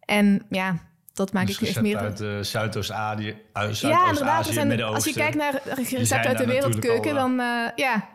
En 0.00 0.46
ja, 0.50 0.76
dat 1.12 1.32
maak 1.32 1.46
dus 1.46 1.60
ik 1.60 1.68
echt 1.68 1.80
meer... 1.80 1.96
uit 1.96 2.20
uh, 2.20 2.40
Zuidoost-Azië, 2.40 3.36
Zuidoost 3.52 3.80
Ja, 3.82 4.60
inderdaad. 4.60 4.94
als 4.94 5.04
je 5.04 5.12
kijkt 5.12 5.36
naar 5.36 5.60
recepten 5.64 6.28
uit 6.28 6.38
de 6.38 6.46
wereldkeuken, 6.46 7.14
dan 7.14 7.34
ja... 7.74 8.08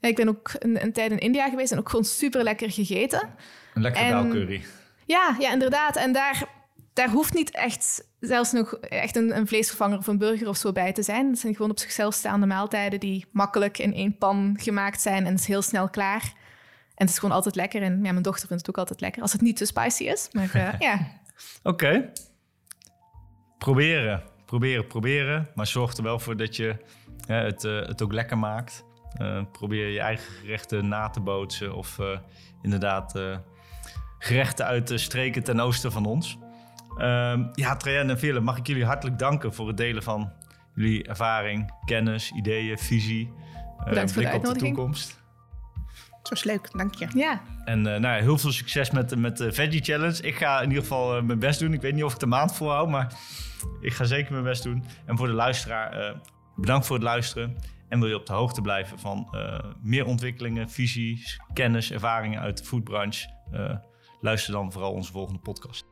Ik 0.00 0.16
ben 0.16 0.28
ook 0.28 0.50
een, 0.58 0.82
een, 0.82 0.92
tijd 0.92 1.10
in 1.10 1.18
India 1.18 1.48
geweest 1.48 1.72
en 1.72 1.78
ook 1.78 1.88
gewoon 1.88 2.04
super 2.04 2.42
lekker 2.42 2.70
gegeten. 2.70 3.30
Een 3.78 3.84
lekker 3.84 4.28
curry. 4.30 4.64
Ja, 5.04 5.36
ja, 5.38 5.52
inderdaad. 5.52 5.96
En 5.96 6.12
daar, 6.12 6.44
daar 6.92 7.10
hoeft 7.10 7.34
niet 7.34 7.50
echt 7.50 8.08
zelfs 8.20 8.52
nog 8.52 8.74
echt 8.74 9.16
een, 9.16 9.36
een, 9.36 9.46
vleesvervanger 9.46 9.98
of 9.98 10.06
een 10.06 10.18
burger 10.18 10.48
of 10.48 10.56
zo 10.56 10.72
bij 10.72 10.92
te 10.92 11.02
zijn. 11.02 11.28
Het 11.28 11.38
zijn 11.38 11.54
gewoon 11.54 11.70
op 11.70 11.78
zichzelf 11.78 12.14
staande 12.14 12.46
maaltijden 12.46 13.00
die 13.00 13.26
makkelijk 13.32 13.78
in 13.78 13.94
één 13.94 14.18
pan 14.18 14.56
gemaakt 14.60 15.00
zijn 15.00 15.24
en 15.24 15.30
het 15.30 15.40
is 15.40 15.46
heel 15.46 15.62
snel 15.62 15.88
klaar. 15.88 16.22
En 16.94 17.04
het 17.04 17.08
is 17.08 17.18
gewoon 17.18 17.34
altijd 17.34 17.54
lekker. 17.54 17.82
En 17.82 17.92
ja, 18.02 18.12
mijn 18.12 18.22
dochter 18.22 18.48
vindt 18.48 18.66
het 18.66 18.70
ook 18.70 18.78
altijd 18.78 19.00
lekker 19.00 19.22
als 19.22 19.32
het 19.32 19.40
niet 19.40 19.56
te 19.56 19.64
spicy 19.64 20.04
is. 20.04 20.28
Maar 20.32 20.56
uh, 20.56 20.72
ja. 20.88 21.06
Oké. 21.62 22.12
Proberen, 23.58 24.22
proberen, 24.46 24.86
proberen. 24.86 25.48
Maar 25.54 25.66
zorg 25.66 25.96
er 25.96 26.02
wel 26.02 26.18
voor 26.18 26.36
dat 26.36 26.56
je 26.56 26.76
het, 27.26 27.64
uh, 27.64 27.86
het 27.86 28.02
ook 28.02 28.12
lekker 28.12 28.38
maakt. 28.38 28.84
Uh, 29.20 29.42
probeer 29.52 29.88
je 29.88 30.00
eigen 30.00 30.32
gerechten 30.32 30.88
na 30.88 31.08
te 31.08 31.20
bootsen 31.20 31.74
of 31.74 31.98
inderdaad 32.62 33.14
gerechten 34.18 34.66
uit 34.66 34.88
de 34.88 34.98
streken 34.98 35.42
ten 35.42 35.60
oosten 35.60 35.92
van 35.92 36.06
ons. 36.06 36.38
Ehm, 36.96 37.44
ja, 37.54 37.76
Trajan 37.76 38.10
en 38.10 38.18
Ville, 38.18 38.40
mag 38.40 38.56
ik 38.56 38.66
jullie 38.66 38.84
hartelijk 38.84 39.18
danken 39.18 39.54
voor 39.54 39.68
het 39.68 39.76
delen 39.76 40.02
van 40.02 40.32
jullie 40.74 41.04
ervaring, 41.04 41.72
kennis, 41.84 42.32
ideeën, 42.36 42.78
visie. 42.78 43.32
Bedankt 43.84 44.12
voor 44.12 44.22
de 44.22 44.32
op 44.34 44.44
de 44.44 44.52
toekomst. 44.52 45.20
Het 46.18 46.28
was 46.28 46.44
leuk, 46.44 46.68
dank 46.72 46.94
je. 46.94 47.08
Ja. 47.14 47.40
En 47.64 47.82
nou 47.82 48.00
ja, 48.00 48.14
heel 48.14 48.38
veel 48.38 48.52
succes 48.52 48.90
met, 48.90 49.16
met 49.16 49.36
de 49.36 49.52
Veggie 49.52 49.82
Challenge. 49.82 50.22
Ik 50.22 50.36
ga 50.36 50.60
in 50.60 50.68
ieder 50.68 50.82
geval 50.82 51.22
mijn 51.22 51.38
best 51.38 51.60
doen. 51.60 51.72
Ik 51.72 51.80
weet 51.80 51.94
niet 51.94 52.04
of 52.04 52.12
ik 52.12 52.18
de 52.18 52.26
maand 52.26 52.54
volhoud, 52.54 52.88
maar 52.88 53.12
ik 53.80 53.92
ga 53.92 54.04
zeker 54.04 54.32
mijn 54.32 54.44
best 54.44 54.62
doen. 54.62 54.84
En 55.06 55.16
voor 55.16 55.26
de 55.26 55.32
luisteraar, 55.32 56.14
bedankt 56.56 56.86
voor 56.86 56.96
het 56.96 57.04
luisteren. 57.04 57.56
En 57.88 58.00
wil 58.00 58.08
je 58.08 58.14
op 58.14 58.26
de 58.26 58.32
hoogte 58.32 58.60
blijven 58.60 58.98
van 58.98 59.28
uh, 59.34 59.58
meer 59.82 60.04
ontwikkelingen, 60.04 60.70
visies, 60.70 61.40
kennis, 61.52 61.92
ervaringen 61.92 62.40
uit 62.40 62.58
de 62.58 62.64
foodbranche? 62.64 63.28
Luister 64.20 64.52
dan 64.52 64.72
vooral 64.72 64.92
onze 64.92 65.12
volgende 65.12 65.40
podcast. 65.40 65.86